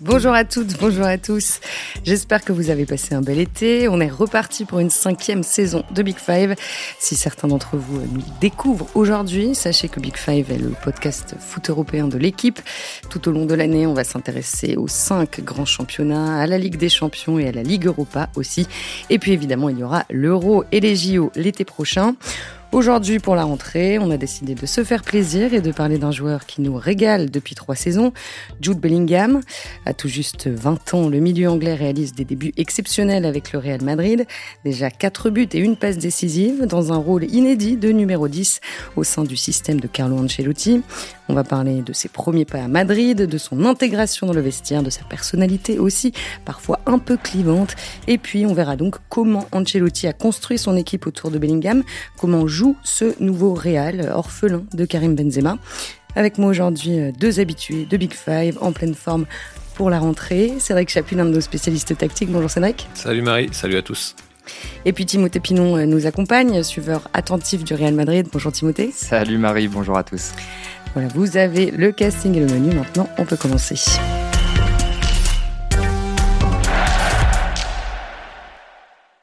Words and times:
Bonjour 0.00 0.32
à 0.32 0.44
toutes, 0.44 0.78
bonjour 0.78 1.04
à 1.04 1.18
tous. 1.18 1.58
J'espère 2.04 2.44
que 2.44 2.52
vous 2.52 2.70
avez 2.70 2.86
passé 2.86 3.16
un 3.16 3.20
bel 3.20 3.40
été. 3.40 3.88
On 3.88 4.00
est 4.00 4.08
reparti 4.08 4.64
pour 4.64 4.78
une 4.78 4.90
cinquième 4.90 5.42
saison 5.42 5.82
de 5.92 6.02
Big 6.04 6.18
Five. 6.18 6.54
Si 7.00 7.16
certains 7.16 7.48
d'entre 7.48 7.76
vous 7.76 8.00
nous 8.02 8.22
découvrent 8.40 8.86
aujourd'hui, 8.94 9.56
sachez 9.56 9.88
que 9.88 9.98
Big 9.98 10.16
Five 10.16 10.52
est 10.52 10.58
le 10.58 10.70
podcast 10.84 11.34
foot 11.40 11.68
européen 11.68 12.06
de 12.06 12.16
l'équipe. 12.16 12.60
Tout 13.10 13.28
au 13.28 13.32
long 13.32 13.44
de 13.44 13.54
l'année, 13.54 13.88
on 13.88 13.94
va 13.94 14.04
s'intéresser 14.04 14.76
aux 14.76 14.86
cinq 14.86 15.40
grands 15.40 15.64
championnats, 15.64 16.42
à 16.42 16.46
la 16.46 16.58
Ligue 16.58 16.76
des 16.76 16.90
Champions 16.90 17.40
et 17.40 17.48
à 17.48 17.52
la 17.52 17.64
Ligue 17.64 17.86
Europa 17.86 18.28
aussi. 18.36 18.68
Et 19.10 19.18
puis 19.18 19.32
évidemment, 19.32 19.68
il 19.68 19.78
y 19.78 19.82
aura 19.82 20.04
l'Euro 20.10 20.62
et 20.70 20.78
les 20.78 20.94
JO 20.94 21.32
l'été 21.34 21.64
prochain. 21.64 22.14
Aujourd'hui, 22.70 23.18
pour 23.18 23.34
la 23.34 23.44
rentrée, 23.44 23.98
on 23.98 24.10
a 24.10 24.18
décidé 24.18 24.54
de 24.54 24.66
se 24.66 24.84
faire 24.84 25.02
plaisir 25.02 25.54
et 25.54 25.62
de 25.62 25.72
parler 25.72 25.96
d'un 25.96 26.10
joueur 26.10 26.44
qui 26.44 26.60
nous 26.60 26.74
régale 26.76 27.30
depuis 27.30 27.54
trois 27.54 27.74
saisons, 27.74 28.12
Jude 28.60 28.78
Bellingham. 28.78 29.40
À 29.86 29.94
tout 29.94 30.08
juste 30.08 30.48
20 30.48 30.92
ans, 30.92 31.08
le 31.08 31.18
milieu 31.18 31.48
anglais 31.48 31.74
réalise 31.74 32.12
des 32.12 32.26
débuts 32.26 32.52
exceptionnels 32.58 33.24
avec 33.24 33.52
le 33.52 33.58
Real 33.58 33.82
Madrid. 33.82 34.26
Déjà 34.66 34.90
quatre 34.90 35.30
buts 35.30 35.48
et 35.54 35.58
une 35.58 35.76
passe 35.76 35.96
décisive 35.96 36.66
dans 36.66 36.92
un 36.92 36.98
rôle 36.98 37.24
inédit 37.24 37.78
de 37.78 37.88
numéro 37.88 38.28
10 38.28 38.60
au 38.96 39.02
sein 39.02 39.24
du 39.24 39.36
système 39.36 39.80
de 39.80 39.86
Carlo 39.86 40.18
Ancelotti. 40.18 40.82
On 41.30 41.34
va 41.34 41.44
parler 41.44 41.82
de 41.82 41.92
ses 41.92 42.08
premiers 42.08 42.46
pas 42.46 42.62
à 42.62 42.68
Madrid, 42.68 43.16
de 43.22 43.38
son 43.38 43.64
intégration 43.64 44.26
dans 44.26 44.32
le 44.32 44.40
vestiaire, 44.40 44.82
de 44.82 44.90
sa 44.90 45.04
personnalité 45.04 45.78
aussi, 45.78 46.12
parfois 46.44 46.80
un 46.86 46.98
peu 46.98 47.16
clivante. 47.16 47.76
Et 48.06 48.16
puis, 48.18 48.46
on 48.46 48.54
verra 48.54 48.76
donc 48.76 48.96
comment 49.08 49.46
Ancelotti 49.52 50.06
a 50.06 50.12
construit 50.12 50.58
son 50.58 50.76
équipe 50.76 51.06
autour 51.06 51.30
de 51.30 51.38
Bellingham, 51.38 51.82
comment 52.18 52.46
joue 52.58 52.76
ce 52.82 53.14
nouveau 53.22 53.54
Real 53.54 54.10
orphelin 54.12 54.64
de 54.74 54.84
Karim 54.84 55.14
Benzema. 55.14 55.58
Avec 56.16 56.38
moi 56.38 56.50
aujourd'hui, 56.50 56.98
euh, 56.98 57.12
deux 57.12 57.38
habitués 57.38 57.86
de 57.88 57.96
Big 57.96 58.12
Five 58.12 58.58
en 58.60 58.72
pleine 58.72 58.96
forme 58.96 59.26
pour 59.76 59.90
la 59.90 60.00
rentrée. 60.00 60.54
Cédric 60.58 60.88
Chaput, 60.88 61.14
un 61.20 61.26
de 61.26 61.30
nos 61.30 61.40
spécialistes 61.40 61.96
tactiques. 61.96 62.30
Bonjour 62.32 62.50
Cédric. 62.50 62.88
Salut 62.94 63.22
Marie, 63.22 63.48
salut 63.52 63.76
à 63.76 63.82
tous. 63.82 64.16
Et 64.84 64.92
puis 64.92 65.06
Timothée 65.06 65.38
Pinon 65.38 65.76
euh, 65.76 65.86
nous 65.86 66.06
accompagne, 66.06 66.64
suiveur 66.64 67.08
attentif 67.14 67.62
du 67.62 67.74
Real 67.74 67.94
Madrid. 67.94 68.26
Bonjour 68.32 68.50
Timothée. 68.50 68.90
Salut 68.92 69.38
Marie, 69.38 69.68
bonjour 69.68 69.96
à 69.96 70.02
tous. 70.02 70.32
Voilà, 70.94 71.06
vous 71.14 71.36
avez 71.36 71.70
le 71.70 71.92
casting 71.92 72.34
et 72.34 72.40
le 72.40 72.46
menu. 72.46 72.74
Maintenant, 72.74 73.08
on 73.18 73.24
peut 73.24 73.36
commencer. 73.36 73.76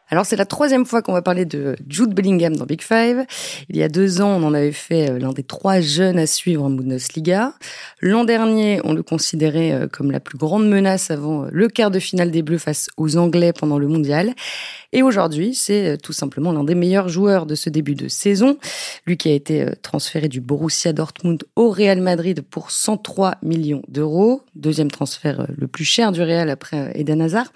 Alors 0.09 0.25
c'est 0.25 0.35
la 0.35 0.45
troisième 0.45 0.85
fois 0.85 1.01
qu'on 1.01 1.13
va 1.13 1.23
parler 1.23 1.45
de 1.45 1.75
Jude 1.89 2.13
Bellingham 2.13 2.55
dans 2.55 2.65
Big 2.65 2.83
Five. 2.83 3.25
Il 3.69 3.77
y 3.77 3.81
a 3.81 3.89
deux 3.89 4.21
ans, 4.21 4.39
on 4.39 4.43
en 4.43 4.53
avait 4.53 4.71
fait 4.71 5.09
euh, 5.09 5.17
l'un 5.17 5.33
des 5.33 5.41
trois 5.41 5.79
jeunes 5.79 6.19
à 6.19 6.27
suivre 6.27 6.63
en 6.63 6.69
Bundesliga. 6.69 7.53
L'an 8.01 8.23
dernier, 8.23 8.81
on 8.83 8.93
le 8.93 9.01
considérait 9.01 9.71
euh, 9.71 9.87
comme 9.87 10.11
la 10.11 10.19
plus 10.19 10.37
grande 10.37 10.69
menace 10.69 11.09
avant 11.09 11.45
euh, 11.45 11.47
le 11.51 11.67
quart 11.69 11.89
de 11.89 11.97
finale 11.97 12.29
des 12.29 12.43
Bleus 12.43 12.59
face 12.59 12.91
aux 12.97 13.17
Anglais 13.17 13.51
pendant 13.51 13.79
le 13.79 13.87
Mondial. 13.87 14.35
Et 14.93 15.01
aujourd'hui, 15.01 15.55
c'est 15.55 15.97
tout 15.97 16.13
simplement 16.13 16.51
l'un 16.51 16.63
des 16.63 16.75
meilleurs 16.75 17.09
joueurs 17.09 17.47
de 17.47 17.55
ce 17.55 17.71
début 17.71 17.95
de 17.95 18.07
saison. 18.07 18.57
Lui 19.07 19.17
qui 19.17 19.29
a 19.29 19.33
été 19.33 19.65
transféré 19.81 20.29
du 20.29 20.39
Borussia 20.39 20.93
Dortmund 20.93 21.43
au 21.55 21.71
Real 21.71 21.99
Madrid 21.99 22.41
pour 22.41 22.69
103 22.69 23.37
millions 23.41 23.81
d'euros. 23.87 24.43
Deuxième 24.53 24.91
transfert 24.91 25.47
le 25.57 25.67
plus 25.67 25.83
cher 25.83 26.11
du 26.11 26.21
Real 26.21 26.49
après 26.49 26.91
Eden 26.93 27.21
Hazard. 27.21 27.51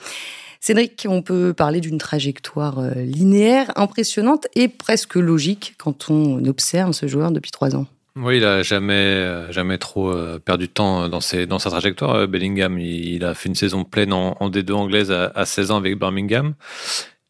Cédric, 0.62 1.08
on 1.10 1.22
peut 1.22 1.54
parler 1.54 1.80
d'une 1.80 1.98
trajectoire 1.98 2.80
euh, 2.80 2.92
linéaire, 2.94 3.72
impressionnante 3.78 4.48
et 4.56 4.68
presque 4.68 5.16
logique 5.16 5.76
quand 5.78 6.10
on 6.10 6.44
observe 6.46 6.92
ce 6.92 7.08
joueur 7.08 7.32
depuis 7.32 7.52
trois 7.52 7.76
ans. 7.76 7.88
Oui, 8.18 8.38
il 8.38 8.46
a 8.46 8.62
jamais, 8.62 8.94
euh, 8.94 9.52
jamais 9.54 9.78
trop 9.78 10.12
euh, 10.12 10.38
perdu 10.38 10.68
de 10.68 10.72
temps 10.72 11.08
dans 11.08 11.22
sa 11.22 11.70
trajectoire. 11.70 12.28
Bellingham, 12.28 12.78
il, 12.78 13.24
a 13.24 13.34
fait 13.34 13.48
une 13.48 13.56
saison 13.56 13.86
pleine 13.86 14.12
en, 14.12 14.50
D2 14.50 14.74
anglaise 14.74 15.12
à, 15.12 15.46
16 15.46 15.72
ans 15.72 15.78
avec 15.78 15.98
Birmingham. 15.98 16.56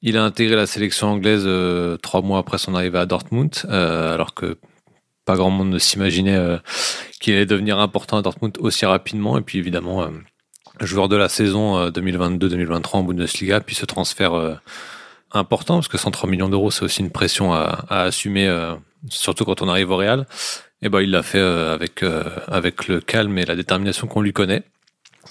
Il 0.01 0.17
a 0.17 0.23
intégré 0.23 0.55
la 0.55 0.65
sélection 0.65 1.09
anglaise 1.09 1.47
trois 2.01 2.21
mois 2.21 2.39
après 2.39 2.57
son 2.57 2.73
arrivée 2.73 2.97
à 2.97 3.05
Dortmund, 3.05 3.53
alors 3.69 4.33
que 4.33 4.57
pas 5.25 5.35
grand 5.35 5.49
monde 5.49 5.69
ne 5.69 5.77
s'imaginait 5.77 6.57
qu'il 7.19 7.33
allait 7.35 7.45
devenir 7.45 7.79
important 7.79 8.17
à 8.17 8.21
Dortmund 8.21 8.57
aussi 8.59 8.85
rapidement. 8.85 9.37
Et 9.37 9.41
puis 9.41 9.59
évidemment, 9.59 10.09
joueur 10.85 11.09
de 11.09 11.15
la 11.15 11.29
saison 11.29 11.89
2022-2023 11.89 12.73
euh, 12.73 12.79
en 12.93 13.03
Bundesliga, 13.03 13.59
puis 13.61 13.75
ce 13.75 13.85
transfert 13.85 14.33
euh, 14.33 14.55
important, 15.31 15.75
parce 15.75 15.87
que 15.87 15.97
103 15.97 16.29
millions 16.29 16.49
d'euros, 16.49 16.71
c'est 16.71 16.83
aussi 16.83 17.01
une 17.01 17.11
pression 17.11 17.53
à, 17.53 17.85
assumer, 17.89 18.47
euh, 18.47 18.73
surtout 19.09 19.45
quand 19.45 19.61
on 19.61 19.69
arrive 19.69 19.91
au 19.91 19.97
Real. 19.97 20.25
Et 20.81 20.89
ben, 20.89 21.01
il 21.01 21.11
l'a 21.11 21.23
fait 21.23 21.41
avec, 21.41 22.03
avec 22.47 22.87
le 22.87 23.01
calme 23.01 23.37
et 23.37 23.45
la 23.45 23.57
détermination 23.57 24.07
qu'on 24.07 24.21
lui 24.21 24.31
connaît 24.31 24.63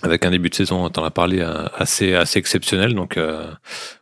avec 0.02 0.24
un 0.24 0.30
début 0.30 0.48
de 0.48 0.54
saison, 0.54 0.84
on 0.84 1.00
en 1.00 1.04
a 1.04 1.10
parlé, 1.10 1.40
euh, 1.40 1.66
assez, 1.76 2.14
assez 2.14 2.38
exceptionnel. 2.38 2.94
Donc 2.94 3.16
euh, 3.16 3.50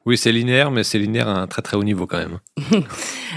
oui, 0.05 0.19
c'est 0.19 0.33
linéaire, 0.33 0.71
mais 0.71 0.85
c'est 0.85 0.99
linéaire 0.99 1.29
à 1.29 1.41
un 1.41 1.47
très 1.47 1.63
très 1.63 1.77
haut 1.77 1.85
niveau 1.85 2.07
quand 2.07 2.19
même. 2.19 2.39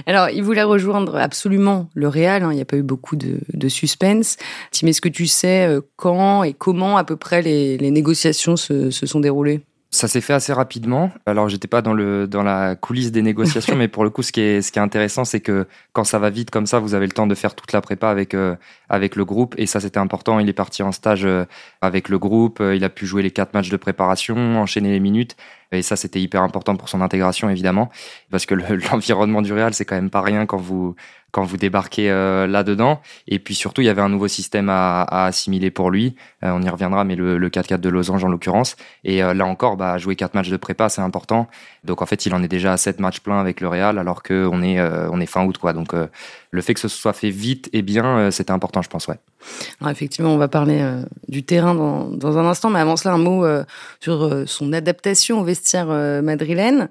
Alors, 0.06 0.30
il 0.30 0.44
voulait 0.44 0.64
rejoindre 0.64 1.16
absolument 1.16 1.90
le 1.94 2.08
Real. 2.08 2.44
Hein. 2.44 2.52
il 2.52 2.56
n'y 2.56 2.62
a 2.62 2.66
pas 2.66 2.78
eu 2.78 2.84
beaucoup 2.84 3.16
de, 3.16 3.70
suspense. 3.70 4.38
Tim, 4.72 4.88
est-ce 4.88 5.02
que 5.02 5.10
tu 5.10 5.28
sais 5.28 5.68
euh, 5.68 5.82
quand 5.96 6.44
et 6.44 6.54
comment 6.54 6.98
à 6.98 7.04
peu 7.04 7.16
près 7.16 7.42
les, 7.42 7.92
négociations 7.92 8.58
se 8.58 8.90
sont 8.92 9.20
déroulées? 9.20 9.62
Ça 9.92 10.08
s'est 10.08 10.22
fait 10.22 10.34
assez 10.34 10.54
rapidement. 10.54 11.12
Alors, 11.26 11.50
j'étais 11.50 11.68
pas 11.68 11.82
dans 11.82 11.94
le 11.94 12.28
dans 12.28 12.44
la 12.44 12.76
coulisse 12.76 13.12
des 13.12 13.24
négociations, 13.24 13.76
mais 13.78 13.88
pour 13.88 14.04
le 14.04 14.12
coup, 14.12 14.22
ce 14.22 14.32
qui 14.32 14.42
est 14.42 14.62
ce 14.62 14.72
qui 14.72 14.78
est 14.78 14.82
intéressant, 14.82 15.26
c'est 15.26 15.40
que 15.40 15.68
quand 15.94 16.04
ça 16.04 16.20
va 16.20 16.30
vite 16.30 16.52
comme 16.52 16.68
ça, 16.68 16.80
vous 16.80 16.94
avez 16.94 17.08
le 17.08 17.12
temps 17.12 17.26
de 17.26 17.34
faire 17.34 17.56
toute 17.56 17.72
la 17.72 17.82
prépa 17.82 18.10
avec 18.10 18.36
euh, 18.36 18.56
avec 18.88 19.16
le 19.16 19.26
groupe, 19.26 19.56
et 19.58 19.66
ça 19.66 19.80
c'était 19.80 19.98
important. 19.98 20.40
Il 20.40 20.48
est 20.48 20.54
parti 20.54 20.84
en 20.84 20.92
stage 20.92 21.26
euh, 21.26 21.46
avec 21.82 22.10
le 22.10 22.20
groupe, 22.20 22.62
euh, 22.62 22.76
il 22.76 22.84
a 22.84 22.90
pu 22.90 23.08
jouer 23.08 23.24
les 23.24 23.32
quatre 23.32 23.56
matchs 23.56 23.70
de 23.70 23.78
préparation, 23.78 24.62
enchaîner 24.62 24.92
les 24.92 25.00
minutes, 25.00 25.36
et 25.72 25.82
ça 25.82 25.96
c'était 25.96 26.22
hyper 26.22 26.44
important 26.44 26.76
pour 26.76 26.88
son 26.88 27.02
intégration 27.02 27.50
évidemment, 27.50 27.90
parce 28.30 28.46
que 28.46 28.54
l'environnement 28.92 29.42
du 29.42 29.54
Real 29.54 29.74
c'est 29.74 29.86
quand 29.86 29.96
même 29.96 30.12
pas 30.12 30.22
rien 30.22 30.46
quand 30.46 30.58
vous 30.58 30.96
quand 31.32 31.44
vous 31.44 31.58
débarquez 31.58 32.10
euh, 32.10 32.48
là-dedans. 32.48 33.02
Et 33.28 33.40
puis 33.40 33.56
surtout, 33.56 33.82
il 33.82 33.86
y 33.86 33.90
avait 33.90 34.02
un 34.02 34.10
nouveau 34.10 34.28
système 34.28 34.70
à, 34.70 35.04
assimiler 35.26 35.72
pour 35.72 35.92
lui. 35.92 36.16
Euh, 36.44 36.52
on 36.54 36.62
y 36.62 36.70
reviendra, 36.70 37.04
mais 37.04 37.16
le, 37.16 37.38
le 37.38 37.50
4-4 37.50 37.80
de 37.80 37.90
Losange 37.90 38.24
en 38.24 38.30
l'occurrence. 38.30 38.76
Et 39.04 39.24
euh, 39.24 39.34
là 39.34 39.46
encore, 39.46 39.78
bah, 39.78 39.98
jouer 39.98 40.16
quatre 40.16 40.34
matchs 40.34 40.50
de 40.50 40.58
prépa, 40.58 40.90
c'est 40.90 41.02
important. 41.02 41.48
Donc 41.84 42.02
en 42.02 42.06
fait, 42.06 42.26
il 42.26 42.34
en 42.34 42.44
est 42.44 42.48
déjà 42.48 42.74
à 42.74 42.78
7 42.78 43.00
matchs 43.00 43.20
pleins 43.20 43.40
avec 43.40 43.62
le 43.62 43.68
Real, 43.68 44.00
alors 44.00 44.24
qu'on 44.24 44.62
est, 44.62 45.26
fin 45.28 45.46
août. 45.46 45.58
Quoi. 45.58 45.74
Donc 45.74 45.94
le 46.52 46.62
fait 46.62 46.74
que 46.74 46.80
ce 46.80 46.88
soit 46.88 47.14
fait 47.14 47.30
vite 47.30 47.70
et 47.74 47.82
bien, 47.82 48.32
c'était 48.32 48.52
important, 48.52 48.82
je 48.82 48.90
pense. 48.90 49.08
Ouais. 49.08 49.20
Effectivement, 49.90 50.34
on 50.34 50.38
va 50.38 50.48
parler 50.48 50.84
du 51.28 51.44
terrain 51.44 51.76
dans, 51.76 52.06
dans, 52.10 52.38
un 52.38 52.46
instant, 52.46 52.70
mais 52.70 52.80
avant 52.80 52.98
cela, 52.98 53.14
un 53.14 53.18
mot 53.18 53.46
sur 54.00 54.44
son 54.48 54.74
adaptation 54.74 55.40
au 55.40 55.44
vestiaire 55.44 55.88
madrilène 56.22 56.90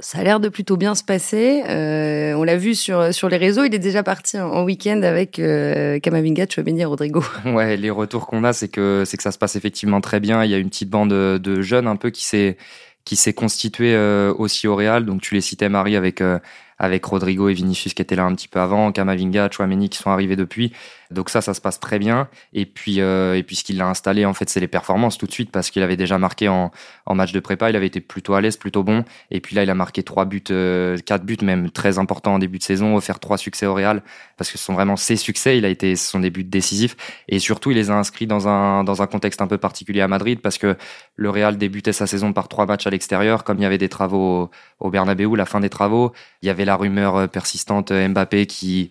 ça 0.00 0.18
a 0.18 0.22
l'air 0.22 0.40
de 0.40 0.48
plutôt 0.48 0.76
bien 0.76 0.94
se 0.94 1.04
passer. 1.04 1.62
Euh, 1.68 2.34
on 2.34 2.42
l'a 2.42 2.56
vu 2.56 2.74
sur, 2.74 3.12
sur 3.14 3.28
les 3.28 3.36
réseaux, 3.36 3.64
il 3.64 3.74
est 3.74 3.78
déjà 3.78 4.02
parti 4.02 4.38
en, 4.38 4.64
week-end 4.64 5.02
avec 5.02 5.38
euh, 5.38 5.98
Kamavinga, 6.00 6.46
Chouameni 6.48 6.80
et 6.80 6.84
Rodrigo. 6.84 7.22
Ouais, 7.44 7.76
les 7.76 7.90
retours 7.90 8.26
qu'on 8.26 8.44
a, 8.44 8.52
c'est 8.52 8.68
que, 8.68 9.04
c'est 9.06 9.16
que 9.16 9.22
ça 9.22 9.32
se 9.32 9.38
passe 9.38 9.56
effectivement 9.56 10.00
très 10.00 10.20
bien. 10.20 10.44
Il 10.44 10.50
y 10.50 10.54
a 10.54 10.58
une 10.58 10.68
petite 10.68 10.90
bande 10.90 11.10
de, 11.10 11.62
jeunes 11.62 11.86
un 11.86 11.96
peu 11.96 12.10
qui 12.10 12.24
s'est, 12.24 12.56
qui 13.04 13.16
s'est 13.16 13.32
constituée 13.32 13.94
euh, 13.94 14.32
aussi 14.36 14.66
au 14.66 14.76
Real. 14.76 15.04
Donc 15.04 15.20
tu 15.20 15.34
les 15.34 15.40
citais, 15.40 15.68
Marie, 15.68 15.96
avec, 15.96 16.20
euh, 16.20 16.38
avec 16.78 17.04
Rodrigo 17.04 17.48
et 17.48 17.54
Vinicius 17.54 17.94
qui 17.94 18.02
étaient 18.02 18.16
là 18.16 18.24
un 18.24 18.34
petit 18.34 18.48
peu 18.48 18.60
avant, 18.60 18.92
Kamavinga, 18.92 19.50
Chouameni 19.50 19.88
qui 19.88 19.98
sont 19.98 20.10
arrivés 20.10 20.36
depuis. 20.36 20.72
Donc 21.10 21.28
ça, 21.28 21.40
ça 21.40 21.54
se 21.54 21.60
passe 21.60 21.80
très 21.80 21.98
bien. 21.98 22.28
Et 22.52 22.66
puis, 22.66 23.00
euh, 23.00 23.36
et 23.36 23.42
puis 23.42 23.56
ce 23.56 23.64
qu'il 23.64 23.76
l'a 23.76 23.86
installé, 23.88 24.24
en 24.24 24.34
fait, 24.34 24.48
c'est 24.48 24.60
les 24.60 24.68
performances 24.68 25.18
tout 25.18 25.26
de 25.26 25.32
suite 25.32 25.50
parce 25.50 25.70
qu'il 25.70 25.82
avait 25.82 25.96
déjà 25.96 26.18
marqué 26.18 26.48
en, 26.48 26.70
en 27.06 27.14
match 27.14 27.32
de 27.32 27.40
prépa. 27.40 27.70
Il 27.70 27.76
avait 27.76 27.86
été 27.86 28.00
plutôt 28.00 28.34
à 28.34 28.40
l'aise, 28.40 28.56
plutôt 28.56 28.84
bon. 28.84 29.04
Et 29.30 29.40
puis 29.40 29.56
là, 29.56 29.64
il 29.64 29.70
a 29.70 29.74
marqué 29.74 30.02
trois 30.02 30.24
buts, 30.24 30.42
euh, 30.50 30.96
quatre 30.98 31.24
buts 31.24 31.38
même 31.42 31.70
très 31.70 31.98
importants 31.98 32.34
en 32.34 32.38
début 32.38 32.58
de 32.58 32.62
saison, 32.62 32.96
offert 32.96 33.18
trois 33.18 33.38
succès 33.38 33.66
au 33.66 33.74
Real 33.74 34.02
parce 34.36 34.50
que 34.50 34.58
ce 34.58 34.64
sont 34.64 34.74
vraiment 34.74 34.96
ses 34.96 35.16
succès. 35.16 35.58
Il 35.58 35.64
a 35.64 35.68
été 35.68 35.96
son 35.96 36.20
début 36.20 36.44
décisif 36.44 36.96
et 37.28 37.38
surtout, 37.38 37.72
il 37.72 37.76
les 37.76 37.90
a 37.90 37.94
inscrits 37.94 38.26
dans 38.26 38.46
un 38.48 38.84
dans 38.84 39.02
un 39.02 39.06
contexte 39.06 39.42
un 39.42 39.46
peu 39.46 39.58
particulier 39.58 40.00
à 40.00 40.08
Madrid 40.08 40.40
parce 40.40 40.58
que 40.58 40.76
le 41.16 41.30
Real 41.30 41.58
débutait 41.58 41.92
sa 41.92 42.06
saison 42.06 42.32
par 42.32 42.48
trois 42.48 42.66
matchs 42.66 42.86
à 42.86 42.90
l'extérieur, 42.90 43.44
comme 43.44 43.58
il 43.58 43.62
y 43.62 43.66
avait 43.66 43.78
des 43.78 43.88
travaux 43.88 44.50
au, 44.80 44.86
au 44.86 44.90
Bernabeu, 44.90 45.34
la 45.36 45.46
fin 45.46 45.60
des 45.60 45.70
travaux. 45.70 46.12
Il 46.42 46.46
y 46.46 46.50
avait 46.50 46.64
la 46.64 46.76
rumeur 46.76 47.16
euh, 47.16 47.26
persistante 47.26 47.92
Mbappé 47.92 48.46
qui 48.46 48.90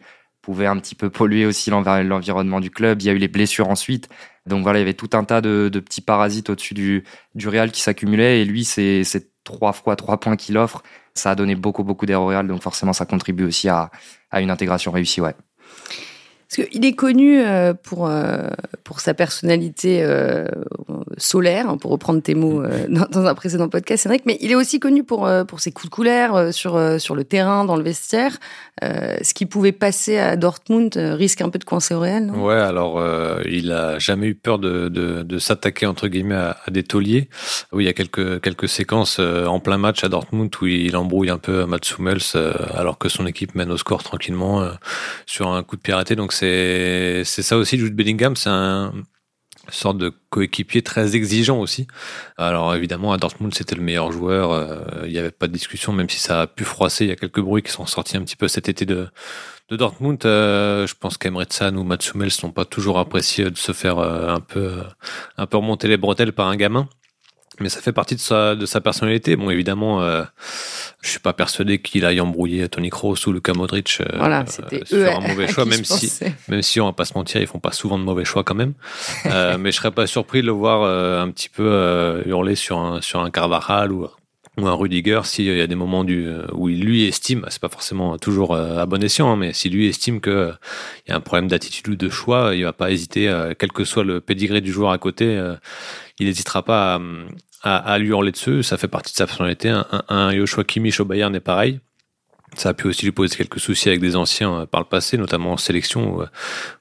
pouvait 0.50 0.66
un 0.66 0.78
petit 0.78 0.96
peu 0.96 1.12
polluer 1.12 1.46
aussi 1.46 1.70
l'environnement 1.70 2.60
du 2.60 2.72
club. 2.72 3.04
Il 3.04 3.06
y 3.06 3.10
a 3.10 3.14
eu 3.14 3.18
les 3.18 3.28
blessures 3.28 3.70
ensuite. 3.70 4.10
Donc 4.48 4.64
voilà, 4.64 4.80
il 4.80 4.82
y 4.82 4.84
avait 4.84 4.96
tout 4.96 5.12
un 5.14 5.24
tas 5.24 5.42
de, 5.42 5.70
petits 5.70 6.02
parasites 6.02 6.50
au-dessus 6.50 6.74
du, 6.74 7.04
du 7.36 7.48
Real 7.48 7.72
qui 7.72 7.82
s'accumulaient. 7.82 8.42
Et 8.42 8.46
lui, 8.46 8.64
c'est 8.66 9.04
trois 9.44 9.74
fois 9.74 9.96
trois 9.96 10.20
points 10.20 10.36
qu'il 10.36 10.58
offre. 10.58 10.82
Ça 11.14 11.32
a 11.32 11.36
donné 11.36 11.54
beaucoup, 11.54 11.84
beaucoup 11.84 12.08
d'air 12.08 12.22
au 12.22 12.28
Real. 12.28 12.48
Donc 12.48 12.64
forcément, 12.64 12.94
ça 12.94 13.06
contribue 13.06 13.44
aussi 13.44 13.70
à, 13.70 13.92
à 14.32 14.42
une 14.42 14.50
intégration 14.50 14.92
réussie. 14.92 15.22
Ouais. 15.22 15.36
Parce 16.50 16.68
qu'il 16.68 16.84
est 16.84 16.94
connu 16.94 17.40
euh, 17.40 17.76
pour, 17.76 18.08
euh, 18.08 18.48
pour 18.84 19.02
sa 19.02 19.14
personnalité 19.14 20.02
euh, 20.02 20.48
solaire, 21.18 21.70
hein, 21.70 21.78
pour 21.78 21.92
reprendre 21.92 22.24
tes 22.24 22.34
mots 22.34 22.64
dans, 22.90 23.26
un 23.28 23.36
précédent 23.36 23.70
podcast, 23.70 24.04
Cédric, 24.04 24.24
mais 24.26 24.38
il 24.42 24.52
est 24.52 24.56
aussi 24.56 24.80
connu 24.80 25.04
pour, 25.04 25.30
pour 25.48 25.60
ses 25.60 25.72
coups 25.72 25.92
de 25.92 25.96
colère 25.96 26.52
sur, 26.52 27.00
sur 27.00 27.14
le 27.14 27.24
terrain, 27.24 27.66
dans 27.66 27.76
le 27.76 27.84
vestiaire. 27.84 28.40
ce 28.82 29.34
qui 29.34 29.46
pouvait 29.46 29.72
passer 29.72 30.18
à 30.18 30.38
Dortmund 30.38 30.96
risque 30.96 31.42
un 31.42 31.50
peu 31.50 31.60
de 31.60 31.66
coincer 31.66 31.94
au 31.94 32.00
réel, 32.00 32.32
Ouais, 32.32 32.56
alors 32.56 33.04
il 33.46 33.72
a 33.72 34.00
jamais 34.00 34.28
eu 34.28 34.36
peur 34.36 34.58
de, 34.58 34.88
de, 34.88 35.22
de 35.22 35.40
s'attaquer 35.40 35.86
entre 35.86 36.08
guillemets 36.08 36.36
à, 36.36 36.58
à, 36.66 36.72
des 36.72 36.84
tauliers. 36.84 37.30
Oui, 37.72 37.84
il 37.84 37.88
y 37.88 37.90
a 37.90 37.94
quelques, 37.94 38.42
quelques 38.42 38.70
séquences 38.70 39.20
en 39.20 39.60
plein 39.60 39.78
match 39.78 40.04
à 40.04 40.10
Dortmund 40.10 40.50
où 40.62 40.66
il 40.66 40.96
embrouille 40.96 41.30
un 41.30 41.38
peu 41.38 41.66
Mats 41.66 41.78
Hummels 41.98 42.22
alors 42.74 42.98
que 42.98 43.10
son 43.10 43.28
équipe 43.28 43.54
mène 43.54 43.72
au 43.72 43.78
score 43.78 44.02
tranquillement 44.02 44.68
sur 45.28 45.50
un 45.50 45.62
coup 45.62 45.76
de 45.76 45.82
pied 45.82 45.94
arrêté. 45.94 46.16
Donc 46.16 46.34
c'est 46.40 47.24
ça 47.26 47.58
aussi, 47.58 47.78
Jude 47.78 47.96
Bellingham, 47.96 48.36
c'est 48.36 48.50
un 48.50 48.94
sorte 49.72 49.98
de 49.98 50.12
coéquipier 50.30 50.82
très 50.82 51.16
exigeant 51.16 51.60
aussi. 51.60 51.88
Alors 52.38 52.76
évidemment 52.76 53.14
à 53.14 53.18
Dortmund 53.18 53.54
c'était 53.54 53.76
le 53.76 53.82
meilleur 53.82 54.12
joueur, 54.12 54.52
euh, 54.52 54.84
il 55.06 55.12
n'y 55.12 55.18
avait 55.18 55.32
pas 55.32 55.48
de 55.48 55.54
discussion 55.54 55.94
même 55.94 56.10
si 56.10 56.20
ça 56.20 56.42
a 56.42 56.48
pu 56.48 56.64
froisser, 56.64 57.06
il 57.06 57.10
y 57.10 57.12
a 57.12 57.16
quelques 57.16 57.42
bruits 57.42 57.64
qui 57.64 57.72
sont 57.72 57.86
sortis 57.86 58.18
un 58.18 58.22
petit 58.22 58.36
peu 58.36 58.48
cet 58.48 58.70
été 58.70 58.86
de, 58.86 59.08
Dortmund. 59.72 60.26
Euh, 60.26 60.88
je 60.88 60.96
pense 60.96 61.20
qu'Emre 61.20 61.46
ou 61.76 61.84
Mats 61.84 61.98
Hummels 62.12 62.32
n'ont 62.42 62.52
pas 62.52 62.66
toujours 62.66 62.98
apprécié 62.98 63.52
de 63.52 63.58
se 63.58 63.72
faire 63.72 64.00
euh, 64.00 64.34
un 64.34 64.40
peu 64.40 64.82
un 65.38 65.46
peu 65.46 65.58
remonter 65.58 65.88
les 65.88 65.98
bretelles 65.98 66.34
par 66.34 66.48
un 66.48 66.56
gamin 66.56 66.90
mais 67.62 67.70
ça 67.70 67.82
fait 67.82 67.92
partie 67.92 68.16
de 68.16 68.20
sa, 68.20 68.56
de 68.56 68.66
sa 68.66 68.82
personnalité. 68.82 69.36
Bon, 69.36 69.50
évidemment, 69.50 70.02
euh, 70.02 70.24
je 71.02 71.10
suis 71.10 71.20
pas 71.20 71.34
persuadé 71.34 71.80
qu'il 71.80 72.06
aille 72.06 72.20
embrouiller 72.22 72.68
Tony 72.70 72.90
Kroos 72.90 73.16
ou 73.28 73.32
Luka 73.32 73.54
Modric 73.54 74.00
euh, 74.02 74.06
voilà, 74.18 74.46
c'était 74.48 74.86
sur 74.86 75.18
un 75.18 75.28
mauvais 75.28 75.48
choix, 75.48 75.66
même 75.66 75.84
si, 75.84 76.12
même 76.48 76.62
si 76.62 76.82
on 76.82 76.86
va 76.86 76.94
pas 76.94 77.06
se 77.06 77.14
mentir, 77.14 77.42
ils 77.42 77.48
font 77.48 77.60
pas 77.60 77.72
souvent 77.72 77.98
de 77.98 78.04
mauvais 78.04 78.26
choix 78.26 78.44
quand 78.44 78.56
même. 78.56 78.74
euh, 79.26 79.58
mais 79.58 79.72
je 79.72 79.78
serais 79.78 79.92
pas 79.92 80.08
surpris 80.08 80.42
de 80.42 80.48
le 80.48 80.52
voir 80.52 80.82
euh, 80.84 81.22
un 81.22 81.30
petit 81.32 81.50
peu 81.50 81.64
euh, 81.66 82.22
hurler 82.26 82.56
sur 82.56 82.78
un, 82.80 83.02
sur 83.02 83.20
un 83.22 83.30
Carvajal 83.32 83.92
ou, 83.92 84.08
ou 84.64 84.68
un 84.68 84.74
Rudiger 84.74 85.22
s'il 85.24 85.46
y 85.46 85.62
a 85.62 85.68
des 85.68 85.76
moments 85.76 86.04
du, 86.04 86.28
où 86.54 86.70
il 86.70 86.82
lui 86.82 87.06
estime, 87.06 87.46
c'est 87.50 87.62
pas 87.62 87.70
forcément 87.70 88.18
toujours 88.18 88.56
à 88.56 88.86
bon 88.86 89.04
escient, 89.04 89.32
hein, 89.32 89.36
mais 89.36 89.54
si 89.54 89.70
lui 89.70 89.88
estime 89.88 90.22
que 90.22 90.52
il 91.06 91.12
y 91.12 91.14
a 91.14 91.18
un 91.18 91.22
problème 91.22 91.48
d'attitude 91.48 91.88
ou 91.90 91.96
de 91.96 92.10
choix, 92.10 92.56
il 92.56 92.64
va 92.64 92.74
pas 92.74 92.92
hésiter, 92.92 93.32
quel 93.58 93.72
que 93.72 93.84
soit 93.84 94.04
le 94.04 94.22
pédigré 94.22 94.62
du 94.62 94.72
joueur 94.72 94.92
à 94.92 94.98
côté, 94.98 95.42
il 96.20 96.28
n'hésitera 96.28 96.64
pas 96.64 96.96
à, 96.96 97.00
à, 97.64 97.94
à, 97.94 97.98
lui 97.98 98.10
hurler 98.10 98.32
dessus. 98.32 98.64
Ça 98.64 98.78
fait 98.78 98.88
partie 98.88 99.14
de 99.14 99.18
sa 99.18 99.26
personnalité. 99.26 99.70
Un, 99.70 99.86
un, 99.92 100.04
un 100.10 100.36
Joshua 100.36 100.64
Kimmich 100.64 101.00
au 101.00 101.06
Bayern 101.06 101.34
est 101.36 101.40
pareil. 101.40 101.80
Ça 102.56 102.70
a 102.70 102.74
pu 102.74 102.88
aussi 102.88 103.06
lui 103.06 103.12
poser 103.12 103.36
quelques 103.36 103.60
soucis 103.60 103.90
avec 103.90 104.02
des 104.02 104.16
anciens 104.16 104.62
euh, 104.62 104.66
par 104.66 104.82
le 104.82 104.88
passé, 104.88 105.18
notamment 105.18 105.54
en 105.54 105.58
sélection 105.58 106.18
ou, 106.18 106.24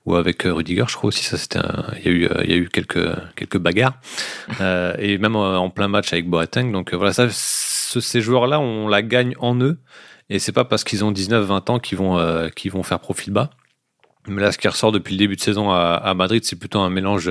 ou 0.07 0.15
avec 0.15 0.47
euh, 0.47 0.53
Rudiger, 0.53 0.85
je 0.89 0.97
crois 0.97 1.09
aussi. 1.09 1.25
Ça, 1.25 1.37
c'était, 1.37 1.61
il 1.99 2.05
y 2.05 2.09
a 2.09 2.11
eu, 2.11 2.25
euh, 2.27 2.45
il 2.45 2.51
y 2.51 2.55
a 2.55 2.57
eu 2.57 2.69
quelques 2.69 3.09
quelques 3.37 3.59
bagarres 3.59 4.01
euh, 4.61 4.95
et 4.99 5.19
même 5.19 5.37
en 5.37 5.71
plein 5.71 5.89
match 5.89 6.13
avec 6.13 6.29
Boateng. 6.29 6.73
Donc 6.73 6.95
voilà, 6.95 7.13
ça, 7.13 7.29
ce, 7.31 8.01
ces 8.01 8.21
joueurs-là, 8.21 8.61
on 8.61 8.89
la 8.89 9.03
gagne 9.03 9.35
en 9.39 9.61
eux 9.61 9.79
et 10.31 10.39
c'est 10.39 10.53
pas 10.53 10.65
parce 10.65 10.85
qu'ils 10.85 11.05
ont 11.05 11.13
19-20 11.13 11.71
ans 11.71 11.79
qu'ils 11.79 11.99
vont 11.99 12.19
euh, 12.19 12.49
qu'ils 12.49 12.73
vont 12.73 12.83
faire 12.83 13.01
profil 13.01 13.33
bas. 13.33 13.51
Mais 14.27 14.43
là, 14.43 14.53
ce 14.53 14.59
qui 14.59 14.69
ressort 14.69 14.93
depuis 14.93 15.15
le 15.15 15.19
début 15.19 15.37
de 15.37 15.41
saison 15.41 15.71
à, 15.71 15.95
à 15.95 16.13
Madrid, 16.15 16.45
c'est 16.45 16.57
plutôt 16.57 16.81
un 16.81 16.91
mélange 16.91 17.31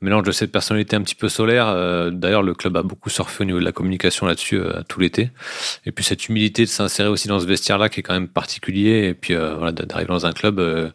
mélange 0.00 0.24
de 0.24 0.32
cette 0.32 0.52
personnalité 0.52 0.96
un 0.96 1.02
petit 1.02 1.14
peu 1.14 1.28
solaire. 1.28 1.68
Euh, 1.68 2.10
D'ailleurs, 2.10 2.42
le 2.42 2.54
club 2.54 2.76
a 2.76 2.82
beaucoup 2.82 3.10
surfé 3.10 3.42
au 3.42 3.46
niveau 3.46 3.58
de 3.58 3.64
la 3.64 3.72
communication 3.72 4.26
là-dessus 4.26 4.56
euh, 4.56 4.82
tout 4.88 5.00
l'été. 5.00 5.30
Et 5.86 5.92
puis 5.92 6.04
cette 6.04 6.28
humilité 6.28 6.62
de 6.64 6.68
s'insérer 6.68 7.08
aussi 7.08 7.28
dans 7.28 7.40
ce 7.40 7.46
vestiaire-là 7.46 7.88
qui 7.88 8.00
est 8.00 8.02
quand 8.02 8.14
même 8.14 8.28
particulier. 8.28 9.08
Et 9.08 9.14
puis 9.14 9.34
euh, 9.34 9.54
voilà, 9.56 9.72
d'arriver 9.72 10.08
dans 10.08 10.26
un 10.26 10.32
club 10.32 10.60
euh, 10.60 10.90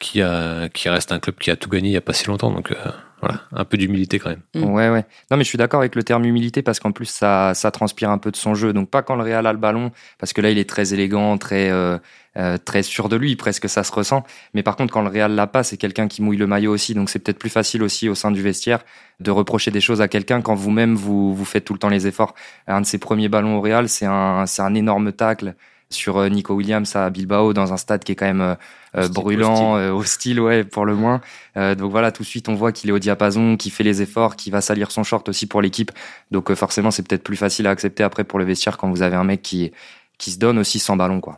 qui 0.00 0.22
a 0.22 0.68
qui 0.68 0.88
reste 0.88 1.12
un 1.12 1.18
club 1.18 1.36
qui 1.36 1.50
a 1.50 1.56
tout 1.56 1.68
gagné 1.68 1.88
il 1.90 1.92
y 1.92 1.96
a 1.96 2.00
pas 2.00 2.12
si 2.12 2.26
longtemps. 2.26 2.52
Donc 2.52 2.72
voilà, 3.20 3.40
un 3.52 3.64
peu 3.64 3.76
d'humilité 3.76 4.18
quand 4.18 4.30
même. 4.30 4.42
Mm. 4.54 4.64
Ouais, 4.64 4.88
ouais. 4.90 5.04
Non, 5.30 5.36
mais 5.36 5.44
je 5.44 5.48
suis 5.48 5.58
d'accord 5.58 5.80
avec 5.80 5.94
le 5.94 6.02
terme 6.02 6.24
humilité 6.24 6.62
parce 6.62 6.78
qu'en 6.78 6.92
plus, 6.92 7.06
ça, 7.06 7.52
ça 7.54 7.70
transpire 7.70 8.10
un 8.10 8.18
peu 8.18 8.30
de 8.30 8.36
son 8.36 8.54
jeu. 8.54 8.72
Donc, 8.72 8.90
pas 8.90 9.02
quand 9.02 9.16
le 9.16 9.22
Real 9.22 9.46
a 9.46 9.52
le 9.52 9.58
ballon, 9.58 9.90
parce 10.18 10.32
que 10.32 10.40
là, 10.40 10.50
il 10.50 10.58
est 10.58 10.68
très 10.68 10.94
élégant, 10.94 11.36
très, 11.38 11.70
euh, 11.70 11.98
euh, 12.36 12.56
très 12.58 12.82
sûr 12.82 13.08
de 13.08 13.16
lui, 13.16 13.34
presque 13.36 13.68
ça 13.68 13.82
se 13.82 13.92
ressent. 13.92 14.24
Mais 14.54 14.62
par 14.62 14.76
contre, 14.76 14.92
quand 14.92 15.02
le 15.02 15.08
Real 15.08 15.34
l'a 15.34 15.46
pas, 15.46 15.62
c'est 15.62 15.76
quelqu'un 15.76 16.06
qui 16.08 16.22
mouille 16.22 16.36
le 16.36 16.46
maillot 16.46 16.72
aussi. 16.72 16.94
Donc, 16.94 17.10
c'est 17.10 17.18
peut-être 17.18 17.38
plus 17.38 17.50
facile 17.50 17.82
aussi 17.82 18.08
au 18.08 18.14
sein 18.14 18.30
du 18.30 18.42
vestiaire 18.42 18.84
de 19.20 19.30
reprocher 19.30 19.70
des 19.70 19.80
choses 19.80 20.00
à 20.00 20.08
quelqu'un 20.08 20.40
quand 20.40 20.54
vous-même, 20.54 20.94
vous, 20.94 21.34
vous 21.34 21.44
faites 21.44 21.64
tout 21.64 21.72
le 21.72 21.78
temps 21.80 21.88
les 21.88 22.06
efforts. 22.06 22.34
Un 22.66 22.82
de 22.82 22.86
ses 22.86 22.98
premiers 22.98 23.28
ballons 23.28 23.56
au 23.56 23.60
Real, 23.60 23.88
c'est 23.88 24.06
un, 24.06 24.46
c'est 24.46 24.62
un 24.62 24.74
énorme 24.74 25.12
tacle 25.12 25.54
sur 25.90 26.18
euh, 26.18 26.28
Nico 26.28 26.54
Williams 26.54 26.94
à 26.94 27.10
Bilbao 27.10 27.52
dans 27.52 27.72
un 27.72 27.78
stade 27.78 28.04
qui 28.04 28.12
est 28.12 28.16
quand 28.16 28.26
même 28.26 28.56
euh, 28.96 29.08
brûlant, 29.08 29.74
hostile. 29.74 30.38
hostile, 30.38 30.40
ouais, 30.40 30.64
pour 30.64 30.86
le 30.86 30.94
moins. 30.94 31.20
Euh, 31.56 31.74
donc 31.74 31.90
voilà, 31.90 32.12
tout 32.12 32.22
de 32.22 32.28
suite, 32.28 32.48
on 32.48 32.54
voit 32.54 32.72
qu'il 32.72 32.90
est 32.90 32.92
au 32.92 32.98
diapason, 32.98 33.56
qu'il 33.56 33.72
fait 33.72 33.84
les 33.84 34.02
efforts, 34.02 34.36
qu'il 34.36 34.52
va 34.52 34.60
salir 34.60 34.90
son 34.90 35.02
short 35.02 35.28
aussi 35.28 35.46
pour 35.46 35.62
l'équipe. 35.62 35.90
Donc 36.30 36.50
euh, 36.50 36.54
forcément, 36.54 36.90
c'est 36.90 37.06
peut-être 37.06 37.24
plus 37.24 37.36
facile 37.36 37.66
à 37.66 37.70
accepter 37.70 38.02
après 38.02 38.24
pour 38.24 38.38
le 38.38 38.44
vestiaire 38.44 38.76
quand 38.76 38.90
vous 38.90 39.02
avez 39.02 39.16
un 39.16 39.24
mec 39.24 39.42
qui, 39.42 39.72
qui 40.18 40.30
se 40.30 40.38
donne 40.38 40.58
aussi 40.58 40.78
sans 40.78 40.96
ballon, 40.96 41.20
quoi. 41.20 41.36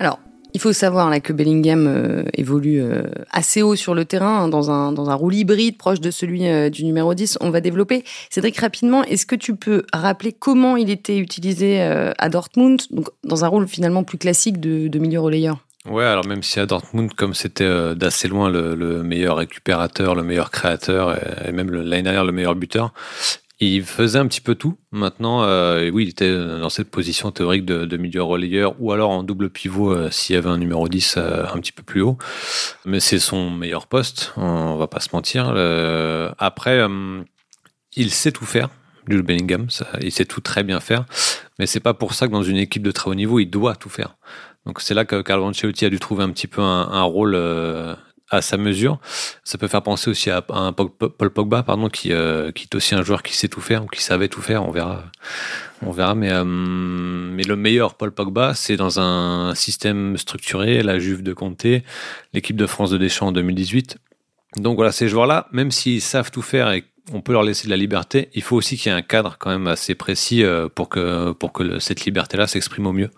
Alors, 0.00 0.20
il 0.54 0.60
faut 0.60 0.72
savoir 0.72 1.10
que 1.22 1.32
Bellingham 1.32 1.86
euh, 1.86 2.22
évolue 2.34 2.80
euh, 2.80 3.02
assez 3.30 3.62
haut 3.62 3.76
sur 3.76 3.94
le 3.94 4.04
terrain, 4.04 4.44
hein, 4.44 4.48
dans 4.48 4.70
un, 4.70 5.14
rôle 5.14 5.34
hybride 5.34 5.76
proche 5.76 6.00
de 6.00 6.10
celui 6.10 6.46
euh, 6.46 6.70
du 6.70 6.84
numéro 6.84 7.14
10. 7.14 7.38
On 7.40 7.50
va 7.50 7.60
développer. 7.60 8.04
Cédric, 8.30 8.58
rapidement, 8.58 9.04
est-ce 9.04 9.26
que 9.26 9.36
tu 9.36 9.56
peux 9.56 9.84
rappeler 9.92 10.32
comment 10.32 10.76
il 10.76 10.90
était 10.90 11.18
utilisé 11.18 11.80
à 11.80 12.28
Dortmund, 12.28 12.80
dans 13.24 13.44
un 13.44 13.48
rôle 13.48 13.68
finalement 13.68 14.04
plus 14.04 14.18
classique 14.18 14.60
de, 14.60 14.98
milieu 14.98 15.20
relayeur? 15.20 15.58
Ouais, 15.88 16.04
alors 16.04 16.26
même 16.26 16.42
si 16.42 16.60
à 16.60 16.66
Dortmund, 16.66 17.12
comme 17.14 17.34
c'était 17.34 17.94
d'assez 17.94 18.28
loin 18.28 18.50
le, 18.50 18.74
le, 18.74 19.02
meilleur 19.02 19.36
récupérateur, 19.36 20.14
le 20.14 20.22
meilleur 20.22 20.50
créateur, 20.50 21.16
et, 21.16 21.48
et 21.48 21.52
même 21.52 21.70
l'année 21.70 22.02
dernière 22.02 22.24
le 22.24 22.32
meilleur 22.32 22.54
buteur, 22.54 22.92
il 23.60 23.84
faisait 23.84 24.18
un 24.18 24.26
petit 24.26 24.40
peu 24.40 24.54
tout. 24.54 24.76
Maintenant, 24.92 25.42
euh, 25.42 25.90
oui, 25.90 26.04
il 26.04 26.08
était 26.10 26.32
dans 26.32 26.68
cette 26.68 26.90
position 26.90 27.32
théorique 27.32 27.64
de, 27.64 27.84
de 27.84 27.96
milieu 27.96 28.22
relayeur 28.22 28.76
ou 28.78 28.92
alors 28.92 29.10
en 29.10 29.24
double 29.24 29.50
pivot 29.50 29.92
euh, 29.92 30.10
s'il 30.10 30.34
y 30.34 30.38
avait 30.38 30.48
un 30.48 30.58
numéro 30.58 30.88
10 30.88 31.14
euh, 31.16 31.44
un 31.52 31.58
petit 31.58 31.72
peu 31.72 31.82
plus 31.82 32.00
haut. 32.00 32.18
Mais 32.84 33.00
c'est 33.00 33.18
son 33.18 33.50
meilleur 33.50 33.88
poste, 33.88 34.32
on 34.36 34.76
va 34.76 34.86
pas 34.86 35.00
se 35.00 35.08
mentir. 35.12 35.48
Après, 36.38 36.86
il 37.96 38.10
sait 38.10 38.32
tout 38.32 38.46
faire. 38.46 38.68
Jules 39.08 39.22
Bellingham, 39.22 39.68
il 40.02 40.12
sait 40.12 40.26
tout 40.26 40.42
très 40.42 40.62
bien 40.62 40.80
faire, 40.80 41.06
mais 41.58 41.64
c'est 41.64 41.80
pas 41.80 41.94
pour 41.94 42.12
ça 42.12 42.26
que 42.26 42.32
dans 42.32 42.42
une 42.42 42.58
équipe 42.58 42.82
de 42.82 42.90
très 42.90 43.10
haut 43.10 43.14
niveau, 43.14 43.38
il 43.38 43.46
doit 43.46 43.74
tout 43.74 43.88
faire. 43.88 44.16
Donc 44.66 44.82
c'est 44.82 44.92
là 44.92 45.06
que 45.06 45.22
Carlo 45.22 45.46
Ancelotti 45.46 45.86
a 45.86 45.88
dû 45.88 45.98
trouver 45.98 46.24
un 46.24 46.30
petit 46.30 46.46
peu 46.46 46.60
un, 46.60 46.88
un 46.90 47.02
rôle 47.04 47.34
à 48.30 48.42
sa 48.42 48.56
mesure. 48.56 48.98
Ça 49.44 49.58
peut 49.58 49.68
faire 49.68 49.82
penser 49.82 50.10
aussi 50.10 50.30
à 50.30 50.44
un 50.50 50.72
Paul 50.72 51.30
Pogba, 51.30 51.62
pardon, 51.62 51.88
qui, 51.88 52.12
euh, 52.12 52.52
qui 52.52 52.64
est 52.64 52.74
aussi 52.74 52.94
un 52.94 53.02
joueur 53.02 53.22
qui 53.22 53.34
sait 53.34 53.48
tout 53.48 53.60
faire 53.60 53.84
ou 53.84 53.86
qui 53.86 54.02
savait 54.02 54.28
tout 54.28 54.42
faire. 54.42 54.64
On 54.66 54.70
verra, 54.70 55.04
on 55.82 55.90
verra. 55.90 56.14
Mais, 56.14 56.30
euh, 56.30 56.44
le 56.44 57.56
meilleur 57.56 57.94
Paul 57.94 58.12
Pogba, 58.12 58.54
c'est 58.54 58.76
dans 58.76 59.00
un 59.00 59.54
système 59.54 60.16
structuré, 60.16 60.82
la 60.82 60.98
Juve 60.98 61.22
de 61.22 61.32
Comté, 61.32 61.82
l'équipe 62.34 62.56
de 62.56 62.66
France 62.66 62.90
de 62.90 62.98
Deschamps 62.98 63.28
en 63.28 63.32
2018. 63.32 63.98
Donc 64.56 64.76
voilà, 64.76 64.92
ces 64.92 65.08
joueurs-là, 65.08 65.48
même 65.52 65.70
s'ils 65.70 66.02
savent 66.02 66.30
tout 66.30 66.42
faire 66.42 66.70
et 66.72 66.84
on 67.12 67.20
peut 67.20 67.32
leur 67.32 67.42
laisser 67.42 67.66
de 67.66 67.70
la 67.70 67.76
liberté, 67.76 68.28
il 68.34 68.42
faut 68.42 68.56
aussi 68.56 68.76
qu'il 68.76 68.90
y 68.90 68.94
ait 68.94 68.98
un 68.98 69.02
cadre 69.02 69.36
quand 69.38 69.50
même 69.50 69.66
assez 69.66 69.94
précis 69.94 70.42
euh, 70.44 70.68
pour 70.68 70.88
que, 70.88 71.32
pour 71.32 71.52
que 71.52 71.78
cette 71.78 72.04
liberté-là 72.04 72.46
s'exprime 72.46 72.86
au 72.86 72.92
mieux. 72.92 73.10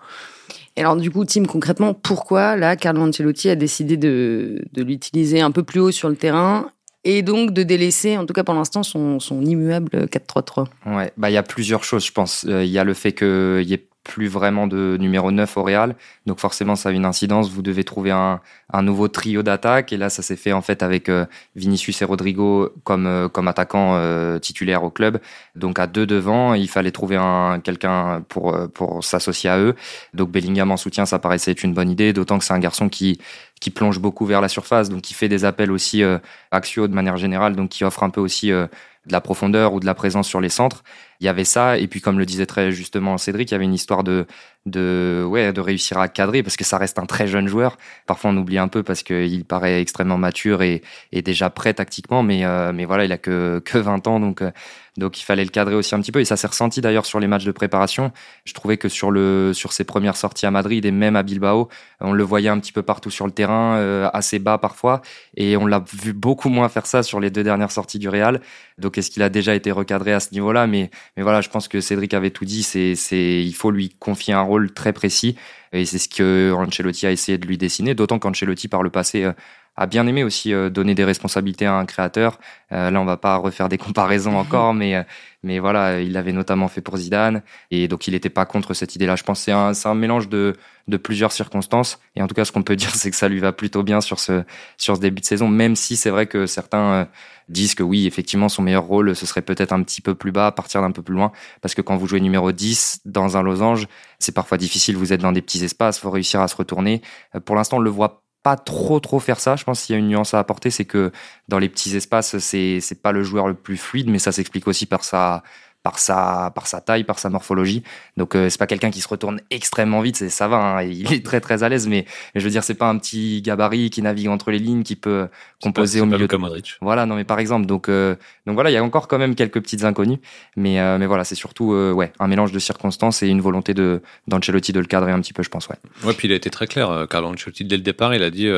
Et 0.76 0.80
alors, 0.80 0.96
du 0.96 1.10
coup, 1.10 1.24
Tim, 1.24 1.44
concrètement, 1.44 1.94
pourquoi 1.94 2.56
là, 2.56 2.76
Carlo 2.76 3.02
Ancelotti 3.02 3.50
a 3.50 3.56
décidé 3.56 3.96
de, 3.96 4.62
de 4.72 4.82
l'utiliser 4.82 5.40
un 5.40 5.50
peu 5.50 5.62
plus 5.62 5.80
haut 5.80 5.90
sur 5.90 6.08
le 6.08 6.16
terrain 6.16 6.70
et 7.04 7.22
donc 7.22 7.52
de 7.52 7.62
délaisser, 7.62 8.18
en 8.18 8.26
tout 8.26 8.34
cas 8.34 8.44
pour 8.44 8.54
l'instant, 8.54 8.82
son, 8.82 9.20
son 9.20 9.42
immuable 9.42 10.06
4-3-3 10.06 10.66
Ouais, 10.86 11.12
bah 11.16 11.30
il 11.30 11.32
y 11.32 11.38
a 11.38 11.42
plusieurs 11.42 11.82
choses, 11.82 12.04
je 12.04 12.12
pense. 12.12 12.44
Il 12.46 12.52
euh, 12.52 12.64
y 12.64 12.78
a 12.78 12.84
le 12.84 12.94
fait 12.94 13.12
qu'il 13.12 13.62
y 13.62 13.72
ait 13.72 13.88
plus 14.10 14.26
vraiment 14.26 14.66
de 14.66 14.96
numéro 14.98 15.30
9 15.30 15.56
au 15.56 15.62
Real. 15.62 15.94
Donc 16.26 16.40
forcément, 16.40 16.74
ça 16.74 16.88
a 16.88 16.92
une 16.92 17.04
incidence. 17.04 17.48
Vous 17.48 17.62
devez 17.62 17.84
trouver 17.84 18.10
un, 18.10 18.40
un 18.72 18.82
nouveau 18.82 19.06
trio 19.06 19.44
d'attaque. 19.44 19.92
Et 19.92 19.96
là, 19.96 20.10
ça 20.10 20.20
s'est 20.20 20.34
fait 20.34 20.52
en 20.52 20.62
fait 20.62 20.82
avec 20.82 21.08
euh, 21.08 21.26
Vinicius 21.54 22.02
et 22.02 22.04
Rodrigo 22.04 22.70
comme, 22.82 23.06
euh, 23.06 23.28
comme 23.28 23.46
attaquants 23.46 23.94
euh, 23.94 24.40
titulaires 24.40 24.82
au 24.82 24.90
club. 24.90 25.20
Donc 25.54 25.78
à 25.78 25.86
deux 25.86 26.06
devant, 26.06 26.54
il 26.54 26.68
fallait 26.68 26.90
trouver 26.90 27.16
un, 27.16 27.60
quelqu'un 27.60 28.24
pour, 28.28 28.56
pour 28.74 29.04
s'associer 29.04 29.48
à 29.48 29.60
eux. 29.60 29.76
Donc 30.12 30.32
Bellingham 30.32 30.72
en 30.72 30.76
soutien, 30.76 31.06
ça 31.06 31.20
paraissait 31.20 31.52
être 31.52 31.62
une 31.62 31.74
bonne 31.74 31.88
idée. 31.88 32.12
D'autant 32.12 32.38
que 32.38 32.44
c'est 32.44 32.54
un 32.54 32.58
garçon 32.58 32.88
qui, 32.88 33.20
qui 33.60 33.70
plonge 33.70 34.00
beaucoup 34.00 34.26
vers 34.26 34.40
la 34.40 34.48
surface. 34.48 34.88
Donc 34.88 35.02
qui 35.02 35.14
fait 35.14 35.28
des 35.28 35.44
appels 35.44 35.70
aussi 35.70 36.02
axiaux 36.50 36.88
de 36.88 36.94
manière 36.94 37.16
générale. 37.16 37.54
Donc 37.54 37.68
qui 37.68 37.84
offre 37.84 38.02
un 38.02 38.10
peu 38.10 38.20
aussi 38.20 38.48
de 38.50 38.68
la 39.12 39.20
profondeur 39.20 39.72
ou 39.72 39.78
de 39.78 39.86
la 39.86 39.94
présence 39.94 40.26
sur 40.26 40.40
les 40.40 40.48
centres. 40.48 40.82
Il 41.20 41.26
y 41.26 41.28
avait 41.28 41.44
ça. 41.44 41.78
Et 41.78 41.86
puis, 41.86 42.00
comme 42.00 42.18
le 42.18 42.26
disait 42.26 42.46
très 42.46 42.72
justement 42.72 43.18
Cédric, 43.18 43.50
il 43.50 43.54
y 43.54 43.56
avait 43.56 43.64
une 43.64 43.74
histoire 43.74 44.02
de, 44.04 44.26
de, 44.66 45.24
ouais, 45.26 45.52
de 45.52 45.60
réussir 45.60 45.98
à 45.98 46.08
cadrer 46.08 46.42
parce 46.42 46.56
que 46.56 46.64
ça 46.64 46.78
reste 46.78 46.98
un 46.98 47.06
très 47.06 47.26
jeune 47.26 47.46
joueur. 47.46 47.76
Parfois, 48.06 48.30
on 48.30 48.36
oublie 48.36 48.58
un 48.58 48.68
peu 48.68 48.82
parce 48.82 49.02
qu'il 49.02 49.44
paraît 49.44 49.80
extrêmement 49.80 50.18
mature 50.18 50.62
et, 50.62 50.82
et 51.12 51.22
déjà 51.22 51.50
prêt 51.50 51.74
tactiquement. 51.74 52.22
Mais, 52.22 52.44
euh, 52.44 52.72
mais 52.72 52.84
voilà, 52.84 53.04
il 53.04 53.12
a 53.12 53.18
que, 53.18 53.60
que 53.64 53.78
20 53.78 54.06
ans. 54.06 54.20
Donc, 54.20 54.42
euh, 54.42 54.50
donc 54.96 55.20
il 55.20 55.24
fallait 55.24 55.44
le 55.44 55.50
cadrer 55.50 55.74
aussi 55.74 55.94
un 55.94 56.00
petit 56.00 56.12
peu 56.12 56.20
et 56.20 56.24
ça 56.24 56.36
s'est 56.36 56.46
ressenti 56.46 56.80
d'ailleurs 56.80 57.06
sur 57.06 57.20
les 57.20 57.26
matchs 57.26 57.44
de 57.44 57.52
préparation. 57.52 58.12
Je 58.44 58.54
trouvais 58.54 58.76
que 58.76 58.88
sur 58.88 59.10
le 59.10 59.52
sur 59.54 59.72
ses 59.72 59.84
premières 59.84 60.16
sorties 60.16 60.46
à 60.46 60.50
Madrid 60.50 60.84
et 60.84 60.90
même 60.90 61.16
à 61.16 61.22
Bilbao, 61.22 61.68
on 62.00 62.12
le 62.12 62.22
voyait 62.24 62.48
un 62.48 62.58
petit 62.58 62.72
peu 62.72 62.82
partout 62.82 63.10
sur 63.10 63.26
le 63.26 63.32
terrain, 63.32 63.76
euh, 63.76 64.10
assez 64.12 64.38
bas 64.38 64.58
parfois 64.58 65.00
et 65.36 65.56
on 65.56 65.66
l'a 65.66 65.82
vu 65.92 66.12
beaucoup 66.12 66.48
moins 66.48 66.68
faire 66.68 66.86
ça 66.86 67.02
sur 67.02 67.20
les 67.20 67.30
deux 67.30 67.44
dernières 67.44 67.70
sorties 67.70 67.98
du 67.98 68.08
Real. 68.08 68.40
Donc 68.78 68.98
est-ce 68.98 69.10
qu'il 69.10 69.22
a 69.22 69.28
déjà 69.28 69.54
été 69.54 69.70
recadré 69.70 70.12
à 70.12 70.20
ce 70.20 70.32
niveau-là? 70.32 70.66
Mais 70.66 70.90
mais 71.16 71.22
voilà, 71.22 71.40
je 71.40 71.48
pense 71.48 71.68
que 71.68 71.80
Cédric 71.80 72.14
avait 72.14 72.30
tout 72.30 72.44
dit, 72.44 72.62
c'est 72.62 72.94
c'est 72.94 73.42
il 73.44 73.52
faut 73.52 73.70
lui 73.70 73.90
confier 73.98 74.34
un 74.34 74.42
rôle 74.42 74.72
très 74.72 74.92
précis. 74.92 75.36
Et 75.72 75.84
c'est 75.84 75.98
ce 75.98 76.08
que 76.08 76.52
Ancelotti 76.52 77.06
a 77.06 77.12
essayé 77.12 77.38
de 77.38 77.46
lui 77.46 77.56
dessiner, 77.58 77.94
d'autant 77.94 78.18
qu'Ancelotti 78.18 78.68
par 78.68 78.82
le 78.82 78.90
passé 78.90 79.24
euh, 79.24 79.32
a 79.80 79.87
bien 79.87 80.06
aimé 80.06 80.22
aussi 80.22 80.52
euh, 80.52 80.68
donner 80.68 80.94
des 80.94 81.04
responsabilités 81.04 81.64
à 81.64 81.75
un 81.75 81.87
créateur. 81.87 82.38
Euh, 82.70 82.90
là, 82.90 83.00
on 83.00 83.06
va 83.06 83.16
pas 83.16 83.37
refaire 83.37 83.70
des 83.70 83.78
comparaisons 83.78 84.37
encore, 84.37 84.75
mais 84.75 84.94
euh, 84.94 85.02
mais 85.42 85.58
voilà, 85.58 86.02
il 86.02 86.12
l'avait 86.12 86.34
notamment 86.34 86.68
fait 86.68 86.82
pour 86.82 86.99
Zidane, 86.99 87.42
et 87.70 87.88
donc 87.88 88.06
il 88.06 88.10
n'était 88.12 88.28
pas 88.28 88.44
contre 88.44 88.75
cette 88.75 88.94
idée-là. 88.94 89.16
Je 89.16 89.22
pense 89.22 89.38
que 89.38 89.44
c'est 89.46 89.52
un, 89.52 89.72
c'est 89.72 89.88
un 89.88 89.94
mélange 89.94 90.28
de, 90.28 90.54
de 90.87 90.96
plusieurs 90.99 91.32
circonstances, 91.32 91.99
et 92.14 92.20
en 92.20 92.26
tout 92.26 92.34
cas, 92.34 92.44
ce 92.44 92.52
qu'on 92.52 92.62
peut 92.62 92.76
dire, 92.84 92.94
c'est 92.94 93.10
que 93.10 93.16
ça 93.16 93.26
lui 93.26 93.38
va 93.38 93.52
plutôt 93.52 93.82
bien 93.82 94.02
sur 94.02 94.20
ce 94.20 94.44
sur 94.76 94.96
ce 94.96 95.00
début 95.00 95.22
de 95.22 95.26
saison, 95.26 95.49
même 95.49 95.76
si 95.76 95.96
c'est 95.96 96.10
vrai 96.10 96.26
que 96.26 96.44
certains 96.44 97.08
disent 97.49 97.75
que 97.75 97.82
oui, 97.82 98.06
effectivement, 98.06 98.50
son 98.50 98.60
meilleur 98.60 98.84
rôle, 98.84 99.16
ce 99.16 99.25
serait 99.25 99.40
peut-être 99.42 99.72
un 99.72 99.82
petit 99.82 100.02
peu 100.02 100.14
plus 100.14 100.30
bas, 100.30 100.52
partir 100.52 100.82
d'un 100.82 100.92
peu 100.92 101.02
plus 101.02 101.14
loin, 101.14 101.32
parce 101.62 101.75
que 101.75 101.80
quand 101.80 101.96
vous 101.96 102.06
jouez 102.06 102.20
numéro 102.20 102.52
10 102.52 103.00
dans 103.06 103.38
un 103.38 103.42
losange, 103.42 103.88
c'est 104.18 104.34
parfois 104.34 104.58
difficile, 104.58 104.96
vous 104.99 105.14
êtes 105.14 105.22
dans 105.22 105.32
des 105.32 105.42
petits 105.42 105.64
espaces, 105.64 105.99
faut 105.99 106.10
réussir 106.10 106.42
à 106.42 106.49
se 106.49 106.56
retourner. 106.56 107.00
Pour 107.46 107.56
l'instant, 107.56 107.78
on 107.78 107.80
le 107.80 107.90
voit 107.90 108.22
pas 108.42 108.56
trop 108.56 109.00
trop 109.00 109.20
faire 109.20 109.40
ça. 109.40 109.56
Je 109.56 109.64
pense 109.64 109.82
qu'il 109.82 109.94
y 109.94 109.97
a 109.97 109.99
une 109.99 110.09
nuance 110.09 110.35
à 110.35 110.38
apporter, 110.38 110.70
c'est 110.70 110.85
que 110.85 111.12
dans 111.49 111.59
les 111.59 111.68
petits 111.68 111.97
espaces, 111.97 112.38
c'est 112.38 113.02
pas 113.02 113.12
le 113.12 113.23
joueur 113.23 113.49
le 113.49 113.54
plus 113.54 113.76
fluide, 113.76 114.09
mais 114.09 114.18
ça 114.18 114.32
s'explique 114.32 114.66
aussi 114.68 114.87
par 114.87 115.04
sa 115.04 115.42
par 115.82 115.99
sa 115.99 116.52
par 116.54 116.66
sa 116.66 116.80
taille, 116.80 117.04
par 117.04 117.18
sa 117.18 117.30
morphologie. 117.30 117.82
Donc 118.16 118.34
euh, 118.34 118.50
c'est 118.50 118.58
pas 118.58 118.66
quelqu'un 118.66 118.90
qui 118.90 119.00
se 119.00 119.08
retourne 119.08 119.40
extrêmement 119.50 120.00
vite, 120.00 120.16
c'est 120.16 120.28
ça 120.28 120.46
va, 120.49 120.56
hein, 120.56 120.82
il 120.82 121.12
est 121.12 121.25
très 121.25 121.40
très 121.40 121.62
à 121.62 121.68
l'aise, 121.68 121.88
mais, 121.88 122.04
je 122.34 122.40
veux 122.40 122.50
dire 122.50 122.64
c'est 122.64 122.75
pas 122.75 122.88
un 122.88 122.99
petit 122.99 123.40
gabarit 123.42 123.90
qui 123.90 124.02
navigue 124.02 124.28
entre 124.28 124.50
les 124.50 124.58
lignes, 124.58 124.82
qui 124.82 124.96
peut 124.96 125.28
composer 125.62 126.00
au 126.00 126.06
milieu. 126.06 126.26
Comme 126.26 126.42
Modric. 126.42 126.76
Voilà, 126.80 127.06
non 127.06 127.16
mais 127.16 127.25
par 127.25 127.38
exemple, 127.38 127.66
donc 127.66 127.88
euh, 127.88 128.14
donc 128.46 128.54
voilà, 128.54 128.70
il 128.70 128.75
y 128.75 128.76
a 128.76 128.84
encore 128.84 129.08
quand 129.08 129.18
même 129.18 129.34
quelques 129.34 129.60
petites 129.60 129.84
inconnues, 129.84 130.20
mais 130.56 130.80
euh, 130.80 130.99
mais 130.99 131.06
voilà, 131.06 131.25
c'est 131.25 131.34
surtout 131.34 131.72
ouais 131.72 132.12
un 132.18 132.28
mélange 132.28 132.52
de 132.52 132.58
circonstances 132.58 133.22
et 133.22 133.28
une 133.28 133.40
volonté 133.40 133.72
de 133.72 134.02
d'Ancelotti 134.26 134.72
de 134.72 134.80
le 134.80 134.87
cadrer 134.87 135.12
un 135.12 135.20
petit 135.20 135.32
peu, 135.32 135.42
je 135.42 135.49
pense, 135.49 135.68
ouais. 135.68 135.76
Ouais, 136.04 136.12
puis 136.12 136.28
il 136.28 136.32
a 136.32 136.37
été 136.37 136.50
très 136.50 136.66
clair, 136.66 137.06
Carlo 137.08 137.28
Ancelotti 137.28 137.64
dès 137.64 137.76
le 137.76 137.82
départ, 137.82 138.14
il 138.14 138.22
a 138.22 138.30
dit 138.30 138.49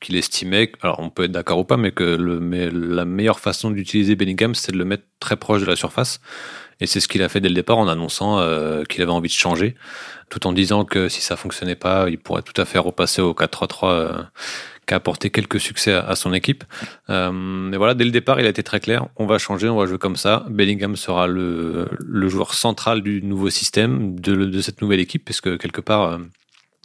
qu'il 0.00 0.16
estimait, 0.16 0.72
alors 0.82 1.00
on 1.00 1.10
peut 1.10 1.24
être 1.24 1.32
d'accord 1.32 1.58
ou 1.58 1.64
pas, 1.64 1.76
mais 1.76 1.92
que 1.92 2.04
le 2.04 2.40
mais 2.40 2.70
la 2.70 3.04
meilleure 3.04 3.40
façon 3.40 3.70
d'utiliser 3.70 4.16
Bellingham, 4.16 4.54
c'est 4.54 4.72
de 4.72 4.78
le 4.78 4.84
mettre 4.84 5.04
très 5.20 5.36
proche 5.36 5.60
de 5.60 5.66
la 5.66 5.76
surface. 5.76 6.20
Et 6.80 6.86
c'est 6.86 7.00
ce 7.00 7.08
qu'il 7.08 7.22
a 7.22 7.28
fait 7.28 7.40
dès 7.40 7.48
le 7.48 7.54
départ 7.54 7.78
en 7.78 7.88
annonçant 7.88 8.38
euh, 8.38 8.84
qu'il 8.84 9.02
avait 9.02 9.12
envie 9.12 9.28
de 9.28 9.34
changer, 9.34 9.74
tout 10.30 10.46
en 10.46 10.52
disant 10.52 10.84
que 10.84 11.08
si 11.08 11.20
ça 11.20 11.36
fonctionnait 11.36 11.76
pas, 11.76 12.08
il 12.08 12.18
pourrait 12.18 12.42
tout 12.42 12.58
à 12.60 12.64
fait 12.64 12.78
repasser 12.78 13.20
au 13.20 13.34
4-3-3 13.34 13.78
euh, 13.84 14.22
qui 14.86 14.94
a 14.94 14.96
apporté 14.96 15.30
quelques 15.30 15.60
succès 15.60 15.92
à, 15.92 16.16
son 16.16 16.32
équipe. 16.32 16.64
Euh, 17.10 17.30
mais 17.32 17.76
voilà, 17.76 17.94
dès 17.94 18.04
le 18.04 18.10
départ, 18.10 18.40
il 18.40 18.46
a 18.46 18.48
été 18.48 18.62
très 18.62 18.80
clair. 18.80 19.06
On 19.16 19.26
va 19.26 19.38
changer, 19.38 19.68
on 19.68 19.76
va 19.76 19.86
jouer 19.86 19.98
comme 19.98 20.16
ça. 20.16 20.46
Bellingham 20.48 20.96
sera 20.96 21.26
le, 21.26 21.88
le 21.98 22.28
joueur 22.28 22.54
central 22.54 23.02
du 23.02 23.22
nouveau 23.22 23.50
système, 23.50 24.18
de, 24.18 24.34
de 24.46 24.60
cette 24.62 24.80
nouvelle 24.80 25.00
équipe, 25.00 25.24
puisque 25.24 25.58
quelque 25.58 25.82
part, 25.82 26.18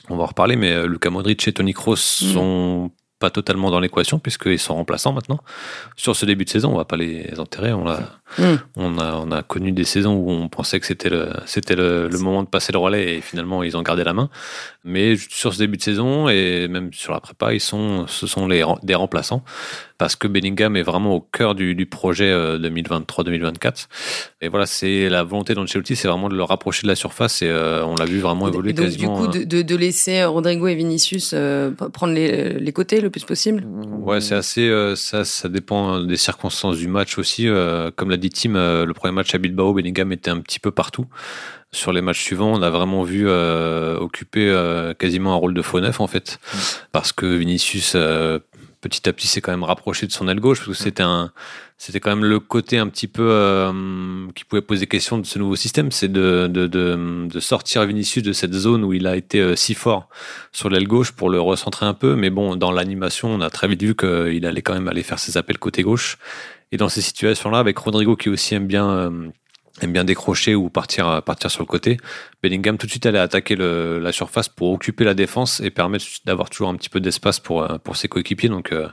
on 0.09 0.17
va 0.17 0.23
en 0.23 0.27
reparler, 0.27 0.57
mais 0.57 0.85
Luka 0.85 1.09
Modric 1.09 1.47
et 1.47 1.53
Tony 1.53 1.73
Kroos 1.73 1.93
mm. 1.93 2.33
sont 2.33 2.91
pas 3.19 3.29
totalement 3.29 3.71
dans 3.71 3.79
l'équation 3.79 4.19
puisqu'ils 4.19 4.59
sont 4.59 4.75
remplaçants 4.75 5.13
maintenant. 5.13 5.39
Sur 5.95 6.15
ce 6.15 6.25
début 6.25 6.45
de 6.45 6.49
saison, 6.49 6.73
on 6.73 6.77
va 6.77 6.85
pas 6.85 6.97
les 6.97 7.39
enterrer. 7.39 7.71
On 7.71 7.87
a, 7.87 7.99
hmm. 8.37 8.55
on 8.75 8.97
a, 8.97 9.15
on 9.15 9.31
a 9.31 9.43
connu 9.43 9.71
des 9.71 9.83
saisons 9.83 10.15
où 10.15 10.31
on 10.31 10.49
pensait 10.49 10.79
que 10.79 10.85
c'était 10.85 11.09
le, 11.09 11.29
c'était 11.45 11.75
le, 11.75 12.09
moment 12.19 12.43
de 12.43 12.47
passer 12.47 12.71
le 12.71 12.79
relais 12.79 13.15
et 13.15 13.21
finalement 13.21 13.63
ils 13.63 13.77
ont 13.77 13.81
gardé 13.81 14.03
la 14.03 14.13
main. 14.13 14.29
Mais 14.83 15.15
sur 15.17 15.53
ce 15.53 15.59
début 15.59 15.77
de 15.77 15.81
saison 15.81 16.29
et 16.29 16.67
même 16.67 16.93
sur 16.93 17.13
la 17.13 17.19
prépa, 17.19 17.53
ils 17.53 17.59
sont, 17.59 18.05
ce 18.07 18.27
sont 18.27 18.47
les, 18.47 18.63
des 18.83 18.95
remplaçants 18.95 19.43
parce 19.97 20.15
que 20.15 20.27
Bellingham 20.27 20.75
est 20.75 20.83
vraiment 20.83 21.15
au 21.15 21.21
cœur 21.21 21.55
du, 21.55 21.73
du 21.73 21.85
projet 21.85 22.31
2023-2024. 22.57 23.65
Euh, 23.65 23.71
et 24.41 24.49
voilà, 24.49 24.65
c'est 24.65 25.09
la 25.09 25.23
volonté 25.23 25.53
d'Ancelotti, 25.53 25.95
c'est 25.95 26.07
vraiment 26.07 26.27
de 26.27 26.35
le 26.35 26.43
rapprocher 26.43 26.83
de 26.83 26.87
la 26.87 26.95
surface 26.95 27.41
et 27.41 27.47
euh, 27.47 27.85
on 27.85 27.95
l'a 27.95 28.05
vu 28.05 28.19
vraiment 28.19 28.47
évoluer 28.47 28.73
donc, 28.73 28.85
quasiment. 28.85 29.27
Du 29.27 29.39
coup, 29.39 29.45
de, 29.45 29.61
de, 29.61 29.75
laisser 29.75 30.23
Rodrigo 30.25 30.67
et 30.67 30.75
Vinicius 30.75 31.31
euh, 31.33 31.71
prendre 31.71 32.13
les, 32.13 32.53
les, 32.59 32.73
côtés 32.73 32.99
le 32.99 33.09
plus 33.09 33.23
possible? 33.23 33.65
Ouais, 34.01 34.19
c'est 34.19 34.35
assez. 34.35 34.69
ça, 34.95 35.23
ça 35.23 35.49
dépend 35.49 36.01
des 36.01 36.17
circonstances 36.17 36.77
du 36.77 36.87
match 36.87 37.17
aussi. 37.17 37.47
comme 37.95 38.09
l'a 38.09 38.14
dit 38.17 38.29
Tim, 38.29 38.53
le 38.53 38.93
premier 38.93 39.13
match 39.13 39.33
à 39.35 39.37
Bilbao, 39.37 39.73
Bellingham 39.73 40.11
était 40.11 40.31
un 40.31 40.39
petit 40.39 40.59
peu 40.59 40.71
partout. 40.71 41.05
Sur 41.71 41.91
les 41.91 42.01
matchs 42.01 42.23
suivants, 42.23 42.53
on 42.53 42.61
a 42.61 42.69
vraiment 42.69 43.03
vu 43.03 43.29
occuper 43.29 44.93
quasiment 44.97 45.33
un 45.33 45.37
rôle 45.37 45.53
de 45.53 45.61
faux 45.61 45.79
neuf 45.79 45.99
en 45.99 46.07
fait, 46.07 46.39
mm. 46.53 46.57
parce 46.91 47.11
que 47.11 47.25
Vinicius 47.25 47.95
petit 48.89 49.09
à 49.09 49.13
petit 49.13 49.25
s'est 49.25 49.41
quand 49.41 49.51
même 49.51 49.63
rapproché 49.63 50.05
de 50.05 50.11
son 50.11 50.27
aile 50.27 50.39
gauche 50.39 50.59
parce 50.59 50.77
que 50.77 50.83
c'était 50.83 51.01
un 51.01 51.31
c'était 51.77 51.99
quand 51.99 52.11
même 52.11 52.23
le 52.23 52.39
côté 52.39 52.77
un 52.77 52.87
petit 52.87 53.07
peu 53.07 53.27
euh, 53.27 54.27
qui 54.35 54.45
pouvait 54.45 54.61
poser 54.61 54.85
question 54.85 55.17
de 55.17 55.25
ce 55.25 55.39
nouveau 55.39 55.55
système 55.55 55.91
c'est 55.91 56.07
de, 56.07 56.47
de, 56.47 56.67
de, 56.67 57.27
de, 57.27 57.39
sortir 57.39 57.83
Vinicius 57.85 58.23
de 58.23 58.31
cette 58.31 58.53
zone 58.53 58.83
où 58.83 58.93
il 58.93 59.07
a 59.07 59.15
été 59.15 59.39
euh, 59.39 59.55
si 59.55 59.73
fort 59.73 60.07
sur 60.51 60.69
l'aile 60.69 60.87
gauche 60.87 61.11
pour 61.11 61.29
le 61.31 61.41
recentrer 61.41 61.85
un 61.87 61.95
peu. 61.95 62.15
Mais 62.15 62.29
bon 62.29 62.55
dans 62.55 62.71
l'animation 62.71 63.29
on 63.29 63.41
a 63.41 63.49
très 63.49 63.67
vite 63.67 63.81
vu 63.81 63.95
qu'il 63.95 64.45
allait 64.45 64.61
quand 64.61 64.73
même 64.75 64.87
aller 64.87 65.03
faire 65.03 65.19
ses 65.19 65.35
appels 65.35 65.57
côté 65.57 65.81
gauche 65.81 66.17
et 66.71 66.77
dans 66.77 66.89
ces 66.89 67.01
situations 67.01 67.49
là 67.49 67.59
avec 67.59 67.77
Rodrigo 67.77 68.15
qui 68.15 68.29
aussi 68.29 68.55
aime 68.55 68.67
bien 68.67 68.89
euh, 68.89 69.29
aime 69.81 69.91
bien 69.91 70.05
décrocher 70.05 70.55
ou 70.55 70.69
partir 70.69 71.21
partir 71.23 71.51
sur 71.51 71.61
le 71.61 71.67
côté. 71.67 71.97
Bellingham 72.41 72.77
tout 72.77 72.85
de 72.85 72.91
suite 72.91 73.05
allait 73.05 73.19
attaquer 73.19 73.55
la 73.57 74.11
surface 74.11 74.47
pour 74.47 74.71
occuper 74.71 75.03
la 75.03 75.13
défense 75.13 75.59
et 75.59 75.69
permettre 75.69 76.05
d'avoir 76.25 76.49
toujours 76.49 76.69
un 76.69 76.75
petit 76.75 76.89
peu 76.89 77.01
d'espace 77.01 77.39
pour 77.39 77.63
euh, 77.63 77.77
pour 77.77 77.97
ses 77.97 78.07
coéquipiers. 78.07 78.49
Donc 78.49 78.71
euh, 78.71 78.87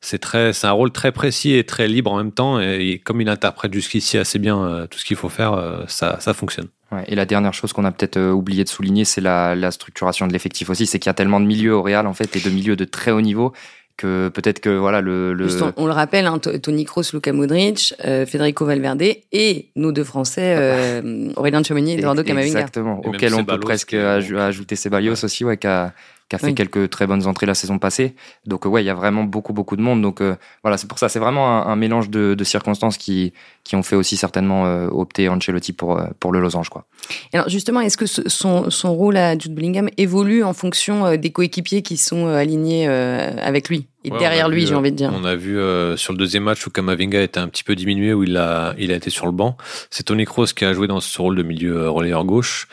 c'est 0.00 0.24
un 0.34 0.70
rôle 0.70 0.92
très 0.92 1.10
précis 1.10 1.54
et 1.54 1.64
très 1.64 1.88
libre 1.88 2.12
en 2.12 2.16
même 2.16 2.32
temps 2.32 2.60
et, 2.60 3.00
comme 3.04 3.20
il 3.20 3.28
interprète 3.28 3.74
jusqu'ici 3.74 4.18
assez 4.18 4.38
bien 4.38 4.86
tout 4.90 4.98
ce 4.98 5.04
qu'il 5.04 5.16
faut 5.16 5.28
faire, 5.28 5.84
ça 5.88 6.20
ça 6.20 6.32
fonctionne. 6.32 6.68
Et 7.06 7.14
la 7.14 7.24
dernière 7.24 7.54
chose 7.54 7.72
qu'on 7.72 7.84
a 7.84 7.92
peut-être 7.92 8.20
oublié 8.20 8.64
de 8.64 8.68
souligner, 8.68 9.04
c'est 9.04 9.20
la, 9.20 9.54
la 9.54 9.70
structuration 9.70 10.26
de 10.26 10.32
l'effectif 10.32 10.70
aussi. 10.70 10.86
C'est 10.86 10.98
qu'il 10.98 11.08
y 11.08 11.10
a 11.10 11.14
tellement 11.14 11.38
de 11.38 11.46
milieux 11.46 11.72
au 11.72 11.82
Real 11.82 12.06
en 12.06 12.14
fait 12.14 12.34
et 12.34 12.40
de 12.40 12.50
milieux 12.50 12.74
de 12.74 12.84
très 12.84 13.12
haut 13.12 13.20
niveau 13.20 13.52
peut-être 14.00 14.60
que 14.60 14.70
voilà 14.70 15.00
le, 15.00 15.36
on, 15.76 15.86
le 15.86 15.92
rappelle 15.92 16.26
hein, 16.26 16.38
Tony 16.38 16.84
Kroos, 16.84 17.12
Luka 17.12 17.32
Modric, 17.32 17.94
euh, 18.04 18.26
Federico 18.26 18.64
Valverde 18.64 19.02
et 19.32 19.70
nos 19.76 19.92
deux 19.92 20.04
Français 20.04 20.54
euh, 20.56 21.32
Aurélien 21.36 21.62
Tchouameni 21.62 21.92
et 21.92 21.98
Eduardo 21.98 22.22
Camavinga. 22.22 22.60
Exactement, 22.60 23.00
auquel 23.04 23.34
on 23.34 23.44
peut 23.44 23.60
presque 23.60 23.94
ajouter 23.94 24.76
Ceballos 24.76 25.24
aussi 25.24 25.44
ouais, 25.44 25.56
qui 25.56 25.66
a, 25.66 25.92
qui 26.30 26.36
a 26.36 26.38
fait 26.38 26.54
quelques 26.54 26.88
très 26.90 27.08
bonnes 27.08 27.26
entrées 27.26 27.44
la 27.44 27.54
saison 27.54 27.78
passée. 27.80 28.14
Donc 28.46 28.64
ouais, 28.64 28.82
il 28.82 28.86
y 28.86 28.90
a 28.90 28.94
vraiment 28.94 29.24
beaucoup 29.24 29.52
beaucoup 29.52 29.76
de 29.76 29.82
monde. 29.82 30.00
Donc 30.00 30.20
euh, 30.20 30.36
voilà, 30.62 30.76
c'est 30.76 30.86
pour 30.86 30.98
ça, 30.98 31.08
c'est 31.08 31.18
vraiment 31.18 31.66
un, 31.66 31.76
mélange 31.76 32.08
de, 32.08 32.34
de, 32.34 32.44
circonstances 32.44 32.96
qui 32.96 33.32
qui 33.64 33.74
ont 33.74 33.82
fait 33.82 33.96
aussi 33.96 34.16
certainement 34.16 34.64
euh, 34.66 34.86
opter 34.92 35.28
Ancelotti 35.28 35.72
pour 35.72 35.98
euh, 35.98 36.06
pour 36.20 36.32
le 36.32 36.40
losange 36.40 36.68
quoi. 36.68 36.86
Alors 37.32 37.48
justement, 37.48 37.80
est-ce 37.80 37.96
que 37.96 38.06
son 38.06 38.70
son 38.70 38.94
rôle 38.94 39.16
à 39.16 39.36
Jude 39.36 39.54
Bellingham 39.54 39.88
évolue 39.96 40.44
en 40.44 40.52
fonction 40.52 41.16
des 41.16 41.30
coéquipiers 41.32 41.82
qui 41.82 41.96
sont 41.96 42.28
alignés 42.28 42.86
avec 42.86 43.68
lui 43.68 43.88
et 44.04 44.10
derrière 44.10 44.48
lui, 44.48 44.66
j'ai 44.66 44.74
envie 44.74 44.92
de 44.92 44.96
dire? 44.96 45.12
On 45.12 45.24
a 45.24 45.34
vu 45.34 45.58
sur 45.96 46.12
le 46.12 46.18
deuxième 46.18 46.44
match 46.44 46.64
où 46.66 46.70
Kamavinga 46.70 47.20
était 47.20 47.40
un 47.40 47.48
petit 47.48 47.64
peu 47.64 47.74
diminué, 47.74 48.14
où 48.14 48.22
il 48.22 48.36
a, 48.36 48.74
il 48.78 48.92
a 48.92 48.94
été 48.94 49.10
sur 49.10 49.26
le 49.26 49.32
banc. 49.32 49.56
C'est 49.90 50.04
Tony 50.04 50.24
Kroos 50.24 50.46
qui 50.46 50.64
a 50.64 50.72
joué 50.72 50.86
dans 50.86 51.00
ce 51.00 51.20
rôle 51.20 51.36
de 51.36 51.42
milieu 51.42 51.90
relayeur 51.90 52.24
gauche. 52.24 52.68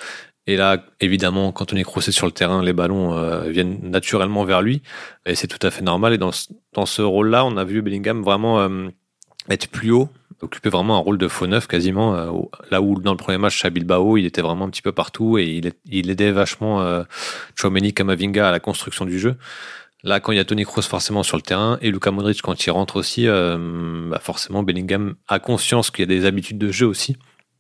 Et 0.48 0.56
là, 0.56 0.82
évidemment, 1.01 1.51
quand 1.51 1.74
on 1.74 1.75
est 1.75 1.84
crossé 1.84 2.13
sur 2.13 2.25
le 2.25 2.32
terrain, 2.32 2.63
les 2.63 2.72
ballons 2.72 3.18
euh, 3.18 3.50
viennent 3.50 3.80
naturellement 3.84 4.46
vers 4.46 4.62
lui. 4.62 4.82
Et 5.25 5.36
c'est 5.36 5.48
tout 5.48 5.60
à 5.62 5.70
fait 5.72 5.82
normal. 5.82 6.13
Et 6.13 6.18
dans, 6.18 6.32
dans 6.72 6.86
ce 6.86 7.01
rôle-là, 7.01 7.44
on 7.44 7.58
a 7.58 7.66
vu 7.66 7.82
Bellingham 7.82 8.24
vraiment 8.24 8.62
euh, 8.62 8.88
être 9.50 9.68
plus 9.68 9.92
haut, 9.92 10.08
occuper 10.42 10.70
vraiment 10.70 10.96
un 10.96 11.00
rôle 11.00 11.18
de 11.18 11.27
faux 11.27 11.48
neuf 11.48 11.68
quasiment. 11.68 12.16
Euh, 12.16 12.32
là 12.72 12.82
où 12.82 12.98
dans 13.01 13.12
le 13.12 13.18
premier 13.18 13.38
match 13.38 13.63
à 13.66 13.70
Bilbao, 13.70 14.16
il 14.16 14.25
était 14.25 14.42
vraiment 14.42 14.63
un 14.63 14.70
petit 14.70 14.82
peu 14.82 14.94
partout 14.94 15.38
et 15.38 15.44
il, 15.44 15.74
il 15.86 16.10
aidait 16.10 16.32
vachement 16.32 16.82
euh, 16.82 17.04
Kamavinga 17.94 18.48
à 18.48 18.51
la 18.51 18.62
construction 18.62 19.04
du 19.04 19.20
jeu. 19.20 19.36
Là, 20.04 20.22
quand 20.22 20.32
il 20.32 20.38
y 20.38 20.39
a 20.39 20.46
Tony 20.46 20.63
Kroos 20.63 20.84
forcément 20.84 21.24
sur 21.24 21.36
le 21.36 21.44
terrain 21.44 21.77
et 21.82 21.92
Luka 21.92 22.12
Modric 22.12 22.42
quand 22.42 22.66
il 22.66 22.70
rentre 22.70 22.96
aussi, 22.96 23.25
bah 23.25 24.20
forcément 24.22 24.62
Bellingham 24.62 25.16
a 25.27 25.39
conscience 25.39 25.89
qu'il 25.89 26.04
y 26.10 26.16
a 26.16 26.20
des 26.20 26.25
habitudes 26.25 26.60
de 26.60 26.72
jeu 26.72 26.86
aussi 26.86 27.18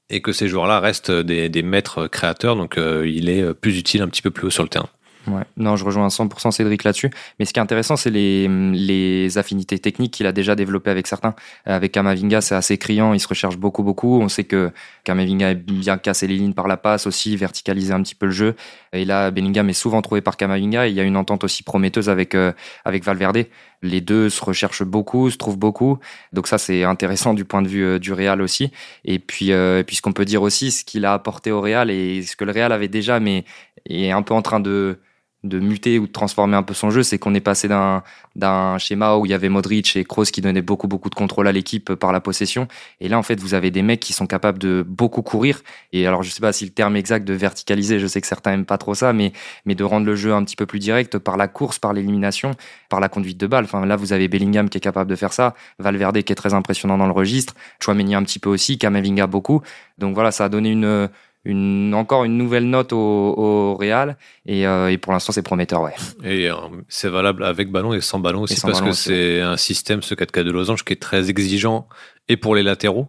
et 0.09 0.21
que 0.21 0.31
ces 0.31 0.47
joueurs-là 0.47 0.79
restent 0.79 1.11
des, 1.11 1.49
des, 1.49 1.63
maîtres 1.63 2.07
créateurs, 2.07 2.55
donc 2.55 2.77
euh, 2.77 3.07
il 3.07 3.29
est 3.29 3.53
plus 3.53 3.77
utile 3.77 4.01
un 4.01 4.07
petit 4.07 4.21
peu 4.21 4.31
plus 4.31 4.47
haut 4.47 4.51
sur 4.51 4.63
le 4.63 4.69
terrain. 4.69 4.89
Ouais. 5.27 5.43
Non, 5.57 5.75
je 5.75 5.83
rejoins 5.83 6.05
à 6.05 6.09
100% 6.09 6.51
Cédric 6.51 6.83
là-dessus. 6.83 7.09
Mais 7.39 7.45
ce 7.45 7.53
qui 7.53 7.59
est 7.59 7.61
intéressant, 7.61 7.95
c'est 7.95 8.09
les, 8.09 8.47
les 8.47 9.37
affinités 9.37 9.77
techniques 9.79 10.13
qu'il 10.13 10.25
a 10.25 10.31
déjà 10.31 10.55
développées 10.55 10.89
avec 10.89 11.07
certains. 11.07 11.35
Avec 11.65 11.91
Kamavinga, 11.91 12.41
c'est 12.41 12.55
assez 12.55 12.77
criant, 12.77 13.13
il 13.13 13.19
se 13.19 13.27
recherche 13.27 13.57
beaucoup, 13.57 13.83
beaucoup. 13.83 14.19
On 14.21 14.29
sait 14.29 14.45
que 14.45 14.71
Kamavinga 15.03 15.51
aime 15.51 15.59
bien 15.59 15.97
casser 15.97 16.27
les 16.27 16.35
lignes 16.35 16.53
par 16.53 16.67
la 16.67 16.77
passe 16.77 17.07
aussi, 17.07 17.35
verticaliser 17.35 17.93
un 17.93 18.01
petit 18.01 18.15
peu 18.15 18.27
le 18.27 18.31
jeu. 18.31 18.55
Et 18.93 19.05
là, 19.05 19.31
Bellingham 19.31 19.69
est 19.69 19.73
souvent 19.73 20.01
trouvé 20.01 20.21
par 20.21 20.37
Kamavinga. 20.37 20.87
Il 20.87 20.95
y 20.95 20.99
a 20.99 21.03
une 21.03 21.17
entente 21.17 21.43
aussi 21.43 21.63
prometteuse 21.63 22.09
avec, 22.09 22.35
euh, 22.35 22.53
avec 22.85 23.03
Valverde. 23.03 23.45
Les 23.81 24.01
deux 24.01 24.29
se 24.29 24.43
recherchent 24.43 24.83
beaucoup, 24.83 25.29
se 25.29 25.37
trouvent 25.37 25.57
beaucoup. 25.57 25.99
Donc 26.33 26.47
ça, 26.47 26.57
c'est 26.57 26.83
intéressant 26.83 27.33
du 27.33 27.45
point 27.45 27.61
de 27.61 27.67
vue 27.67 27.85
euh, 27.85 27.99
du 27.99 28.13
Real 28.13 28.41
aussi. 28.41 28.71
Et 29.05 29.19
puis, 29.19 29.51
euh, 29.51 29.83
puis 29.83 29.95
ce 29.95 30.01
qu'on 30.01 30.13
peut 30.13 30.25
dire 30.25 30.41
aussi, 30.41 30.71
ce 30.71 30.83
qu'il 30.83 31.05
a 31.05 31.13
apporté 31.13 31.51
au 31.51 31.61
Real 31.61 31.91
et 31.91 32.23
ce 32.23 32.35
que 32.35 32.45
le 32.45 32.51
Real 32.51 32.71
avait 32.71 32.87
déjà, 32.87 33.19
mais 33.19 33.45
est 33.89 34.11
un 34.11 34.23
peu 34.23 34.33
en 34.33 34.41
train 34.41 34.59
de 34.59 34.99
de 35.43 35.59
muter 35.59 35.99
ou 35.99 36.07
de 36.07 36.11
transformer 36.11 36.55
un 36.55 36.63
peu 36.63 36.73
son 36.73 36.89
jeu, 36.89 37.03
c'est 37.03 37.19
qu'on 37.19 37.33
est 37.35 37.41
passé 37.41 37.67
d'un 37.67 38.03
d'un 38.35 38.77
schéma 38.77 39.15
où 39.15 39.25
il 39.25 39.29
y 39.29 39.33
avait 39.33 39.49
Modric 39.49 39.95
et 39.95 40.03
Kroos 40.03 40.25
qui 40.25 40.41
donnaient 40.41 40.61
beaucoup 40.61 40.87
beaucoup 40.87 41.09
de 41.09 41.15
contrôle 41.15 41.47
à 41.47 41.51
l'équipe 41.51 41.95
par 41.95 42.11
la 42.11 42.19
possession 42.19 42.67
et 43.01 43.07
là 43.09 43.17
en 43.17 43.23
fait 43.23 43.39
vous 43.39 43.55
avez 43.55 43.71
des 43.71 43.81
mecs 43.81 43.99
qui 43.99 44.13
sont 44.13 44.27
capables 44.27 44.59
de 44.59 44.85
beaucoup 44.87 45.23
courir 45.23 45.61
et 45.91 46.05
alors 46.05 46.21
je 46.21 46.29
sais 46.29 46.41
pas 46.41 46.53
si 46.53 46.63
le 46.63 46.71
terme 46.71 46.95
exact 46.95 47.27
de 47.27 47.33
verticaliser, 47.33 47.99
je 47.99 48.05
sais 48.05 48.21
que 48.21 48.27
certains 48.27 48.53
aiment 48.53 48.65
pas 48.65 48.77
trop 48.77 48.93
ça 48.93 49.13
mais 49.13 49.31
mais 49.65 49.73
de 49.73 49.83
rendre 49.83 50.05
le 50.05 50.15
jeu 50.15 50.33
un 50.33 50.43
petit 50.43 50.55
peu 50.55 50.65
plus 50.65 50.79
direct 50.79 51.17
par 51.17 51.35
la 51.37 51.47
course, 51.47 51.79
par 51.79 51.93
l'élimination, 51.93 52.51
par 52.89 52.99
la 52.99 53.09
conduite 53.09 53.37
de 53.39 53.47
balle. 53.47 53.65
Enfin 53.65 53.85
là 53.85 53.95
vous 53.95 54.13
avez 54.13 54.27
Bellingham 54.27 54.69
qui 54.69 54.77
est 54.77 54.81
capable 54.81 55.09
de 55.09 55.15
faire 55.15 55.33
ça, 55.33 55.55
Valverde 55.79 56.21
qui 56.21 56.31
est 56.31 56.35
très 56.35 56.53
impressionnant 56.53 56.97
dans 56.97 57.07
le 57.07 57.13
registre, 57.13 57.55
Chouameni 57.79 58.13
un 58.15 58.23
petit 58.23 58.39
peu 58.39 58.49
aussi, 58.49 58.77
Kamavinga 58.77 59.27
beaucoup. 59.27 59.61
Donc 59.97 60.13
voilà, 60.13 60.31
ça 60.31 60.45
a 60.45 60.49
donné 60.49 60.69
une 60.69 61.09
une, 61.47 61.93
encore 61.93 62.25
une 62.25 62.37
nouvelle 62.37 62.69
note 62.69 62.91
au, 62.91 62.97
au 62.97 63.75
Real 63.75 64.17
et, 64.45 64.67
euh, 64.67 64.91
et 64.91 64.97
pour 64.97 65.13
l'instant 65.13 65.31
c'est 65.31 65.41
prometteur 65.41 65.81
ouais. 65.81 65.95
Et 66.23 66.49
euh, 66.49 66.55
c'est 66.89 67.09
valable 67.09 67.43
avec 67.43 67.71
ballon 67.71 67.93
et 67.93 68.01
sans 68.01 68.19
ballon 68.19 68.41
aussi 68.41 68.55
sans 68.55 68.67
parce 68.67 68.81
ballon 68.81 68.91
que 68.91 68.97
c'est 68.97 69.41
un 69.41 69.57
système 69.57 70.01
ce 70.01 70.13
4K 70.13 70.43
de 70.43 70.51
losange 70.51 70.83
qui 70.83 70.93
est 70.93 71.01
très 71.01 71.29
exigeant 71.29 71.87
et 72.27 72.35
pour 72.35 72.53
les 72.53 72.63
latéraux 72.63 73.07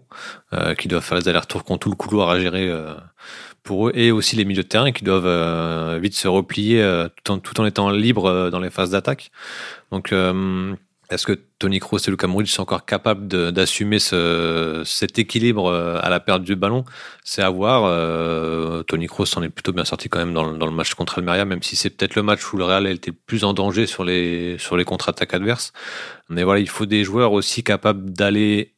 euh, 0.52 0.74
qui 0.74 0.86
doivent 0.86 1.02
faire 1.02 1.18
les 1.18 1.28
allers-retours 1.28 1.64
qui 1.64 1.72
ont 1.72 1.78
tout 1.78 1.90
le 1.90 1.96
couloir 1.96 2.28
à 2.30 2.38
gérer 2.38 2.68
euh, 2.68 2.94
pour 3.64 3.88
eux 3.88 3.92
et 3.94 4.12
aussi 4.12 4.36
les 4.36 4.44
milieux 4.44 4.62
de 4.62 4.68
terrain 4.68 4.92
qui 4.92 5.04
doivent 5.04 5.26
euh, 5.26 5.98
vite 6.00 6.14
se 6.14 6.28
replier 6.28 6.80
tout, 7.24 7.32
en, 7.32 7.38
tout 7.38 7.60
en 7.60 7.66
étant 7.66 7.90
libres 7.90 8.50
dans 8.50 8.60
les 8.60 8.70
phases 8.70 8.90
d'attaque. 8.90 9.32
Donc 9.90 10.12
est-ce 11.10 11.26
que 11.26 11.32
Tony 11.58 11.78
Kroos 11.78 11.98
et 12.06 12.10
Luka 12.10 12.26
Modric 12.26 12.50
sont 12.50 12.62
encore 12.62 12.84
capables 12.84 13.28
d'assumer 13.52 13.98
ce, 13.98 14.82
cet 14.84 15.18
équilibre 15.18 15.66
euh, 15.66 15.98
à 16.02 16.10
la 16.10 16.20
perte 16.20 16.42
du 16.42 16.54
ballon? 16.54 16.84
C'est 17.24 17.42
à 17.42 17.48
voir. 17.48 17.84
Euh, 17.86 18.82
Tony 18.82 19.06
Kroos 19.06 19.26
en 19.36 19.42
est 19.42 19.48
plutôt 19.48 19.72
bien 19.72 19.86
sorti 19.86 20.08
quand 20.10 20.18
même 20.18 20.34
dans, 20.34 20.44
le- 20.44 20.70
match 20.70 20.92
contre 20.94 21.18
Almeria, 21.18 21.46
même 21.46 21.62
si 21.62 21.76
c'est 21.76 21.90
peut-être 21.90 22.14
le 22.14 22.22
match 22.22 22.52
où 22.52 22.58
le 22.58 22.64
Real 22.64 22.86
été 22.86 23.10
le 23.10 23.16
plus 23.26 23.44
en 23.44 23.54
danger 23.54 23.86
sur 23.86 24.04
les, 24.04 24.58
sur 24.58 24.76
les 24.76 24.84
contre-attaques 24.84 25.32
adverses. 25.32 25.72
Mais 26.28 26.44
voilà, 26.44 26.60
il 26.60 26.68
faut 26.68 26.86
des 26.86 27.04
joueurs 27.04 27.32
aussi 27.32 27.64
capables 27.64 28.10
d'aller 28.10 28.74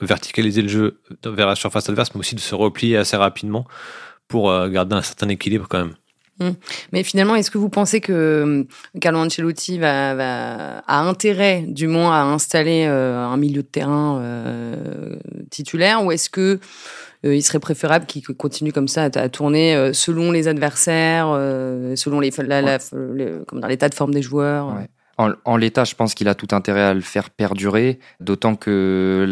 verticaliser 0.00 0.62
le 0.62 0.68
jeu 0.68 1.00
vers 1.24 1.46
la 1.46 1.54
surface 1.54 1.88
adverse, 1.88 2.14
mais 2.14 2.20
aussi 2.20 2.34
de 2.34 2.40
se 2.40 2.54
replier 2.54 2.98
assez 2.98 3.16
rapidement 3.16 3.66
pour 4.28 4.50
euh, 4.50 4.68
garder 4.68 4.96
un 4.96 5.02
certain 5.02 5.28
équilibre 5.28 5.66
quand 5.68 5.78
même. 5.78 5.94
Mais 6.92 7.02
finalement, 7.02 7.34
est-ce 7.36 7.50
que 7.50 7.58
vous 7.58 7.68
pensez 7.68 8.00
que 8.00 8.12
euh, 8.12 8.64
Carlo 9.00 9.18
Ancelotti 9.20 9.78
va, 9.78 10.14
va, 10.14 10.78
a 10.86 11.00
intérêt, 11.00 11.64
du 11.66 11.86
moins, 11.86 12.12
à 12.12 12.22
installer 12.24 12.86
euh, 12.88 13.18
un 13.18 13.36
milieu 13.36 13.62
de 13.62 13.66
terrain 13.68 14.18
euh, 14.20 15.16
titulaire, 15.50 16.04
ou 16.04 16.12
est-ce 16.12 16.28
que 16.30 16.58
euh, 17.24 17.34
il 17.34 17.42
serait 17.42 17.60
préférable 17.60 18.06
qu'il 18.06 18.22
continue 18.24 18.72
comme 18.72 18.88
ça 18.88 19.04
à, 19.04 19.18
à 19.18 19.28
tourner 19.28 19.90
selon 19.94 20.30
les 20.32 20.48
adversaires, 20.48 21.26
selon 21.96 22.20
les, 22.20 22.30
la, 22.38 22.62
la, 22.62 22.78
le- 22.92 23.44
comment 23.46 23.60
dire, 23.60 23.68
l'état 23.68 23.88
de 23.88 23.94
forme 23.94 24.12
des 24.14 24.22
joueurs 24.22 24.68
Ouais. 24.68 24.88
En, 25.18 25.56
l'état, 25.56 25.84
je 25.84 25.94
pense 25.94 26.14
qu'il 26.14 26.26
a 26.28 26.34
tout 26.34 26.48
intérêt 26.52 26.80
à 26.80 26.94
le 26.94 27.02
faire 27.02 27.28
perdurer, 27.28 27.98
d'autant 28.20 28.56
que, 28.56 29.30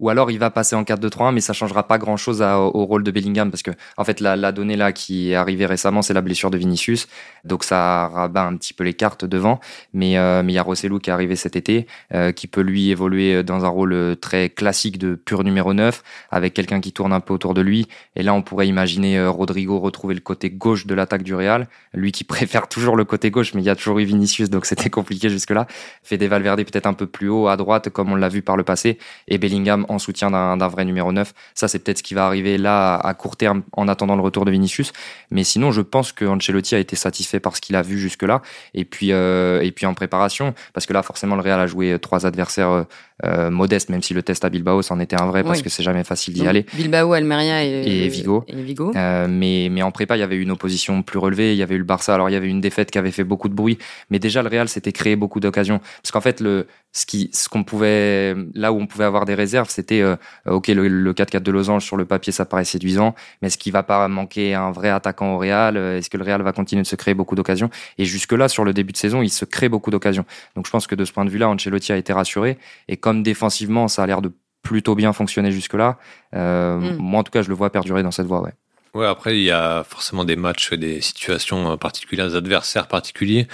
ou 0.00 0.08
alors 0.08 0.30
il 0.30 0.38
va 0.38 0.50
passer 0.50 0.74
en 0.74 0.84
4-2-3-1, 0.84 1.34
mais 1.34 1.42
ça 1.42 1.52
changera 1.52 1.86
pas 1.86 1.98
grand 1.98 2.16
chose 2.16 2.40
au, 2.40 2.86
rôle 2.86 3.04
de 3.04 3.10
Bellingham, 3.10 3.50
parce 3.50 3.62
que 3.62 3.72
en 3.98 4.04
fait 4.04 4.20
la, 4.20 4.52
donnée 4.52 4.74
là 4.74 4.92
qui 4.92 5.30
est 5.30 5.34
arrivée 5.34 5.66
récemment, 5.66 6.00
c'est 6.00 6.14
la 6.14 6.22
blessure 6.22 6.50
de 6.50 6.56
Vinicius, 6.56 7.08
donc 7.44 7.62
ça 7.62 8.08
rabat 8.08 8.44
un 8.44 8.56
petit 8.56 8.72
peu 8.72 8.84
les 8.84 8.94
cartes 8.94 9.26
devant, 9.26 9.60
mais 9.92 10.16
euh, 10.16 10.42
il 10.44 10.50
y 10.50 10.58
a 10.58 10.62
Rossellou 10.62 10.98
qui 10.98 11.10
est 11.10 11.12
arrivé 11.12 11.36
cet 11.36 11.56
été, 11.56 11.86
euh, 12.14 12.32
qui 12.32 12.46
peut 12.46 12.62
lui 12.62 12.90
évoluer 12.90 13.42
dans 13.42 13.66
un 13.66 13.68
rôle 13.68 13.92
euh, 13.92 14.14
très 14.14 14.48
classique 14.48 14.98
de 14.98 15.14
pur 15.14 15.44
numéro 15.44 15.74
9, 15.74 16.02
avec 16.30 16.54
quelqu'un 16.54 16.80
qui 16.80 16.92
tourne 16.92 17.12
un 17.12 17.20
peu 17.20 17.34
autour 17.34 17.52
de 17.52 17.60
lui, 17.60 17.86
et 18.16 18.22
là 18.22 18.32
on 18.32 18.40
pourrait 18.40 18.66
imaginer 18.66 19.24
Rodrigo 19.26 19.78
retrouver 19.78 20.14
le 20.14 20.20
côté 20.20 20.48
gauche 20.48 20.86
de 20.86 20.94
l'attaque 20.94 21.22
du 21.22 21.34
Real, 21.34 21.68
lui 21.92 22.12
qui 22.12 22.24
préfère 22.32 22.66
toujours 22.66 22.96
le 22.96 23.04
côté 23.04 23.30
gauche, 23.30 23.52
mais 23.52 23.60
il 23.60 23.66
y 23.66 23.70
a 23.70 23.76
toujours 23.76 23.98
eu 23.98 24.04
Vinicius, 24.04 24.48
donc 24.48 24.64
c'était 24.64 24.88
compliqué 24.88 25.01
jusque-là. 25.10 25.66
Fede 26.02 26.22
Valverde 26.24 26.62
peut-être 26.64 26.86
un 26.86 26.94
peu 26.94 27.06
plus 27.06 27.28
haut 27.28 27.48
à 27.48 27.56
droite, 27.56 27.88
comme 27.90 28.12
on 28.12 28.16
l'a 28.16 28.28
vu 28.28 28.42
par 28.42 28.56
le 28.56 28.62
passé, 28.62 28.98
et 29.28 29.38
Bellingham 29.38 29.86
en 29.88 29.98
soutien 29.98 30.30
d'un 30.30 30.68
vrai 30.68 30.84
numéro 30.84 31.12
9. 31.12 31.32
Ça, 31.54 31.68
c'est 31.68 31.78
peut-être 31.78 31.98
ce 31.98 32.02
qui 32.02 32.14
va 32.14 32.26
arriver 32.26 32.58
là 32.58 32.96
à 32.96 33.14
court 33.14 33.36
terme 33.36 33.62
en 33.72 33.88
attendant 33.88 34.16
le 34.16 34.22
retour 34.22 34.44
de 34.44 34.50
Vinicius. 34.50 34.92
Mais 35.30 35.44
sinon, 35.44 35.72
je 35.72 35.80
pense 35.80 36.12
que 36.12 36.24
Ancelotti 36.24 36.74
a 36.74 36.78
été 36.78 36.96
satisfait 36.96 37.40
par 37.40 37.56
ce 37.56 37.60
qu'il 37.60 37.76
a 37.76 37.82
vu 37.82 37.98
jusque-là. 37.98 38.42
Et 38.74 38.84
puis, 38.84 39.12
euh, 39.12 39.60
et 39.62 39.72
puis 39.72 39.86
en 39.86 39.94
préparation, 39.94 40.54
parce 40.72 40.86
que 40.86 40.92
là, 40.92 41.02
forcément, 41.02 41.36
le 41.36 41.42
Real 41.42 41.60
a 41.60 41.66
joué 41.66 41.98
trois 42.00 42.26
adversaires 42.26 42.70
euh, 42.70 42.82
euh, 43.24 43.50
modestes, 43.50 43.88
même 43.88 44.02
si 44.02 44.14
le 44.14 44.22
test 44.22 44.44
à 44.44 44.50
Bilbao, 44.50 44.82
c'en 44.82 44.98
était 44.98 45.20
un 45.20 45.26
vrai, 45.26 45.44
parce 45.44 45.58
Oui. 45.58 45.64
que 45.64 45.70
c'est 45.70 45.82
jamais 45.82 46.02
facile 46.04 46.34
d'y 46.34 46.46
aller. 46.46 46.66
Bilbao, 46.74 47.12
Almeria 47.12 47.64
et, 47.64 48.04
Et 48.04 48.08
Vigo. 48.08 48.44
Et 48.48 48.60
Vigo. 48.62 48.92
Euh, 48.96 49.26
mais, 49.28 49.68
mais 49.70 49.82
en 49.82 49.90
prépa, 49.92 50.16
il 50.16 50.20
y 50.20 50.24
avait 50.24 50.36
une 50.36 50.50
opposition 50.50 51.02
plus 51.02 51.18
relevée. 51.18 51.52
Il 51.52 51.58
y 51.58 51.62
avait 51.62 51.76
eu 51.76 51.78
le 51.78 51.84
Barça. 51.84 52.14
Alors, 52.14 52.28
il 52.30 52.32
y 52.32 52.36
avait 52.36 52.48
une 52.48 52.60
défaite 52.60 52.90
qui 52.90 52.98
avait 52.98 53.10
fait 53.10 53.24
beaucoup 53.24 53.48
de 53.48 53.54
bruit. 53.54 53.78
Mais 54.10 54.18
déjà, 54.18 54.42
le 54.42 54.48
Real 54.48 54.68
s'était 54.68 54.91
créé 54.92 55.16
beaucoup 55.16 55.40
d'occasions. 55.40 55.78
Parce 56.02 56.10
qu'en 56.12 56.20
fait, 56.20 56.40
le, 56.40 56.66
ce 56.92 57.06
qui, 57.06 57.30
ce 57.32 57.48
qu'on 57.48 57.64
pouvait, 57.64 58.34
là 58.54 58.72
où 58.72 58.78
on 58.78 58.86
pouvait 58.86 59.04
avoir 59.04 59.24
des 59.24 59.34
réserves, 59.34 59.70
c'était, 59.70 60.00
euh, 60.02 60.16
ok, 60.46 60.68
le, 60.68 60.88
le 60.88 61.12
4-4 61.12 61.40
de 61.42 61.50
Losange, 61.50 61.84
sur 61.84 61.96
le 61.96 62.04
papier, 62.04 62.32
ça 62.32 62.44
paraît 62.44 62.64
séduisant. 62.64 63.14
Mais 63.40 63.48
est-ce 63.48 63.58
qu'il 63.58 63.72
va 63.72 63.82
pas 63.82 64.06
manquer 64.08 64.54
un 64.54 64.70
vrai 64.70 64.90
attaquant 64.90 65.34
au 65.34 65.38
Real? 65.38 65.76
Euh, 65.76 65.98
Est-ce 65.98 66.10
que 66.10 66.16
le 66.18 66.24
Real 66.24 66.42
va 66.42 66.52
continuer 66.52 66.82
de 66.82 66.86
se 66.86 66.96
créer 66.96 67.14
beaucoup 67.14 67.34
d'occasions? 67.34 67.70
Et 67.98 68.04
jusque-là, 68.04 68.48
sur 68.48 68.64
le 68.64 68.72
début 68.72 68.92
de 68.92 68.98
saison, 68.98 69.22
il 69.22 69.30
se 69.30 69.44
crée 69.44 69.68
beaucoup 69.68 69.90
d'occasions. 69.90 70.24
Donc, 70.56 70.66
je 70.66 70.70
pense 70.70 70.86
que 70.86 70.94
de 70.94 71.04
ce 71.04 71.12
point 71.12 71.24
de 71.24 71.30
vue-là, 71.30 71.48
Ancelotti 71.48 71.92
a 71.92 71.96
été 71.96 72.12
rassuré. 72.12 72.58
Et 72.88 72.96
comme 72.96 73.22
défensivement, 73.22 73.88
ça 73.88 74.02
a 74.02 74.06
l'air 74.06 74.22
de 74.22 74.32
plutôt 74.62 74.94
bien 74.94 75.12
fonctionner 75.12 75.50
jusque-là, 75.50 75.98
euh, 76.36 76.78
Mm. 76.78 76.96
moi, 76.98 77.20
en 77.20 77.24
tout 77.24 77.32
cas, 77.32 77.42
je 77.42 77.48
le 77.48 77.54
vois 77.54 77.70
perdurer 77.70 78.04
dans 78.04 78.12
cette 78.12 78.26
voie, 78.26 78.40
ouais. 78.42 78.52
Ouais, 78.94 79.06
après, 79.06 79.38
il 79.38 79.42
y 79.42 79.50
a 79.50 79.84
forcément 79.84 80.22
des 80.26 80.36
matchs, 80.36 80.74
des 80.74 81.00
situations 81.00 81.72
euh, 81.72 81.76
particulières, 81.78 82.28
des 82.28 82.36
adversaires 82.36 82.88
particuliers. 82.88 83.48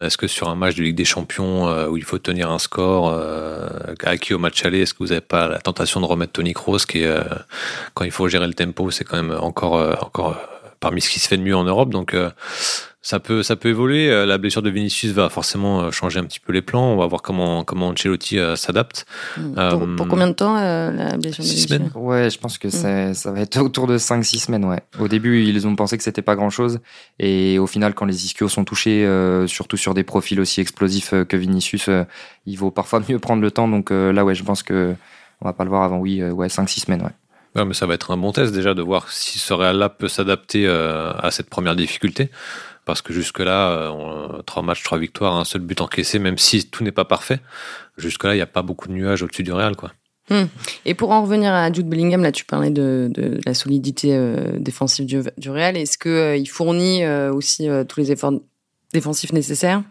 Est-ce 0.00 0.18
que 0.18 0.26
sur 0.26 0.48
un 0.48 0.56
match 0.56 0.74
de 0.74 0.82
Ligue 0.82 0.96
des 0.96 1.04
Champions 1.04 1.68
euh, 1.68 1.86
où 1.86 1.96
il 1.96 2.02
faut 2.02 2.18
tenir 2.18 2.50
un 2.50 2.58
score 2.58 3.08
euh, 3.08 3.68
acquis 4.02 4.34
au 4.34 4.40
match 4.40 4.64
aller, 4.64 4.80
est-ce 4.80 4.92
que 4.92 4.98
vous 4.98 5.10
n'avez 5.10 5.20
pas 5.20 5.46
la 5.46 5.60
tentation 5.60 6.00
de 6.00 6.06
remettre 6.06 6.32
Tony 6.32 6.54
Kroos 6.54 6.78
qui 6.88 7.04
euh, 7.04 7.22
quand 7.94 8.04
il 8.04 8.10
faut 8.10 8.26
gérer 8.26 8.48
le 8.48 8.54
tempo, 8.54 8.90
c'est 8.90 9.04
quand 9.04 9.22
même 9.22 9.30
encore, 9.38 9.74
encore 10.02 10.36
parmi 10.80 11.00
ce 11.00 11.08
qui 11.08 11.20
se 11.20 11.28
fait 11.28 11.36
de 11.36 11.42
mieux 11.42 11.56
en 11.56 11.64
Europe. 11.64 11.90
Donc, 11.90 12.16
ça 13.02 13.18
peut, 13.18 13.42
ça 13.42 13.56
peut 13.56 13.68
évoluer. 13.70 14.10
Euh, 14.10 14.26
La 14.26 14.36
blessure 14.38 14.60
de 14.62 14.68
Vinicius 14.70 15.12
va 15.12 15.28
forcément 15.30 15.80
euh, 15.80 15.90
changer 15.90 16.18
un 16.20 16.24
petit 16.24 16.40
peu 16.40 16.52
les 16.52 16.60
plans. 16.62 16.84
On 16.92 16.96
va 16.96 17.06
voir 17.06 17.22
comment, 17.22 17.64
comment 17.64 17.88
Ancelotti 17.88 18.38
euh, 18.38 18.56
s'adapte. 18.56 19.06
Mm. 19.38 19.54
Euh, 19.58 19.96
pour, 19.96 20.06
combien 20.08 20.28
de 20.28 20.32
temps 20.34 20.56
euh, 20.58 20.90
la 20.90 21.16
blessure 21.16 21.42
de 21.42 21.48
six 21.48 21.66
Vinicius 21.66 21.68
semaines. 21.68 21.90
Ouais, 21.94 22.28
je 22.30 22.38
pense 22.38 22.58
que 22.58 22.68
c'est- 22.68 23.14
ça 23.14 23.32
va 23.32 23.40
être 23.40 23.58
autour 23.60 23.86
de 23.86 23.96
5-6 23.96 24.38
semaines, 24.44 24.64
ouais. 24.66 24.80
Au 24.98 25.08
début, 25.08 25.42
ils 25.44 25.66
ont 25.66 25.76
pensé 25.76 25.96
que 25.96 26.02
c'était 26.04 26.22
pas 26.22 26.36
grand 26.36 26.50
chose. 26.50 26.80
Et 27.18 27.58
au 27.58 27.66
final, 27.66 27.94
quand 27.94 28.04
les 28.04 28.24
ischios 28.26 28.48
sont 28.48 28.64
touchés, 28.64 29.04
euh, 29.06 29.46
surtout 29.46 29.76
sur 29.78 29.94
des 29.94 30.04
profils 30.04 30.38
aussi 30.40 30.60
explosifs 30.60 31.14
que 31.28 31.36
Vinicius, 31.36 31.88
euh, 31.88 32.04
il 32.46 32.56
vaut 32.56 32.70
parfois 32.70 33.00
mieux 33.08 33.18
prendre 33.18 33.40
le 33.42 33.50
temps. 33.50 33.68
Donc 33.68 33.90
euh, 33.90 34.12
là, 34.12 34.24
ouais, 34.24 34.34
je 34.34 34.44
pense 34.44 34.62
que 34.62 34.94
on 35.40 35.46
va 35.46 35.54
pas 35.54 35.64
le 35.64 35.70
voir 35.70 35.84
avant, 35.84 35.96
oui, 35.96 36.20
euh, 36.20 36.32
ouais, 36.32 36.48
5-6 36.48 36.80
semaines, 36.84 37.00
ouais. 37.02 37.08
Ouais, 37.56 37.64
mais 37.64 37.74
ça 37.74 37.84
va 37.86 37.94
être 37.94 38.12
un 38.12 38.16
bon 38.16 38.30
test 38.30 38.52
déjà 38.54 38.74
de 38.74 38.82
voir 38.82 39.10
si 39.10 39.40
ce 39.40 39.52
Real-là 39.52 39.88
peut 39.88 40.06
s'adapter 40.06 40.66
euh, 40.68 41.10
à 41.18 41.32
cette 41.32 41.50
première 41.50 41.74
difficulté. 41.74 42.30
Parce 42.90 43.02
que 43.02 43.12
jusque-là, 43.12 43.70
euh, 43.70 44.42
trois 44.46 44.64
matchs, 44.64 44.82
trois 44.82 44.98
victoires, 44.98 45.36
un 45.36 45.44
seul 45.44 45.60
but 45.60 45.80
encaissé, 45.80 46.18
même 46.18 46.38
si 46.38 46.68
tout 46.68 46.82
n'est 46.82 46.90
pas 46.90 47.04
parfait. 47.04 47.38
Jusque-là, 47.96 48.34
il 48.34 48.38
n'y 48.38 48.42
a 48.42 48.46
pas 48.46 48.62
beaucoup 48.62 48.88
de 48.88 48.92
nuages 48.92 49.22
au-dessus 49.22 49.44
du 49.44 49.52
Real. 49.52 49.76
Quoi. 49.76 49.92
Et 50.84 50.94
pour 50.94 51.12
en 51.12 51.22
revenir 51.22 51.52
à 51.52 51.72
Jude 51.72 51.88
Bellingham, 51.88 52.20
là 52.20 52.32
tu 52.32 52.44
parlais 52.44 52.70
de, 52.70 53.08
la 53.46 53.54
solidité 53.54 54.16
euh, 54.16 54.58
défensive 54.58 55.06
du, 55.06 55.20
Real. 55.48 55.76
Est-ce 55.76 55.98
que 55.98 56.08
euh, 56.08 56.44
fournit 56.46 57.06
aussi 57.06 57.68
tous 57.88 58.00
les 58.00 58.10
efforts 58.10 58.32
défensifs 58.92 59.32
nécessaires? 59.32 59.84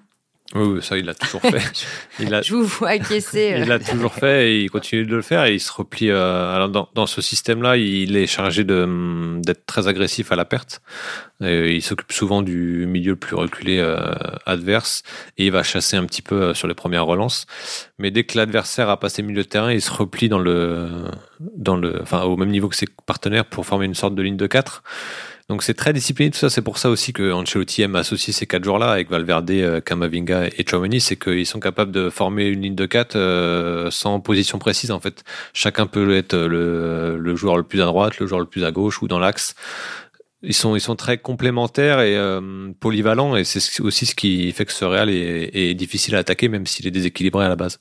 Oui, 0.55 0.63
oui, 0.63 0.81
ça, 0.81 0.97
il 0.97 1.05
l'a 1.05 1.13
toujours 1.13 1.41
fait. 1.41 1.62
il 2.19 2.29
l'a 2.29 2.41
Je 2.41 2.55
vous 2.55 2.63
vois 2.63 2.89
acquiescer. 2.89 3.53
euh. 3.53 3.59
il 3.59 3.67
l'a 3.67 3.77
toujours 3.77 4.13
fait 4.13 4.51
et 4.51 4.62
il 4.62 4.71
continue 4.71 5.05
de 5.05 5.15
le 5.15 5.21
faire 5.21 5.45
et 5.45 5.53
il 5.53 5.59
se 5.59 5.71
replie. 5.71 6.09
euh, 6.09 6.55
alors 6.55 6.69
dans, 6.69 6.89
dans 6.95 7.05
ce 7.05 7.21
système-là, 7.21 7.77
il 7.77 8.17
est 8.17 8.25
chargé 8.25 8.63
de, 8.63 8.81
hum, 8.83 9.41
d'être 9.43 9.67
très 9.67 9.88
agressif 9.88 10.31
à 10.31 10.35
la 10.35 10.45
perte. 10.45 10.81
Et 11.41 11.75
il 11.75 11.81
s'occupe 11.83 12.12
souvent 12.12 12.41
du 12.41 12.85
milieu 12.88 13.12
le 13.12 13.15
plus 13.15 13.35
reculé 13.35 13.77
euh, 13.79 14.12
adverse 14.45 15.03
et 15.38 15.45
il 15.45 15.51
va 15.51 15.63
chasser 15.63 15.95
un 15.97 16.05
petit 16.05 16.21
peu 16.23 16.41
euh, 16.41 16.53
sur 16.55 16.67
les 16.67 16.73
premières 16.73 17.05
relances. 17.05 17.45
Mais 17.99 18.09
dès 18.09 18.23
que 18.23 18.35
l'adversaire 18.38 18.89
a 18.89 18.99
passé 18.99 19.21
milieu 19.21 19.43
de 19.43 19.47
terrain, 19.47 19.71
il 19.71 19.81
se 19.81 19.91
replie 19.91 20.29
dans 20.29 20.39
le, 20.39 20.89
dans 21.39 21.77
le, 21.77 22.01
enfin, 22.01 22.23
au 22.23 22.35
même 22.38 22.49
niveau 22.49 22.67
que 22.69 22.75
ses 22.75 22.88
partenaires 23.05 23.45
pour 23.45 23.65
former 23.65 23.85
une 23.85 23.95
sorte 23.95 24.15
de 24.15 24.21
ligne 24.23 24.35
de 24.35 24.47
4. 24.47 24.83
Donc 25.49 25.63
c'est 25.63 25.73
très 25.73 25.93
discipliné 25.93 26.29
tout 26.31 26.38
ça. 26.38 26.49
C'est 26.49 26.62
pour 26.62 26.77
ça 26.77 26.89
aussi 26.89 27.12
que 27.12 27.31
Ancelotti 27.31 27.81
aime 27.81 27.95
associer 27.95 28.31
ces 28.31 28.45
quatre 28.45 28.63
joueurs-là 28.63 28.91
avec 28.91 29.09
Valverde, 29.09 29.81
Kamavinga 29.83 30.47
et 30.47 30.65
Chouameni, 30.67 31.01
c'est 31.01 31.15
qu'ils 31.15 31.47
sont 31.47 31.59
capables 31.59 31.91
de 31.91 32.09
former 32.09 32.45
une 32.45 32.62
ligne 32.62 32.75
de 32.75 32.85
quatre 32.85 33.17
sans 33.89 34.19
position 34.19 34.59
précise 34.59 34.91
en 34.91 34.99
fait. 34.99 35.23
Chacun 35.53 35.88
peut 35.88 36.15
être 36.15 36.35
le, 36.35 37.17
le 37.17 37.35
joueur 37.35 37.57
le 37.57 37.63
plus 37.63 37.81
à 37.81 37.85
droite, 37.85 38.19
le 38.19 38.27
joueur 38.27 38.39
le 38.39 38.45
plus 38.45 38.63
à 38.63 38.71
gauche 38.71 39.01
ou 39.01 39.07
dans 39.07 39.19
l'axe 39.19 39.55
ils 40.41 40.53
sont, 40.53 40.95
très 40.95 41.17
complémentaires 41.17 41.99
et 41.99 42.15
euh, 42.15 42.71
polyvalents 42.79 43.35
et 43.35 43.43
c'est 43.43 43.81
aussi 43.81 44.05
ce 44.05 44.15
qui 44.15 44.51
fait 44.53 44.65
que 44.65 44.71
ce 44.71 44.85
Real 44.85 45.09
est 45.09 45.73
difficile 45.73 46.15
à 46.15 46.19
attaquer 46.19 46.47
même 46.47 46.65
s'il 46.65 46.88
est 46.88 46.91
déséquilibré 46.91 47.45
à 47.45 47.49
la 47.49 47.55
base. 47.55 47.79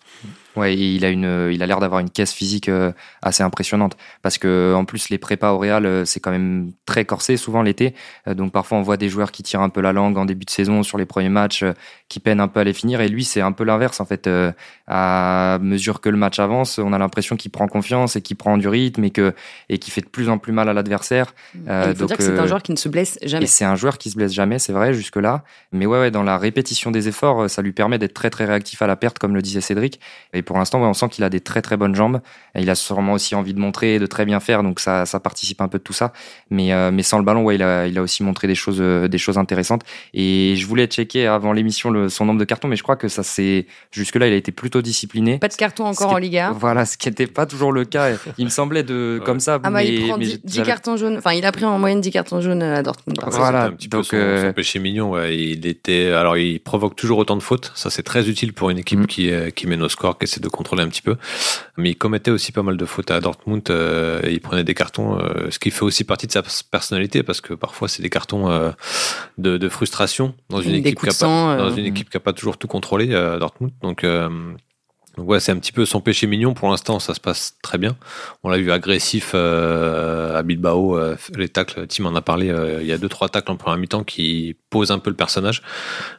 Ouais, 0.59 0.77
il 0.77 1.05
a 1.05 1.11
une, 1.11 1.51
il 1.53 1.63
a 1.63 1.67
l'air 1.67 1.79
d'avoir 1.79 2.01
une 2.01 2.11
caisse 2.11 2.33
physique 2.33 2.69
euh, 2.69 2.91
assez 3.23 3.45
impressionnante 3.45 3.97
parce 4.23 4.39
que 4.39 4.75
en 4.75 4.85
plus 4.85 5.09
les 5.09 5.19
prépas 5.19 5.53
au 5.53 5.59
Real 5.59 5.87
euh, 5.87 6.05
c'est 6.05 6.19
quand 6.19 6.33
même 6.33 6.73
très 6.85 7.05
corsé 7.05 7.37
souvent 7.37 7.63
l'été, 7.63 7.95
euh, 8.27 8.35
donc 8.35 8.51
parfois 8.51 8.79
on 8.79 8.83
voit 8.83 8.97
des 8.97 9.09
joueurs 9.09 9.31
qui 9.31 9.45
tirent 9.45 9.61
un 9.61 9.69
peu 9.69 9.81
la 9.81 9.93
langue 9.93 10.19
en 10.19 10.25
début 10.25 10.45
de 10.45 10.51
saison 10.51 10.83
sur 10.83 10.99
les 10.99 11.07
premiers 11.07 11.29
matchs, 11.29 11.65
qui 12.09 12.19
peinent 12.19 12.41
un 12.41 12.49
peu 12.49 12.59
à 12.59 12.65
les 12.65 12.73
finir 12.73 13.01
et 13.01 13.09
lui 13.09 13.23
c'est 13.25 13.41
un 13.41 13.53
peu 13.53 13.63
l'inverse 13.63 14.01
en 14.01 14.05
fait. 14.05 14.29
À 14.91 15.59
mesure 15.61 16.01
que 16.01 16.09
le 16.09 16.17
match 16.17 16.39
avance, 16.39 16.79
on 16.79 16.93
a 16.93 16.99
l'impression 16.99 17.37
qu'il 17.37 17.51
prend 17.51 17.69
confiance 17.69 18.17
et 18.17 18.23
qu'il 18.23 18.37
prend 18.37 18.57
du 18.57 18.69
rythme 18.69 19.05
et 19.05 19.11
que 19.11 19.35
et 19.69 19.79
qui 19.79 19.91
fait 19.91 20.01
de 20.01 20.09
plus 20.09 20.29
en 20.29 20.39
plus 20.39 20.53
mal 20.53 20.69
à 20.69 20.73
l'adversaire. 20.73 21.35
il 21.55 21.95
faut 21.95 22.07
donc, 22.07 22.17
c'est 22.19 22.39
un 22.39 22.47
joueur 22.47 22.63
qui 22.63 22.73
ne 22.73 22.77
se 22.77 22.89
blesse 22.89 23.19
jamais. 23.23 23.45
Et 23.45 23.47
c'est 23.47 23.65
un 23.65 23.77
joueur 23.77 23.99
qui 23.99 24.11
se 24.11 24.17
blesse 24.17 24.33
jamais, 24.33 24.59
c'est 24.59 24.73
vrai 24.73 24.95
jusque 24.95 25.17
là. 25.17 25.45
Mais 25.73 25.87
ouais, 25.87 26.01
ouais, 26.01 26.11
dans 26.11 26.23
la 26.23 26.39
répétition 26.39 26.91
des 26.91 27.09
efforts, 27.09 27.49
ça 27.51 27.63
lui 27.63 27.73
permet 27.73 27.99
d'être 27.99 28.15
très 28.15 28.31
très 28.31 28.47
réactif 28.47 28.83
à 28.83 28.87
la 28.87 28.97
perte 28.97 29.19
comme 29.19 29.35
le 29.35 29.43
disait 29.43 29.61
Cédric. 29.61 30.01
Et 30.33 30.43
pour 30.49 30.57
l'instant, 30.57 30.81
on 30.81 30.95
sent 30.95 31.11
qu'il 31.11 31.25
a 31.25 31.29
des 31.29 31.41
très 31.41 31.61
très 31.61 31.77
bonnes 31.77 31.95
jambes. 31.95 32.23
Et 32.55 32.63
il 32.63 32.71
a 32.71 32.75
sûrement 32.75 33.13
aussi 33.13 33.35
envie 33.35 33.53
de 33.53 33.61
montrer, 33.61 33.99
de 33.99 34.07
très 34.07 34.25
bien 34.25 34.41
faire, 34.41 34.63
donc 34.63 34.81
ça, 34.81 35.05
ça 35.05 35.21
participe 35.21 35.61
un 35.61 35.69
peu 35.69 35.77
de 35.77 35.83
tout 35.83 35.93
ça. 35.93 36.15
Mais, 36.49 36.73
euh, 36.73 36.91
mais 36.91 37.03
sans 37.03 37.19
le 37.19 37.25
ballon, 37.25 37.45
ouais, 37.45 37.57
il 37.57 37.63
a, 37.63 37.87
il 37.87 37.99
a 37.99 38.03
aussi 38.03 38.23
montré 38.23 38.49
des 38.49 38.55
choses, 38.55 38.79
euh, 38.81 39.09
des 39.09 39.19
choses 39.19 39.37
intéressantes. 39.37 39.83
Et 40.15 40.55
je 40.57 40.67
voulais 40.67 40.87
checker 40.87 41.27
avant 41.27 41.53
l'émission 41.53 42.09
son 42.09 42.25
nombre 42.25 42.41
de 42.41 42.47
cartons, 42.47 42.67
mais 42.67 42.77
je 42.77 42.83
crois 42.83 42.97
que 42.97 43.09
ça 43.09 43.23
c'est 43.23 43.67
jusque-là, 43.91 44.27
il 44.27 44.33
a 44.33 44.37
été 44.37 44.51
plutôt 44.51 44.81
discipliné. 44.81 45.39
Pas 45.39 45.49
de 45.49 45.55
cartons 45.55 45.85
encore 45.85 46.13
en 46.13 46.17
Liga. 46.17 46.51
Voilà, 46.59 46.87
ce 46.87 46.97
qui 46.97 47.09
n'était 47.11 47.27
pas 47.27 47.45
toujours 47.45 47.71
le 47.71 47.85
cas. 47.85 48.13
Il 48.39 48.47
me 48.47 48.51
semblait 48.51 48.85
de 48.85 49.21
comme 49.27 49.41
ça. 49.41 49.59
Ah 49.63 49.71
bah, 49.71 49.83
il 49.83 50.09
prend 50.09 50.17
10, 50.17 50.63
cartons 50.65 50.97
jaunes. 50.97 51.19
Enfin, 51.19 51.35
il 51.35 51.45
a 51.45 51.53
pris 51.53 51.67
en 51.67 51.79
moyenne 51.79 52.01
10 52.01 52.11
cartons 52.11 52.41
jaunes 52.41 52.63
à 52.63 52.83
Dortmund. 52.83 53.21
voilà, 53.27 53.65
un 53.65 53.73
petit 53.73 53.91
peu 53.91 54.03
son, 54.03 54.17
euh, 54.17 54.55
péché 54.55 54.79
mignon. 54.79 55.11
Ouais. 55.11 55.37
Il 55.37 55.67
était, 55.67 56.07
alors 56.07 56.39
il 56.39 56.59
provoque 56.59 56.97
toujours 56.97 57.19
autant 57.19 57.37
de 57.37 57.43
fautes. 57.43 57.71
Ça 57.75 57.91
c'est 57.91 58.03
très 58.03 58.31
utile 58.31 58.55
pour 58.55 58.71
une 58.71 58.79
équipe 58.79 59.01
mm. 59.01 59.07
qui, 59.07 59.31
qui 59.55 59.67
mène 59.67 59.83
au 59.83 59.91
score, 59.91 60.17
qui 60.17 60.38
essaie 60.39 60.43
de 60.43 60.49
contrôler 60.49 60.83
un 60.83 60.89
petit 60.89 61.03
peu. 61.03 61.17
Mais 61.77 61.91
il 61.91 61.97
commettait 61.97 62.31
aussi 62.31 62.53
pas 62.53 62.63
mal 62.63 62.77
de 62.77 62.85
fautes 62.85 63.11
à 63.11 63.21
Dortmund 63.21 63.63
euh, 63.71 64.21
et 64.25 64.33
il 64.33 64.41
prenait 64.41 64.65
des 64.65 64.75
cartons, 64.75 65.19
euh, 65.19 65.51
ce 65.51 65.59
qui 65.59 65.71
fait 65.71 65.83
aussi 65.83 66.05
partie 66.05 66.27
de 66.27 66.33
sa 66.33 66.43
personnalité 66.71 67.23
parce 67.23 67.41
que 67.41 67.55
parfois 67.55 67.89
c'est 67.89 68.03
des 68.03 68.11
cartons 68.11 68.51
euh, 68.51 68.71
de, 69.37 69.57
de, 69.57 69.69
frustration 69.69 70.35
dans 70.49 70.61
une, 70.61 70.75
équipe 70.75 70.99
qui 70.99 71.07
pas, 71.07 71.57
dans 71.57 71.75
une 71.75 71.87
équipe 71.87 72.11
qui 72.11 72.17
a 72.17 72.21
pas 72.21 72.33
toujours 72.33 72.57
tout 72.57 72.69
contrôlé 72.69 73.15
à 73.15 73.39
Dortmund. 73.39 73.73
Donc 73.83 74.05
donc 75.17 75.29
ouais, 75.29 75.41
c'est 75.41 75.51
un 75.51 75.59
petit 75.59 75.73
peu 75.73 75.85
son 75.85 76.01
péché 76.01 76.29
mignon. 76.29 76.55
Pour 76.55 76.69
l'instant, 76.71 77.01
ça 77.01 77.13
se 77.13 77.19
passe 77.19 77.57
très 77.61 77.77
bien. 77.77 77.97
On 78.45 78.51
l'a 78.51 78.59
vu 78.59 78.71
agressif 78.71 79.35
à 79.35 80.43
Bilbao. 80.45 80.97
les 81.35 81.49
tacles, 81.49 81.89
Tim 81.89 82.07
en 82.07 82.15
a 82.15 82.23
parlé. 82.23 82.55
il 82.81 82.87
y 82.87 82.93
a 82.93 82.99
deux 82.99 83.09
trois 83.09 83.29
tacles 83.29 83.51
en 83.51 83.57
première 83.57 83.79
mi-temps 83.79 84.05
qui 84.05 84.57
posent 84.71 84.93
un 84.93 85.01
peu 85.01 85.11
le 85.11 85.17
personnage, 85.17 85.63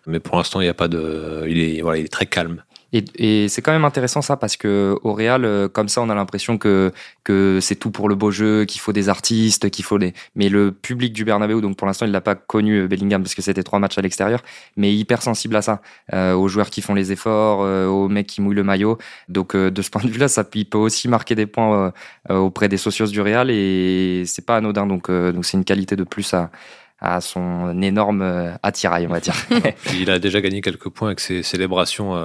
mais 0.06 0.20
pour 0.20 0.36
l'instant, 0.36 0.60
il 0.60 0.66
n'y 0.66 0.70
a 0.70 0.74
pas 0.74 0.90
de. 0.90 1.46
Il 1.48 1.60
est 1.60 1.82
voilà, 1.82 1.98
il 1.98 2.06
est 2.06 2.12
très 2.12 2.26
calme. 2.26 2.62
Et, 2.94 3.06
et 3.16 3.50
c'est 3.50 3.62
quand 3.62 3.72
même 3.72 3.86
intéressant 3.86 4.22
ça 4.22 4.38
parce 4.38 4.58
que 4.58 4.96
au 5.04 5.14
Real, 5.14 5.46
euh, 5.46 5.68
comme 5.68 5.90
ça, 5.90 6.02
on 6.02 6.10
a 6.10 6.16
l'impression 6.16 6.58
que 6.58 6.92
que 7.24 7.60
c'est 7.62 7.76
tout 7.76 7.92
pour 7.92 8.10
le 8.10 8.16
beau 8.16 8.32
jeu, 8.32 8.66
qu'il 8.66 8.82
faut 8.82 8.94
des 8.94 9.10
artistes, 9.10 9.70
qu'il 9.70 9.86
faut 9.86 9.98
des. 10.00 10.14
Mais 10.36 10.50
le 10.50 10.72
public 10.72 11.14
du 11.14 11.26
Bernabeu, 11.26 11.62
donc 11.62 11.78
pour 11.78 11.88
l'instant, 11.88 12.06
il 12.06 12.12
l'a 12.12 12.22
pas 12.22 12.36
connu 12.36 12.82
euh, 12.82 12.88
Bellingham 12.88 13.22
parce 13.22 13.36
que 13.36 13.42
c'était 13.42 13.64
trois 13.64 13.80
matchs 13.80 13.98
à 13.98 14.02
l'extérieur, 14.02 14.42
mais 14.78 14.94
hyper 14.94 15.22
sensible 15.22 15.56
à 15.56 15.62
ça, 15.62 15.82
euh, 16.14 16.34
aux 16.34 16.48
joueurs 16.48 16.70
qui 16.70 16.82
font 16.82 16.94
les 16.94 17.12
efforts, 17.12 17.60
aux 17.60 18.10
mecs 18.10 18.28
qui 18.28 18.42
mouillent 18.42 18.56
le 18.56 18.64
maillot. 18.64 18.98
Donc 19.28 19.56
de 19.56 19.82
ce 19.82 19.90
point 19.90 20.04
de 20.04 20.10
vue-là, 20.10 20.28
ça 20.28 20.44
il 20.54 20.66
peut 20.66 20.78
aussi 20.78 21.08
marquer 21.08 21.36
des 21.36 21.46
points 21.46 21.94
auprès 22.30 22.68
des 22.68 22.78
socios 22.78 23.08
du 23.08 23.22
Real 23.22 23.50
et 23.52 24.24
c'est 24.26 24.46
pas 24.46 24.58
anodin. 24.58 24.86
Donc 24.86 25.10
donc 25.10 25.46
c'est 25.46 25.58
une 25.58 25.66
qualité 25.66 25.96
de 25.96 26.04
plus 26.04 26.34
à 26.34 26.52
à 27.02 27.22
son 27.22 27.82
énorme 27.82 28.58
attirail, 28.64 29.08
on 29.08 29.12
va 29.12 29.20
dire. 29.20 29.36
il 29.94 30.10
a 30.12 30.20
déjà 30.20 30.42
gagné 30.42 30.62
quelques 30.62 30.90
points 30.90 31.10
avec 31.10 31.20
ses 31.20 31.44
célébrations 31.44 32.16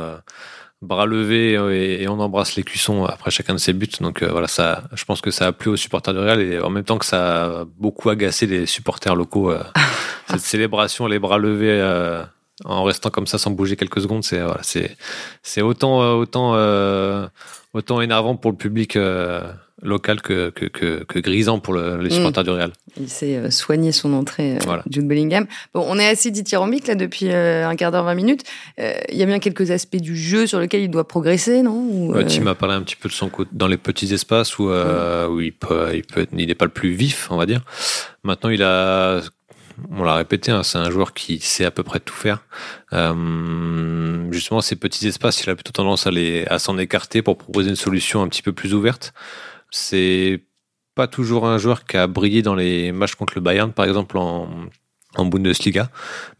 bras 0.84 1.06
levés 1.06 1.56
euh, 1.56 1.72
et, 1.72 2.06
on 2.08 2.20
embrasse 2.20 2.56
les 2.56 2.62
cuissons 2.62 3.04
après 3.04 3.30
chacun 3.30 3.54
de 3.54 3.58
ses 3.58 3.72
buts. 3.72 3.88
Donc 4.00 4.22
euh, 4.22 4.28
voilà, 4.30 4.46
ça, 4.46 4.84
je 4.92 5.04
pense 5.04 5.20
que 5.20 5.30
ça 5.30 5.48
a 5.48 5.52
plu 5.52 5.70
aux 5.70 5.76
supporters 5.76 6.14
du 6.14 6.20
Real 6.20 6.40
et 6.40 6.60
en 6.60 6.70
même 6.70 6.84
temps 6.84 6.98
que 6.98 7.06
ça 7.06 7.44
a 7.44 7.64
beaucoup 7.64 8.10
agacé 8.10 8.46
les 8.46 8.66
supporters 8.66 9.16
locaux. 9.16 9.50
Euh, 9.50 9.62
cette 10.28 10.40
célébration, 10.40 11.06
les 11.06 11.18
bras 11.18 11.38
levés 11.38 11.82
en 12.64 12.84
restant 12.84 13.10
comme 13.10 13.26
ça 13.26 13.36
sans 13.36 13.50
bouger 13.50 13.76
quelques 13.76 14.00
secondes, 14.00 14.24
c'est 14.24 14.40
voilà, 14.40 14.60
c'est 14.62 14.96
c'est 15.42 15.60
autant 15.60 16.14
autant 16.14 16.54
autant 17.74 18.00
énervant 18.00 18.36
pour 18.36 18.52
le 18.52 18.56
public 18.56 18.96
local 19.84 20.20
que, 20.22 20.50
que, 20.50 20.66
que, 20.66 21.18
grisant 21.18 21.60
pour 21.60 21.74
le, 21.74 21.98
les 21.98 22.08
mm. 22.08 22.12
supporters 22.12 22.44
du 22.44 22.50
Real. 22.50 22.72
Il 22.98 23.08
s'est 23.08 23.36
euh, 23.36 23.50
soigné 23.50 23.92
son 23.92 24.12
entrée, 24.14 24.56
euh, 24.56 24.78
Jude 24.90 25.06
Bellingham. 25.06 25.46
Bon, 25.72 25.84
on 25.86 25.98
est 25.98 26.08
assez 26.08 26.30
dithyrambique 26.30 26.88
là 26.88 26.94
depuis 26.94 27.30
euh, 27.30 27.68
un 27.68 27.76
quart 27.76 27.92
d'heure, 27.92 28.04
20 28.04 28.14
minutes. 28.14 28.42
Il 28.78 29.16
y 29.16 29.22
a 29.22 29.26
bien 29.26 29.38
quelques 29.38 29.70
aspects 29.70 29.96
du 29.96 30.16
jeu 30.16 30.46
sur 30.46 30.58
lesquels 30.58 30.82
il 30.82 30.90
doit 30.90 31.06
progresser, 31.06 31.62
non? 31.62 31.74
Ou, 31.74 32.22
Tim 32.24 32.46
a 32.46 32.54
parlé 32.54 32.74
un 32.74 32.82
petit 32.82 32.96
peu 32.96 33.08
de 33.08 33.14
son 33.14 33.28
côté 33.28 33.50
dans 33.52 33.68
les 33.68 33.76
petits 33.76 34.12
espaces 34.12 34.58
où, 34.58 34.70
où 34.70 35.40
il 35.40 35.52
peut, 35.52 35.90
il 35.94 36.02
peut, 36.02 36.26
il 36.36 36.46
n'est 36.46 36.54
pas 36.54 36.64
le 36.64 36.70
plus 36.70 36.90
vif, 36.90 37.28
on 37.30 37.36
va 37.36 37.46
dire. 37.46 37.60
Maintenant, 38.24 38.50
il 38.50 38.62
a 38.62 39.20
on 39.90 40.04
l'a 40.04 40.14
répété, 40.14 40.52
hein, 40.52 40.62
c'est 40.62 40.78
un 40.78 40.90
joueur 40.90 41.14
qui 41.14 41.40
sait 41.40 41.64
à 41.64 41.70
peu 41.70 41.82
près 41.82 42.00
tout 42.00 42.14
faire. 42.14 42.44
Euh, 42.92 44.30
justement, 44.30 44.60
ces 44.60 44.76
petits 44.76 45.06
espaces, 45.06 45.42
il 45.42 45.50
a 45.50 45.54
plutôt 45.54 45.72
tendance 45.72 46.06
à, 46.06 46.10
les, 46.10 46.46
à 46.46 46.58
s'en 46.58 46.78
écarter 46.78 47.22
pour 47.22 47.36
proposer 47.36 47.70
une 47.70 47.76
solution 47.76 48.22
un 48.22 48.28
petit 48.28 48.42
peu 48.42 48.52
plus 48.52 48.74
ouverte. 48.74 49.12
C'est 49.76 50.44
pas 50.94 51.08
toujours 51.08 51.46
un 51.46 51.58
joueur 51.58 51.84
qui 51.84 51.96
a 51.96 52.06
brillé 52.06 52.42
dans 52.42 52.54
les 52.54 52.92
matchs 52.92 53.16
contre 53.16 53.32
le 53.34 53.40
Bayern, 53.40 53.72
par 53.72 53.86
exemple 53.86 54.16
en, 54.18 54.48
en 55.16 55.24
Bundesliga, 55.24 55.90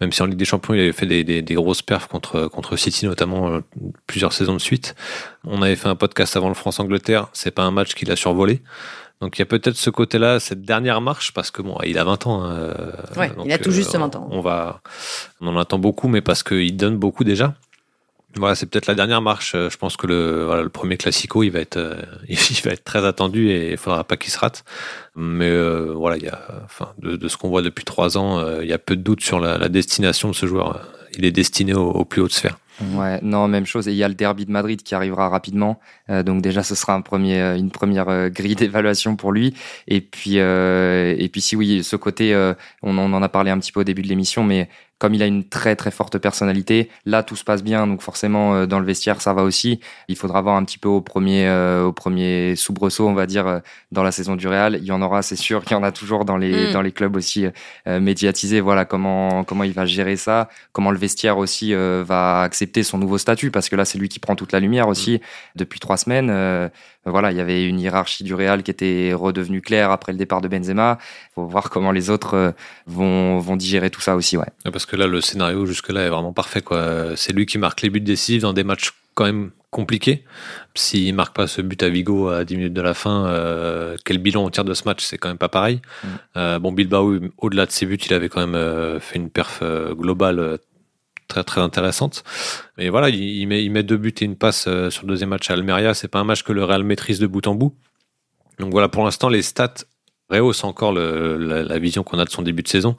même 0.00 0.12
si 0.12 0.22
en 0.22 0.26
Ligue 0.26 0.38
des 0.38 0.44
Champions 0.44 0.72
il 0.74 0.80
avait 0.80 0.92
fait 0.92 1.06
des, 1.06 1.24
des, 1.24 1.54
grosses 1.54 1.82
perfs 1.82 2.06
contre 2.06 2.46
contre 2.46 2.76
City 2.76 3.06
notamment 3.06 3.48
euh, 3.50 3.60
plusieurs 4.06 4.32
saisons 4.32 4.54
de 4.54 4.60
suite. 4.60 4.94
On 5.42 5.62
avait 5.62 5.74
fait 5.74 5.88
un 5.88 5.96
podcast 5.96 6.36
avant 6.36 6.46
le 6.46 6.54
France-Angleterre, 6.54 7.26
c'est 7.32 7.50
pas 7.50 7.64
un 7.64 7.72
match 7.72 7.94
qu'il 7.94 8.12
a 8.12 8.16
survolé. 8.16 8.62
Donc 9.20 9.36
il 9.36 9.40
y 9.40 9.42
a 9.42 9.46
peut-être 9.46 9.76
ce 9.76 9.90
côté-là, 9.90 10.38
cette 10.38 10.62
dernière 10.62 11.00
marche, 11.00 11.32
parce 11.32 11.50
que 11.50 11.60
bon, 11.60 11.76
il 11.84 11.98
a 11.98 12.04
20 12.04 12.26
ans. 12.28 12.44
Hein, 12.44 12.52
euh, 12.52 12.92
ouais, 13.16 13.32
il 13.44 13.52
a 13.52 13.58
tout 13.58 13.72
juste 13.72 13.96
20 13.96 14.14
ans. 14.14 14.28
On 14.30 14.40
va, 14.40 14.80
on 15.40 15.48
en 15.48 15.58
attend 15.58 15.80
beaucoup, 15.80 16.06
mais 16.06 16.20
parce 16.20 16.44
qu'il 16.44 16.76
donne 16.76 16.98
beaucoup 16.98 17.24
déjà. 17.24 17.54
Voilà, 18.36 18.54
c'est 18.54 18.66
peut-être 18.66 18.86
la 18.86 18.94
dernière 18.94 19.22
marche. 19.22 19.54
Euh, 19.54 19.70
je 19.70 19.76
pense 19.76 19.96
que 19.96 20.06
le, 20.06 20.44
voilà, 20.44 20.62
le 20.62 20.68
premier 20.68 20.96
classico, 20.96 21.42
il 21.42 21.50
va 21.50 21.60
être, 21.60 21.76
euh, 21.76 22.02
il 22.28 22.60
va 22.64 22.72
être 22.72 22.84
très 22.84 23.04
attendu 23.04 23.50
et 23.50 23.72
il 23.72 23.76
faudra 23.76 24.04
pas 24.04 24.16
qu'il 24.16 24.32
se 24.32 24.38
rate. 24.38 24.64
Mais 25.14 25.48
euh, 25.48 25.92
voilà, 25.94 26.16
il 26.16 26.24
y 26.24 26.28
a, 26.28 26.40
enfin, 26.64 26.92
de, 26.98 27.28
ce 27.28 27.36
qu'on 27.36 27.48
voit 27.48 27.62
depuis 27.62 27.84
trois 27.84 28.18
ans, 28.18 28.60
il 28.60 28.68
y 28.68 28.72
a 28.72 28.78
peu 28.78 28.96
de 28.96 29.02
doute 29.02 29.20
sur 29.20 29.38
la, 29.38 29.68
destination 29.68 30.28
de 30.28 30.34
ce 30.34 30.46
joueur. 30.46 30.88
Il 31.16 31.24
est 31.24 31.30
destiné 31.30 31.74
aux 31.74 31.90
au 31.90 32.04
plus 32.04 32.20
hautes 32.20 32.32
sphères. 32.32 32.58
Ouais, 32.94 33.20
non, 33.22 33.46
même 33.46 33.66
chose. 33.66 33.86
Et 33.86 33.92
il 33.92 33.96
y 33.96 34.02
a 34.02 34.08
le 34.08 34.14
derby 34.14 34.46
de 34.46 34.50
Madrid 34.50 34.82
qui 34.82 34.96
arrivera 34.96 35.28
rapidement. 35.28 35.78
donc 36.08 36.42
déjà, 36.42 36.64
ce 36.64 36.74
sera 36.74 36.94
un 36.94 37.02
premier, 37.02 37.40
une 37.56 37.70
première 37.70 38.30
grille 38.30 38.54
d'évaluation 38.56 39.14
pour 39.14 39.30
lui. 39.30 39.54
Et 39.86 40.00
puis, 40.00 40.38
et 40.38 41.28
puis 41.30 41.40
si 41.40 41.54
oui, 41.54 41.84
ce 41.84 41.94
côté, 41.94 42.34
on, 42.82 42.98
on, 42.98 43.12
en 43.12 43.22
a 43.22 43.28
parlé 43.28 43.52
un 43.52 43.58
petit 43.60 43.70
peu 43.70 43.80
au 43.80 43.84
début 43.84 44.02
de 44.02 44.08
l'émission, 44.08 44.42
mais 44.42 44.68
comme 45.04 45.12
il 45.12 45.22
a 45.22 45.26
une 45.26 45.44
très 45.44 45.76
très 45.76 45.90
forte 45.90 46.16
personnalité, 46.16 46.88
là 47.04 47.22
tout 47.22 47.36
se 47.36 47.44
passe 47.44 47.62
bien, 47.62 47.86
donc 47.86 48.00
forcément 48.00 48.54
euh, 48.54 48.66
dans 48.66 48.80
le 48.80 48.86
vestiaire 48.86 49.20
ça 49.20 49.34
va 49.34 49.42
aussi. 49.42 49.78
Il 50.08 50.16
faudra 50.16 50.40
voir 50.40 50.56
un 50.56 50.64
petit 50.64 50.78
peu 50.78 50.88
au 50.88 51.02
premier 51.02 51.46
euh, 51.46 51.84
au 51.84 51.92
premier 51.92 52.56
soubresaut, 52.56 53.06
on 53.06 53.12
va 53.12 53.26
dire, 53.26 53.46
euh, 53.46 53.58
dans 53.92 54.02
la 54.02 54.12
saison 54.12 54.34
du 54.34 54.48
Real. 54.48 54.78
Il 54.80 54.84
y 54.86 54.92
en 54.92 55.02
aura, 55.02 55.20
c'est 55.20 55.36
sûr, 55.36 55.62
qu'il 55.62 55.72
y 55.72 55.74
en 55.78 55.82
a 55.82 55.92
toujours 55.92 56.24
dans 56.24 56.38
les 56.38 56.70
mm. 56.70 56.72
dans 56.72 56.80
les 56.80 56.90
clubs 56.90 57.14
aussi 57.16 57.44
médiatisés. 57.86 58.62
Voilà 58.62 58.86
comment 58.86 59.44
comment 59.44 59.64
il 59.64 59.74
va 59.74 59.84
gérer 59.84 60.16
ça, 60.16 60.48
comment 60.72 60.90
le 60.90 60.96
vestiaire 60.96 61.36
aussi 61.36 61.74
va 61.74 62.40
accepter 62.40 62.82
son 62.82 62.96
nouveau 62.96 63.18
statut, 63.18 63.50
parce 63.50 63.68
que 63.68 63.76
là 63.76 63.84
c'est 63.84 63.98
lui 63.98 64.08
qui 64.08 64.20
prend 64.20 64.36
toute 64.36 64.52
la 64.52 64.60
lumière 64.60 64.88
aussi 64.88 65.16
mm. 65.16 65.18
depuis 65.56 65.80
trois 65.80 65.98
semaines 65.98 66.70
voilà, 67.10 67.32
il 67.32 67.36
y 67.36 67.40
avait 67.40 67.66
une 67.66 67.78
hiérarchie 67.80 68.24
du 68.24 68.34
Real 68.34 68.62
qui 68.62 68.70
était 68.70 69.12
redevenue 69.14 69.60
claire 69.60 69.90
après 69.90 70.12
le 70.12 70.18
départ 70.18 70.40
de 70.40 70.48
Benzema. 70.48 70.98
Il 71.00 71.34
faut 71.34 71.46
voir 71.46 71.70
comment 71.70 71.92
les 71.92 72.10
autres 72.10 72.34
euh, 72.34 72.50
vont, 72.86 73.38
vont 73.38 73.56
digérer 73.56 73.90
tout 73.90 74.00
ça 74.00 74.16
aussi, 74.16 74.36
ouais. 74.36 74.46
Parce 74.72 74.86
que 74.86 74.96
là, 74.96 75.06
le 75.06 75.20
scénario 75.20 75.66
jusque-là 75.66 76.02
est 76.02 76.08
vraiment 76.08 76.32
parfait, 76.32 76.62
quoi. 76.62 77.16
C'est 77.16 77.32
lui 77.32 77.46
qui 77.46 77.58
marque 77.58 77.82
les 77.82 77.90
buts 77.90 78.00
décisifs 78.00 78.42
dans 78.42 78.52
des 78.52 78.64
matchs 78.64 78.92
quand 79.14 79.24
même 79.24 79.50
compliqués. 79.70 80.24
S'il 80.74 81.14
marque 81.14 81.36
pas 81.36 81.46
ce 81.46 81.60
but 81.60 81.82
à 81.82 81.88
Vigo 81.88 82.28
à 82.28 82.44
10 82.44 82.56
minutes 82.56 82.72
de 82.72 82.82
la 82.82 82.94
fin, 82.94 83.26
euh, 83.26 83.96
quel 84.04 84.18
bilan 84.18 84.44
on 84.44 84.50
tire 84.50 84.64
de 84.64 84.74
ce 84.74 84.84
match 84.84 85.04
C'est 85.04 85.18
quand 85.18 85.28
même 85.28 85.38
pas 85.38 85.48
pareil. 85.48 85.80
Mm. 86.02 86.08
Euh, 86.36 86.58
bon, 86.58 86.72
Bilbao, 86.72 87.18
au-delà 87.38 87.66
de 87.66 87.70
ses 87.70 87.84
buts, 87.86 87.96
il 87.96 88.14
avait 88.14 88.28
quand 88.28 88.46
même 88.46 89.00
fait 89.00 89.18
une 89.18 89.30
perf 89.30 89.62
globale 89.92 90.58
très 91.28 91.44
très 91.44 91.60
intéressante. 91.60 92.24
Mais 92.78 92.88
voilà, 92.88 93.08
il, 93.08 93.46
met, 93.46 93.64
il 93.64 93.70
met 93.70 93.82
deux 93.82 93.96
buts 93.96 94.14
et 94.20 94.24
une 94.24 94.36
passe 94.36 94.66
euh, 94.68 94.90
sur 94.90 95.02
le 95.04 95.08
deuxième 95.08 95.30
match 95.30 95.50
à 95.50 95.54
Almeria. 95.54 95.94
C'est 95.94 96.08
pas 96.08 96.18
un 96.18 96.24
match 96.24 96.42
que 96.42 96.52
le 96.52 96.64
Real 96.64 96.84
maîtrise 96.84 97.18
de 97.18 97.26
bout 97.26 97.46
en 97.46 97.54
bout. 97.54 97.74
Donc 98.58 98.70
voilà, 98.72 98.88
pour 98.88 99.04
l'instant, 99.04 99.28
les 99.28 99.42
stats 99.42 99.74
rehausse 100.30 100.64
encore 100.64 100.92
la, 100.92 101.78
vision 101.78 102.02
qu'on 102.02 102.18
a 102.18 102.24
de 102.24 102.30
son 102.30 102.42
début 102.42 102.62
de 102.62 102.68
saison. 102.68 102.96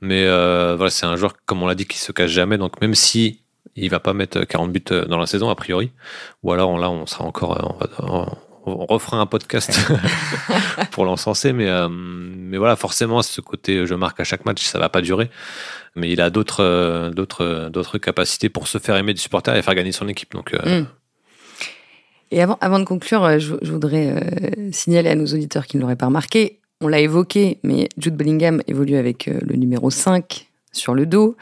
Mais 0.00 0.24
voilà, 0.26 0.90
c'est 0.90 1.06
un 1.06 1.16
joueur, 1.16 1.34
comme 1.46 1.62
on 1.62 1.66
l'a 1.66 1.74
dit, 1.74 1.86
qui 1.86 1.98
se 1.98 2.10
cache 2.10 2.30
jamais. 2.30 2.58
Donc 2.58 2.80
même 2.80 2.94
si 2.94 3.40
il 3.76 3.90
va 3.90 4.00
pas 4.00 4.12
mettre 4.12 4.44
40 4.44 4.72
buts 4.72 4.84
dans 5.08 5.18
la 5.18 5.26
saison, 5.26 5.50
a 5.50 5.54
priori, 5.54 5.90
ou 6.42 6.52
alors 6.52 6.78
là, 6.78 6.90
on 6.90 7.06
sera 7.06 7.24
encore, 7.24 7.76
on, 7.98 8.86
refera 8.86 9.18
un 9.18 9.26
podcast 9.26 9.78
pour 10.90 11.04
l'encenser, 11.04 11.52
mais, 11.52 11.70
mais 11.90 12.56
voilà, 12.56 12.76
forcément, 12.76 13.20
ce 13.22 13.40
côté 13.40 13.86
je 13.86 13.94
marque 13.94 14.20
à 14.20 14.24
chaque 14.24 14.44
match, 14.46 14.62
ça 14.62 14.78
va 14.78 14.88
pas 14.88 15.02
durer 15.02 15.30
mais 15.96 16.10
il 16.10 16.20
a 16.20 16.30
d'autres 16.30 17.10
d'autres 17.14 17.68
d'autres 17.72 17.98
capacités 17.98 18.48
pour 18.48 18.68
se 18.68 18.78
faire 18.78 18.96
aimer 18.96 19.14
des 19.14 19.20
supporters 19.20 19.56
et 19.56 19.62
faire 19.62 19.74
gagner 19.74 19.92
son 19.92 20.08
équipe. 20.08 20.32
Donc 20.32 20.52
mm. 20.52 20.84
Et 22.34 22.42
avant, 22.42 22.58
avant 22.60 22.80
de 22.80 22.84
conclure, 22.84 23.24
euh, 23.24 23.38
je, 23.38 23.70
voudrais 23.70 24.08
euh, 24.08 24.72
signaler 24.72 25.10
à 25.10 25.14
nos 25.14 25.26
auditeurs 25.26 25.66
qui 25.66 25.76
ne 25.76 25.82
l'auraient 25.82 25.94
pas 25.94 26.06
remarqué, 26.06 26.58
on 26.80 26.88
l'a 26.88 26.98
évoqué, 26.98 27.60
mais 27.62 27.88
Jude 27.96 28.16
Bellingham 28.16 28.60
évolue 28.66 28.96
avec 28.96 29.28
euh, 29.28 29.38
le 29.42 29.54
numéro 29.54 29.88
5 29.88 30.48
sur 30.76 30.94
le 30.94 31.06
dos. 31.06 31.36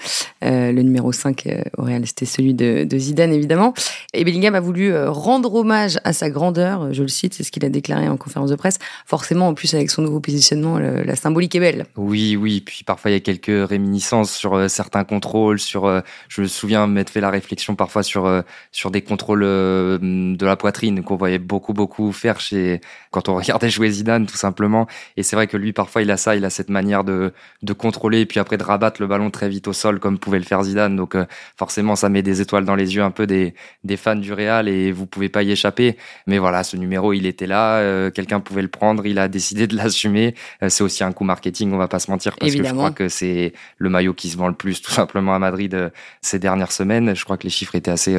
Euh, 0.44 0.72
le 0.72 0.82
numéro 0.82 1.12
5 1.12 1.46
euh, 1.46 1.62
au 1.78 1.84
Real, 1.84 2.06
c'était 2.06 2.26
celui 2.26 2.54
de, 2.54 2.86
Zidane, 2.96 3.32
évidemment. 3.32 3.74
Et 4.12 4.24
Bellingham 4.24 4.54
a 4.54 4.60
voulu 4.60 4.92
euh, 4.92 5.10
rendre 5.10 5.54
hommage 5.54 5.98
à 6.04 6.12
sa 6.12 6.30
grandeur, 6.30 6.92
je 6.92 7.02
le 7.02 7.08
cite, 7.08 7.34
c'est 7.34 7.42
ce 7.42 7.52
qu'il 7.52 7.64
a 7.64 7.68
déclaré 7.68 8.08
en 8.08 8.16
conférence 8.16 8.50
de 8.50 8.56
presse. 8.56 8.78
Forcément, 9.06 9.48
en 9.48 9.54
plus, 9.54 9.74
avec 9.74 9.90
son 9.90 10.02
nouveau 10.02 10.20
positionnement, 10.20 10.78
la 10.78 11.16
symbolique 11.16 11.54
est 11.54 11.60
belle. 11.60 11.86
Oui, 11.96 12.36
oui. 12.36 12.60
Puis 12.60 12.84
parfois, 12.84 13.10
il 13.10 13.14
y 13.14 13.16
a 13.16 13.20
quelques 13.20 13.68
réminiscences 13.68 14.32
sur 14.32 14.68
certains 14.68 15.04
contrôles. 15.04 15.58
Sur, 15.58 16.02
je 16.28 16.42
me 16.42 16.46
souviens 16.46 16.86
m'être 16.86 17.10
fait 17.10 17.20
la 17.20 17.30
réflexion 17.30 17.74
parfois 17.74 18.02
sur, 18.02 18.42
sur 18.70 18.90
des 18.90 19.02
contrôles 19.02 19.42
de 19.42 20.44
la 20.44 20.56
poitrine 20.56 21.02
qu'on 21.02 21.16
voyait 21.16 21.38
beaucoup, 21.38 21.72
beaucoup 21.72 22.12
faire 22.12 22.40
chez, 22.40 22.80
quand 23.10 23.28
on 23.28 23.36
regardait 23.42 23.70
jouer 23.70 23.90
Zidane, 23.90 24.26
tout 24.26 24.36
simplement. 24.36 24.86
Et 25.16 25.22
c'est 25.22 25.36
vrai 25.36 25.46
que 25.46 25.56
lui, 25.56 25.72
parfois, 25.72 26.02
il 26.02 26.10
a 26.10 26.16
ça, 26.16 26.36
il 26.36 26.44
a 26.44 26.50
cette 26.50 26.70
manière 26.70 27.04
de, 27.04 27.32
de 27.62 27.72
contrôler 27.72 28.20
et 28.20 28.26
puis 28.26 28.40
après 28.40 28.56
de 28.56 28.64
rabattre 28.64 29.00
le 29.00 29.06
ballon 29.06 29.21
très 29.30 29.48
vite 29.48 29.68
au 29.68 29.72
sol 29.72 30.00
comme 30.00 30.18
pouvait 30.18 30.38
le 30.38 30.44
faire 30.44 30.62
Zidane. 30.62 30.96
Donc 30.96 31.14
euh, 31.14 31.24
forcément, 31.56 31.96
ça 31.96 32.08
met 32.08 32.22
des 32.22 32.40
étoiles 32.40 32.64
dans 32.64 32.74
les 32.74 32.94
yeux 32.94 33.02
un 33.02 33.10
peu 33.10 33.26
des, 33.26 33.54
des 33.84 33.96
fans 33.96 34.16
du 34.16 34.32
Real 34.32 34.68
et 34.68 34.92
vous 34.92 35.06
pouvez 35.06 35.28
pas 35.28 35.42
y 35.42 35.50
échapper. 35.50 35.96
Mais 36.26 36.38
voilà, 36.38 36.64
ce 36.64 36.76
numéro, 36.76 37.12
il 37.12 37.26
était 37.26 37.46
là, 37.46 37.78
euh, 37.78 38.10
quelqu'un 38.10 38.40
pouvait 38.40 38.62
le 38.62 38.68
prendre, 38.68 39.06
il 39.06 39.18
a 39.18 39.28
décidé 39.28 39.66
de 39.66 39.76
l'assumer. 39.82 40.34
Euh, 40.62 40.68
c'est 40.68 40.84
aussi 40.84 41.04
un 41.04 41.12
coup 41.12 41.24
marketing, 41.24 41.72
on 41.72 41.78
va 41.78 41.88
pas 41.88 41.98
se 41.98 42.10
mentir, 42.10 42.36
parce 42.36 42.54
que 42.54 42.64
je 42.64 42.72
crois 42.72 42.90
que 42.90 43.08
c'est 43.08 43.52
le 43.78 43.88
maillot 43.88 44.14
qui 44.14 44.30
se 44.30 44.36
vend 44.36 44.48
le 44.48 44.54
plus 44.54 44.82
tout 44.82 44.92
simplement 44.92 45.34
à 45.34 45.38
Madrid 45.38 45.92
ces 46.20 46.38
dernières 46.38 46.72
semaines. 46.72 47.14
Je 47.14 47.24
crois 47.24 47.36
que 47.36 47.44
les 47.44 47.50
chiffres 47.50 47.74
étaient 47.74 47.90
assez 47.90 48.18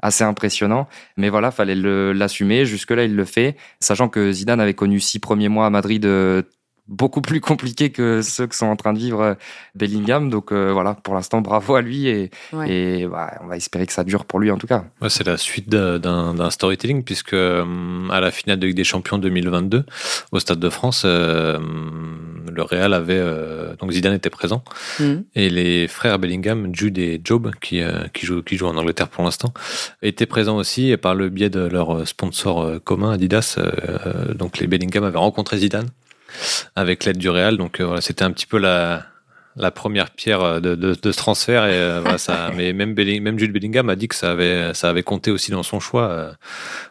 assez 0.00 0.24
impressionnants. 0.24 0.86
Mais 1.16 1.30
voilà, 1.30 1.50
fallait 1.50 1.74
l'assumer. 1.74 2.66
Jusque-là, 2.66 3.04
il 3.04 3.16
le 3.16 3.24
fait, 3.24 3.56
sachant 3.80 4.08
que 4.08 4.32
Zidane 4.32 4.60
avait 4.60 4.74
connu 4.74 5.00
six 5.00 5.18
premiers 5.18 5.48
mois 5.48 5.66
à 5.66 5.70
Madrid 5.70 6.04
beaucoup 6.86 7.22
plus 7.22 7.40
compliqué 7.40 7.90
que 7.90 8.20
ceux 8.20 8.46
que 8.46 8.54
sont 8.54 8.66
en 8.66 8.76
train 8.76 8.92
de 8.92 8.98
vivre 8.98 9.20
euh, 9.20 9.34
Bellingham. 9.74 10.28
Donc 10.28 10.52
euh, 10.52 10.70
voilà, 10.72 10.94
pour 10.94 11.14
l'instant, 11.14 11.40
bravo 11.40 11.74
à 11.74 11.82
lui 11.82 12.08
et, 12.08 12.30
et 12.66 13.06
bah, 13.06 13.38
on 13.42 13.46
va 13.46 13.56
espérer 13.56 13.86
que 13.86 13.92
ça 13.92 14.04
dure 14.04 14.24
pour 14.24 14.38
lui 14.38 14.50
en 14.50 14.58
tout 14.58 14.66
cas. 14.66 14.84
Ouais, 15.00 15.08
c'est 15.08 15.26
la 15.26 15.36
suite 15.36 15.68
d'un 15.68 16.50
storytelling 16.50 17.02
puisque 17.02 17.32
euh, 17.32 18.08
à 18.10 18.20
la 18.20 18.30
finale 18.30 18.58
de 18.58 18.66
Ligue 18.66 18.76
des 18.76 18.84
Champions 18.84 19.18
2022 19.18 19.84
au 20.32 20.38
Stade 20.38 20.60
de 20.60 20.68
France, 20.68 21.04
le 21.04 22.62
Real 22.62 22.92
avait 22.92 23.22
donc 23.78 23.92
Zidane 23.92 24.14
était 24.14 24.30
présent 24.30 24.62
mhm. 25.00 25.24
et 25.34 25.48
les 25.48 25.88
frères 25.88 26.18
Bellingham, 26.18 26.74
Jude 26.74 26.98
et 26.98 27.20
Job 27.22 27.50
qui 27.60 27.80
qui 28.12 28.26
jouent 28.26 28.42
qui 28.42 28.56
jouent 28.56 28.66
en 28.66 28.76
Angleterre 28.76 29.08
pour 29.08 29.24
l'instant 29.24 29.52
étaient 30.02 30.26
présents 30.26 30.56
aussi 30.56 30.90
et 30.90 30.96
par 30.96 31.14
le 31.14 31.28
biais 31.28 31.50
de 31.50 31.60
leur 31.60 32.06
sponsor 32.06 32.82
commun 32.84 33.12
Adidas, 33.12 33.58
donc 34.34 34.58
les 34.58 34.66
Bellingham 34.66 35.04
avaient 35.04 35.18
rencontré 35.18 35.58
Zidane 35.58 35.88
avec 36.76 37.04
l'aide 37.04 37.18
du 37.18 37.28
Real. 37.28 37.56
Donc 37.56 37.80
euh, 37.80 37.86
voilà, 37.86 38.00
c'était 38.00 38.24
un 38.24 38.30
petit 38.30 38.46
peu 38.46 38.58
la, 38.58 39.04
la 39.56 39.70
première 39.70 40.10
pierre 40.10 40.42
euh, 40.42 40.60
de, 40.60 40.74
de, 40.74 40.94
de 40.94 41.12
ce 41.12 41.16
transfert. 41.16 41.66
Et, 41.66 41.74
euh, 41.74 42.00
voilà, 42.00 42.18
ça, 42.18 42.50
mais 42.56 42.72
même, 42.72 42.94
même 42.94 43.38
Jude 43.38 43.52
Bellingham 43.52 43.88
a 43.88 43.96
dit 43.96 44.08
que 44.08 44.14
ça 44.14 44.30
avait, 44.30 44.74
ça 44.74 44.88
avait 44.88 45.02
compté 45.02 45.30
aussi 45.30 45.50
dans 45.50 45.62
son 45.62 45.80
choix 45.80 46.32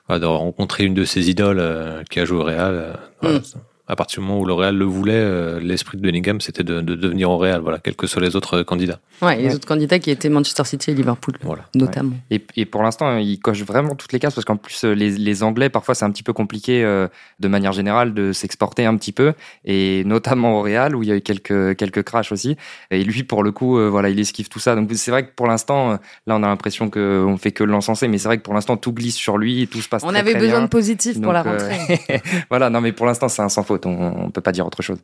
de 0.10 0.26
rencontrer 0.26 0.86
une 0.86 0.94
de 0.94 1.06
ses 1.06 1.30
idoles 1.30 2.04
qui 2.10 2.20
a 2.20 2.26
joué 2.26 2.38
au 2.38 2.44
Real. 2.44 3.00
Voilà, 3.22 3.40
mm 3.40 3.44
à 3.86 3.98
partir 3.98 4.22
du 4.22 4.28
moment 4.28 4.40
où 4.40 4.46
le 4.46 4.54
Real 4.54 4.78
le 4.78 4.86
voulait, 4.86 5.14
euh, 5.14 5.60
l'esprit 5.60 5.98
de 5.98 6.02
Bellingham, 6.02 6.40
c'était 6.40 6.64
de, 6.64 6.80
devenir 6.80 7.30
au 7.30 7.38
Real, 7.38 7.60
voilà, 7.60 7.80
quels 7.80 7.98
que 7.98 8.08
soient 8.08 8.22
les 8.22 8.38
autres 8.38 8.64
candidats. 8.64 9.00
Ouais, 9.22 9.36
les 9.36 9.54
autres 9.56 9.68
candidats 9.68 10.00
qui 10.00 10.10
étaient 10.10 10.30
Manchester 10.30 10.64
City 10.64 10.92
et 10.92 10.94
Liverpool, 10.94 11.36
voilà. 11.42 11.64
notamment. 11.76 12.16
Et, 12.30 12.66
pour 12.66 12.82
l'instant, 12.82 13.18
il 13.18 13.40
coche 13.40 13.62
vraiment 13.64 13.96
toutes 13.96 14.14
les 14.14 14.20
cases 14.20 14.34
parce 14.34 14.46
qu'en 14.46 14.56
plus, 14.56 14.86
euh, 14.86 14.94
les, 14.94 15.44
Anglais, 15.44 15.70
parfois, 15.70 15.96
c'est 15.96 16.06
un 16.06 16.12
petit 16.12 16.24
peu 16.24 16.32
compliqué 16.32 16.84
euh, 16.84 17.10
de 17.42 17.48
manière 17.50 17.74
générale 17.74 18.14
de 18.14 18.32
s'exporter 18.32 18.86
un 18.86 18.96
petit 18.96 19.12
peu, 19.12 19.34
et 19.66 20.04
notamment 20.06 20.60
au 20.60 20.62
Real 20.62 20.96
où 20.96 21.04
il 21.04 21.10
y 21.10 21.12
a 21.12 21.16
eu 21.18 21.22
quelques 21.22 21.76
quelques 21.76 22.04
crashs 22.04 22.32
aussi. 22.32 22.56
Et 22.90 23.04
lui, 23.04 23.24
pour 23.24 23.44
le 23.44 23.52
coup, 23.52 23.78
voilà, 23.90 24.10
il 24.10 24.20
esquive 24.20 24.48
tout 24.48 24.60
ça. 24.60 24.76
Donc 24.76 24.90
c'est 24.94 25.12
vrai 25.12 25.26
que 25.26 25.32
pour 25.36 25.48
l'instant, 25.48 25.92
là, 26.28 26.36
on 26.36 26.44
a 26.44 26.48
l'impression 26.48 26.90
qu'on 26.90 27.38
fait 27.38 27.52
que 27.52 27.64
l'encenser, 27.64 28.08
mais 28.08 28.18
c'est 28.18 28.28
vrai 28.28 28.38
que 28.38 28.44
pour 28.44 28.54
l'instant, 28.54 28.78
tout 28.78 28.94
glisse 28.94 29.16
sur 29.16 29.38
lui, 29.38 29.68
tout 29.68 29.82
se 29.82 29.90
passe. 29.90 30.04
On 30.06 30.16
avait 30.16 30.36
besoin 30.36 30.62
de 30.62 30.68
positif 30.68 31.20
pour 31.20 31.34
la 31.34 31.44
rentrée. 31.44 32.00
voilà, 32.50 32.70
non, 32.70 32.80
mais 32.80 32.94
pour 32.94 33.06
l'instant, 33.06 33.28
c'est 33.28 33.42
un 33.42 33.50
sans 33.50 33.64
faute 33.64 33.73
on 33.86 34.26
ne 34.26 34.32
peut 34.32 34.42
pas 34.42 34.52
dire 34.52 34.66
autre 34.66 34.82
chose. 34.82 34.98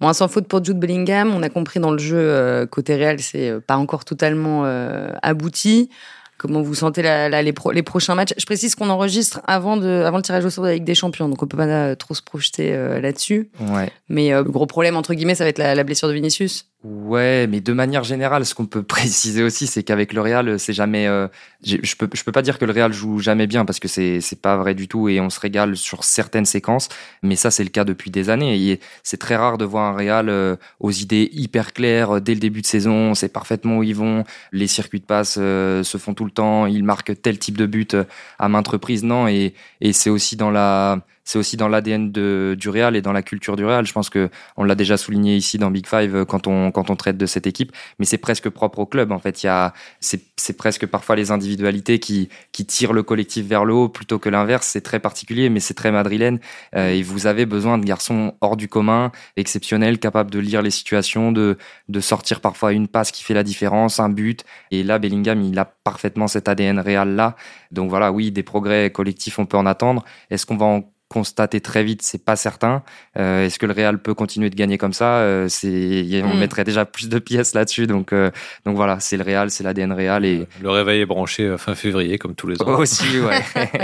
Bon, 0.00 0.12
sans 0.12 0.28
faute 0.28 0.46
pour 0.46 0.64
Jude 0.64 0.78
Bellingham, 0.78 1.32
on 1.34 1.42
a 1.42 1.48
compris 1.48 1.80
dans 1.80 1.90
le 1.90 1.98
jeu 1.98 2.18
euh, 2.18 2.66
côté 2.66 2.94
réel, 2.94 3.20
c'est 3.20 3.50
euh, 3.50 3.60
pas 3.60 3.76
encore 3.76 4.04
totalement 4.04 4.64
euh, 4.64 5.10
abouti. 5.22 5.90
Comment 6.38 6.62
vous 6.62 6.74
sentez 6.74 7.02
les, 7.02 7.82
prochains 7.82 8.14
matchs? 8.14 8.32
Je 8.38 8.46
précise 8.46 8.74
qu'on 8.74 8.88
enregistre 8.88 9.42
avant, 9.46 9.76
de, 9.76 10.02
avant 10.06 10.16
le 10.16 10.22
tirage 10.22 10.44
au 10.46 10.50
sort 10.50 10.64
de 10.64 10.70
la 10.70 10.74
Ligue 10.74 10.84
des 10.84 10.94
Champions, 10.94 11.28
donc 11.28 11.42
on 11.42 11.46
peut 11.46 11.58
pas 11.58 11.94
trop 11.96 12.14
se 12.14 12.22
projeter 12.22 12.72
là-dessus. 13.02 13.50
Ouais. 13.60 13.92
Mais 14.08 14.30
le 14.30 14.42
gros 14.44 14.64
problème, 14.64 14.96
entre 14.96 15.12
guillemets, 15.12 15.34
ça 15.34 15.44
va 15.44 15.50
être 15.50 15.58
la 15.58 15.84
blessure 15.84 16.08
de 16.08 16.14
Vinicius. 16.14 16.69
Ouais, 16.82 17.46
mais 17.46 17.60
de 17.60 17.74
manière 17.74 18.04
générale, 18.04 18.46
ce 18.46 18.54
qu'on 18.54 18.64
peut 18.64 18.82
préciser 18.84 19.42
aussi, 19.42 19.66
c'est 19.66 19.82
qu'avec 19.82 20.14
le 20.14 20.22
Real, 20.22 20.58
c'est 20.58 20.72
jamais. 20.72 21.06
Euh, 21.06 21.28
je 21.62 21.76
peux 21.94 22.08
peux 22.08 22.32
pas 22.32 22.40
dire 22.40 22.58
que 22.58 22.64
le 22.64 22.72
Real 22.72 22.90
joue 22.94 23.18
jamais 23.18 23.46
bien 23.46 23.66
parce 23.66 23.78
que 23.78 23.86
c'est 23.86 24.22
c'est 24.22 24.40
pas 24.40 24.56
vrai 24.56 24.74
du 24.74 24.88
tout 24.88 25.06
et 25.10 25.20
on 25.20 25.28
se 25.28 25.38
régale 25.38 25.76
sur 25.76 26.04
certaines 26.04 26.46
séquences, 26.46 26.88
mais 27.22 27.36
ça 27.36 27.50
c'est 27.50 27.64
le 27.64 27.68
cas 27.68 27.84
depuis 27.84 28.10
des 28.10 28.30
années. 28.30 28.56
Et 28.56 28.80
c'est 29.02 29.18
très 29.18 29.36
rare 29.36 29.58
de 29.58 29.66
voir 29.66 29.92
un 29.92 29.96
Real 29.96 30.30
euh, 30.30 30.56
aux 30.78 30.90
idées 30.90 31.28
hyper 31.34 31.74
claires 31.74 32.18
dès 32.22 32.32
le 32.32 32.40
début 32.40 32.62
de 32.62 32.66
saison. 32.66 33.10
On 33.10 33.14
sait 33.14 33.28
parfaitement 33.28 33.76
où 33.78 33.82
ils 33.82 33.94
vont. 33.94 34.24
Les 34.52 34.66
circuits 34.66 35.00
de 35.00 35.04
passe 35.04 35.36
euh, 35.38 35.82
se 35.82 35.98
font 35.98 36.14
tout 36.14 36.24
le 36.24 36.30
temps. 36.30 36.64
Ils 36.64 36.82
marquent 36.84 37.20
tel 37.20 37.38
type 37.38 37.58
de 37.58 37.66
but 37.66 37.94
à 38.38 38.48
maintes 38.48 38.68
reprises. 38.68 39.04
Non, 39.04 39.28
et 39.28 39.52
c'est 39.92 40.10
aussi 40.10 40.36
dans 40.36 40.50
la 40.50 41.04
c'est 41.30 41.38
aussi 41.38 41.56
dans 41.56 41.68
l'ADN 41.68 42.10
du 42.10 42.68
Real 42.68 42.96
et 42.96 43.02
dans 43.02 43.12
la 43.12 43.22
culture 43.22 43.54
du 43.54 43.64
Real. 43.64 43.86
Je 43.86 43.92
pense 43.92 44.10
que 44.10 44.30
on 44.56 44.64
l'a 44.64 44.74
déjà 44.74 44.96
souligné 44.96 45.36
ici 45.36 45.58
dans 45.58 45.70
Big 45.70 45.86
Five 45.86 46.16
euh, 46.16 46.24
quand 46.24 46.48
on 46.48 46.72
quand 46.72 46.90
on 46.90 46.96
traite 46.96 47.16
de 47.16 47.26
cette 47.26 47.46
équipe, 47.46 47.70
mais 48.00 48.04
c'est 48.04 48.18
presque 48.18 48.48
propre 48.48 48.80
au 48.80 48.86
club. 48.86 49.12
En 49.12 49.20
fait, 49.20 49.44
il 49.44 49.46
y 49.46 49.48
a 49.48 49.72
c'est 50.00 50.56
presque 50.56 50.86
parfois 50.86 51.14
les 51.14 51.30
individualités 51.30 52.00
qui 52.00 52.30
qui 52.50 52.66
tirent 52.66 52.92
le 52.92 53.04
collectif 53.04 53.46
vers 53.46 53.64
le 53.64 53.74
haut 53.74 53.88
plutôt 53.88 54.18
que 54.18 54.28
l'inverse. 54.28 54.66
C'est 54.66 54.80
très 54.80 54.98
particulier, 54.98 55.50
mais 55.50 55.60
c'est 55.60 55.74
très 55.74 55.92
madrilène. 55.92 56.40
Euh, 56.74 56.90
et 56.90 57.02
vous 57.02 57.28
avez 57.28 57.46
besoin 57.46 57.78
de 57.78 57.84
garçons 57.84 58.34
hors 58.40 58.56
du 58.56 58.66
commun, 58.66 59.12
exceptionnels, 59.36 60.00
capables 60.00 60.32
de 60.32 60.40
lire 60.40 60.62
les 60.62 60.72
situations, 60.72 61.30
de 61.30 61.58
de 61.88 62.00
sortir 62.00 62.40
parfois 62.40 62.72
une 62.72 62.88
passe 62.88 63.12
qui 63.12 63.22
fait 63.22 63.34
la 63.34 63.44
différence, 63.44 64.00
un 64.00 64.08
but. 64.08 64.44
Et 64.72 64.82
là, 64.82 64.98
Bellingham, 64.98 65.40
il 65.42 65.56
a 65.60 65.64
parfaitement 65.64 66.26
cet 66.26 66.48
ADN 66.48 66.80
Real 66.80 67.14
là. 67.14 67.36
Donc 67.70 67.88
voilà, 67.88 68.10
oui, 68.10 68.32
des 68.32 68.42
progrès 68.42 68.90
collectifs, 68.90 69.38
on 69.38 69.46
peut 69.46 69.56
en 69.56 69.66
attendre. 69.66 70.04
Est-ce 70.30 70.44
qu'on 70.44 70.56
va 70.56 70.66
en 70.66 70.89
constater 71.10 71.60
très 71.60 71.82
vite, 71.82 72.02
c'est 72.02 72.24
pas 72.24 72.36
certain. 72.36 72.84
Euh, 73.18 73.44
est-ce 73.44 73.58
que 73.58 73.66
le 73.66 73.72
Real 73.72 74.00
peut 74.00 74.14
continuer 74.14 74.48
de 74.48 74.54
gagner 74.54 74.78
comme 74.78 74.92
ça 74.92 75.18
euh, 75.18 75.48
C'est, 75.48 76.22
on 76.22 76.34
mm. 76.34 76.38
mettrait 76.38 76.62
déjà 76.62 76.86
plus 76.86 77.08
de 77.08 77.18
pièces 77.18 77.52
là-dessus. 77.52 77.88
Donc, 77.88 78.12
euh, 78.12 78.30
donc 78.64 78.76
voilà, 78.76 79.00
c'est 79.00 79.16
le 79.16 79.24
Real, 79.24 79.50
c'est 79.50 79.64
l'ADN 79.64 79.92
Real 79.92 80.24
et 80.24 80.46
le 80.62 80.70
réveil 80.70 81.00
est 81.00 81.06
branché 81.06 81.56
fin 81.58 81.74
février 81.74 82.16
comme 82.16 82.36
tous 82.36 82.46
les 82.46 82.62
ans. 82.62 82.66
Aussi, 82.78 83.18
ouais. 83.18 83.42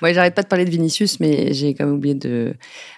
Moi, 0.00 0.14
j'arrête 0.14 0.34
pas 0.34 0.42
de 0.42 0.48
parler 0.48 0.64
de 0.64 0.70
Vinicius, 0.70 1.20
mais 1.20 1.52
j'ai 1.52 1.74
quand 1.74 1.84
même 1.84 1.94
oublié 1.94 2.14
de 2.14 2.54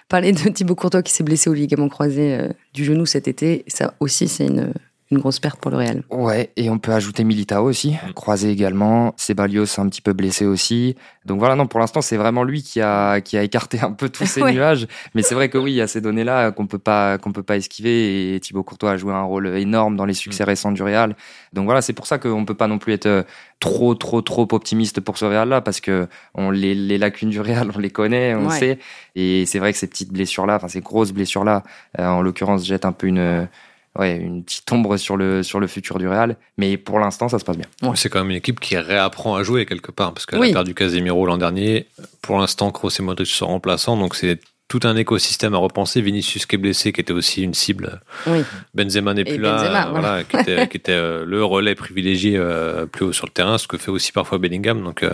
parler 0.07 0.31
de 0.31 0.49
Thibaut 0.49 0.75
Courtois 0.75 1.03
qui 1.03 1.11
s'est 1.11 1.25
blessé 1.25 1.49
au 1.49 1.53
ligament 1.53 1.89
croisé 1.89 2.39
du 2.73 2.85
genou 2.85 3.05
cet 3.05 3.27
été. 3.27 3.65
Ça 3.67 3.93
aussi, 3.99 4.29
c'est 4.29 4.47
une 4.47 4.73
une 5.11 5.17
grosse 5.17 5.39
perte 5.39 5.59
pour 5.59 5.71
le 5.71 5.77
Real. 5.77 6.03
Ouais, 6.11 6.51
et 6.55 6.69
on 6.69 6.77
peut 6.77 6.91
ajouter 6.91 7.23
Militao 7.23 7.65
aussi, 7.65 7.95
croisé 8.13 8.51
également. 8.51 9.13
Sebalios 9.17 9.79
un 9.79 9.89
petit 9.89 10.01
peu 10.01 10.13
blessé 10.13 10.45
aussi. 10.45 10.95
Donc 11.25 11.39
voilà, 11.39 11.55
non, 11.55 11.65
pour 11.65 11.79
l'instant, 11.79 12.01
c'est 12.01 12.17
vraiment 12.17 12.43
lui 12.43 12.61
qui 12.61 12.79
a, 12.79 13.19
qui 13.19 13.35
a 13.35 13.41
écarté 13.41 13.79
un 13.81 13.91
peu 13.91 14.09
tous 14.09 14.25
ces 14.27 14.43
nuages. 14.43 14.87
Mais 15.15 15.23
c'est 15.23 15.33
vrai 15.33 15.49
que 15.49 15.57
oui, 15.57 15.71
il 15.71 15.75
y 15.75 15.81
a 15.81 15.87
ces 15.87 15.99
données-là 16.01 16.51
qu'on 16.51 16.67
peut 16.67 16.77
pas, 16.77 17.17
qu'on 17.17 17.31
peut 17.31 17.41
pas 17.41 17.57
esquiver. 17.57 18.35
Et 18.35 18.39
Thibaut 18.39 18.61
Courtois 18.61 18.91
a 18.91 18.97
joué 18.97 19.11
un 19.11 19.23
rôle 19.23 19.47
énorme 19.57 19.95
dans 19.95 20.05
les 20.05 20.13
succès 20.13 20.43
mm. 20.43 20.47
récents 20.47 20.71
du 20.71 20.83
Real. 20.83 21.15
Donc 21.53 21.65
voilà, 21.65 21.81
c'est 21.81 21.93
pour 21.93 22.05
ça 22.05 22.19
qu'on 22.19 22.45
peut 22.45 22.53
pas 22.53 22.67
non 22.67 22.77
plus 22.77 22.93
être 22.93 23.07
euh, 23.07 23.23
trop, 23.59 23.95
trop, 23.95 24.21
trop 24.21 24.47
optimiste 24.51 25.01
pour 25.01 25.17
ce 25.17 25.25
Real-là, 25.25 25.61
parce 25.61 25.81
que 25.81 26.07
on, 26.35 26.51
les, 26.51 26.75
les 26.75 26.99
lacunes 26.99 27.29
du 27.29 27.41
Real, 27.41 27.71
on 27.75 27.79
les 27.79 27.89
connaît, 27.89 28.35
on 28.35 28.51
sait. 28.51 28.77
Et 29.15 29.47
c'est 29.47 29.57
vrai 29.57 29.73
que 29.73 29.79
ces 29.79 29.87
petites 29.87 30.13
blessures-là, 30.13 30.57
enfin 30.57 30.67
ces 30.67 30.81
grosses 30.81 31.13
blessures-là, 31.13 31.63
euh, 31.97 32.05
en 32.05 32.21
l'occurrence, 32.21 32.63
jettent 32.63 32.85
un 32.85 32.91
peu 32.91 33.07
une 33.07 33.47
ouais, 33.97 34.17
une 34.17 34.43
petite 34.43 34.71
ombre 34.71 34.97
sur 34.97 35.17
le, 35.17 35.43
sur 35.43 35.59
le 35.59 35.67
futur 35.67 35.97
du 35.97 36.07
Real. 36.07 36.35
Mais 36.57 36.77
pour 36.77 36.99
l'instant, 36.99 37.29
ça 37.29 37.39
se 37.39 37.45
passe 37.45 37.57
bien. 37.57 37.67
C'est 37.95 38.09
quand 38.09 38.19
même 38.19 38.31
une 38.31 38.37
équipe 38.37 38.59
qui 38.59 38.77
réapprend 38.77 39.35
à 39.35 39.43
jouer 39.43 39.65
quelque 39.65 39.91
part, 39.91 40.13
parce 40.13 40.25
qu'elle 40.25 40.43
a 40.43 40.51
perdu 40.51 40.73
Casemiro 40.73 41.25
l'an 41.25 41.37
dernier. 41.37 41.87
Pour 42.21 42.39
l'instant, 42.39 42.71
Kroos 42.71 42.89
et 42.99 43.03
Modric 43.03 43.27
sont 43.27 43.47
remplaçants, 43.47 43.97
donc 43.97 44.15
c'est 44.15 44.39
tout 44.69 44.79
un 44.83 44.95
écosystème 44.95 45.55
à 45.55 45.57
repenser. 45.57 45.99
Vinicius 45.99 46.45
qui 46.45 46.55
est 46.55 46.59
blessé, 46.59 46.93
qui 46.93 47.01
était 47.01 47.11
aussi 47.11 47.41
une 47.41 47.55
cible. 47.55 47.99
Oui. 48.27 48.43
Benzema 48.75 49.13
n'est 49.15 49.21
Et 49.21 49.25
plus 49.25 49.39
là, 49.39 49.55
Benzema, 49.55 49.87
euh, 49.87 49.89
voilà, 49.89 50.23
qui 50.23 50.37
était, 50.37 50.67
qui 50.69 50.77
était, 50.77 50.91
euh, 50.91 51.25
le 51.25 51.43
relais 51.43 51.75
privilégié 51.75 52.37
euh, 52.37 52.85
plus 52.85 53.05
haut 53.05 53.11
sur 53.11 53.25
le 53.25 53.31
terrain, 53.31 53.57
ce 53.57 53.67
que 53.67 53.77
fait 53.77 53.91
aussi 53.91 54.11
parfois 54.11 54.37
Bellingham. 54.37 54.83
Donc, 54.83 55.03
euh, 55.03 55.09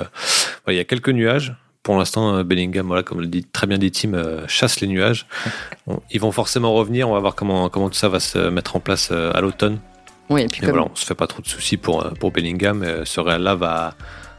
ouais, 0.67 0.75
il 0.75 0.77
y 0.77 0.79
a 0.79 0.83
quelques 0.83 1.09
nuages. 1.09 1.55
Pour 1.86 2.00
l'instant, 2.00 2.38
euh, 2.38 2.43
Bellingham, 2.43 2.88
voilà, 2.88 3.04
comme 3.04 3.21
le 3.21 3.28
dit 3.28 3.43
très 3.43 3.67
bien 3.67 3.78
dit 3.78 3.91
Tim, 3.91 4.15
euh, 4.15 4.41
chasse 4.48 4.82
les 4.82 4.88
nuages. 4.88 5.28
Bon, 5.88 6.02
ils 6.10 6.19
vont 6.19 6.32
forcément 6.32 6.74
revenir. 6.74 7.08
On 7.08 7.13
va 7.13 7.19
voir 7.19 7.36
comment, 7.36 7.69
comment 7.69 7.89
tout 7.89 7.95
ça 7.95 8.10
va 8.10 8.19
se 8.19 8.50
mettre 8.50 8.76
en 8.76 8.80
place 8.80 9.10
euh, 9.12 9.32
à 9.36 9.41
l'automne. 9.41 9.78
Oui, 10.32 10.41
et 10.41 10.48
puis 10.48 10.63
Et 10.63 10.65
comme, 10.65 10.78
voilà, 10.78 10.89
on 10.91 10.95
se 10.95 11.06
fait 11.06 11.13
pas 11.13 11.28
trop 11.28 11.43
de 11.43 11.48
soucis 11.48 11.78
pour, 11.78 12.04
euh, 12.04 12.10
pour 12.19 12.32
Bellingham. 12.32 12.82
Euh, 12.82 13.06
Ce 13.06 13.19
Real-là 13.19 13.54
va, 13.54 13.93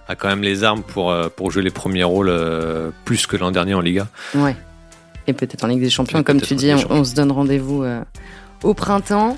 a 0.09 0.17
quand 0.17 0.27
même 0.27 0.43
les 0.43 0.65
armes 0.65 0.83
pour, 0.83 1.15
pour 1.37 1.53
jouer 1.53 1.63
les 1.63 1.71
premiers 1.71 2.03
rôles 2.03 2.33
plus 3.05 3.29
que 3.29 3.37
l'an 3.37 3.53
dernier 3.53 3.75
en 3.75 3.81
Liga. 3.81 4.09
ouais. 4.35 4.57
Et 5.29 5.33
peut-être 5.33 5.65
en 5.65 5.69
Ligue 5.69 5.81
des 5.81 5.91
Champions, 5.91 6.21
Et 6.21 6.25
comme 6.25 6.41
tu 6.41 6.55
dis, 6.57 6.73
on, 6.89 7.05
se 7.05 7.15
donne 7.15 7.31
rendez-vous 7.33 7.85
au 8.63 8.75
printemps. 8.75 9.37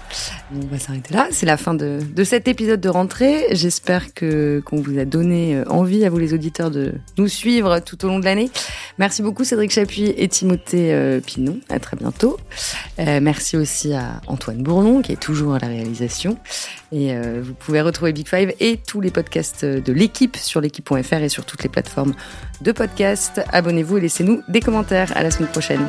On 0.55 0.67
va 0.67 0.79
s'arrêter 0.79 1.15
là. 1.15 1.29
C'est 1.31 1.47
la 1.47 1.57
fin 1.57 1.75
de, 1.75 2.01
de 2.15 2.25
cet 2.25 2.49
épisode 2.49 2.81
de 2.81 2.89
rentrée. 2.89 3.47
J'espère 3.53 4.15
que 4.15 4.63
qu'on 4.65 4.81
vous 4.81 4.99
a 4.99 5.05
donné 5.05 5.57
euh, 5.57 5.65
envie 5.69 6.05
à 6.05 6.11
vous 6.11 6.19
les 6.19 6.35
auditeurs 6.35 6.71
de 6.71 6.95
nous 7.17 7.29
suivre 7.29 7.81
tout 7.81 8.05
au 8.05 8.09
long 8.09 8.19
de 8.19 8.25
l'année. 8.25 8.51
Merci 8.99 9.23
beaucoup 9.23 9.45
Cédric 9.45 9.71
Chapuis 9.71 10.15
et 10.17 10.29
Timothée 10.29 10.93
euh, 10.93 11.21
Pinon. 11.21 11.59
À 11.69 11.79
très 11.79 11.97
bientôt. 11.97 12.39
Euh, 12.99 13.21
merci 13.21 13.57
aussi 13.57 13.93
à 13.93 14.21
Antoine 14.27 14.63
Bourlon 14.63 15.03
qui 15.03 15.13
est 15.13 15.21
toujours 15.21 15.55
à 15.55 15.59
la 15.59 15.69
réalisation. 15.69 16.39
Et 16.91 17.15
vous 17.43 17.53
pouvez 17.53 17.83
retrouver 17.83 18.15
Big 18.15 18.27
Five 18.27 18.55
et 18.61 18.79
tous 18.79 19.03
les 19.03 19.11
podcasts 19.11 19.63
de 19.63 19.93
l'équipe 19.93 20.39
sur 20.39 20.63
l'équipe.fr 20.63 21.17
et 21.17 21.29
sur 21.29 21.45
toutes 21.45 21.63
les 21.63 21.69
plateformes 21.69 22.15
de 22.63 22.73
podcasts. 22.73 23.43
Abonnez-vous 23.53 23.99
et 23.99 24.01
laissez-nous 24.01 24.43
des 24.49 24.61
commentaires. 24.61 25.13
À 25.15 25.23
la 25.23 25.31
semaine 25.31 25.51
prochaine. 25.51 25.87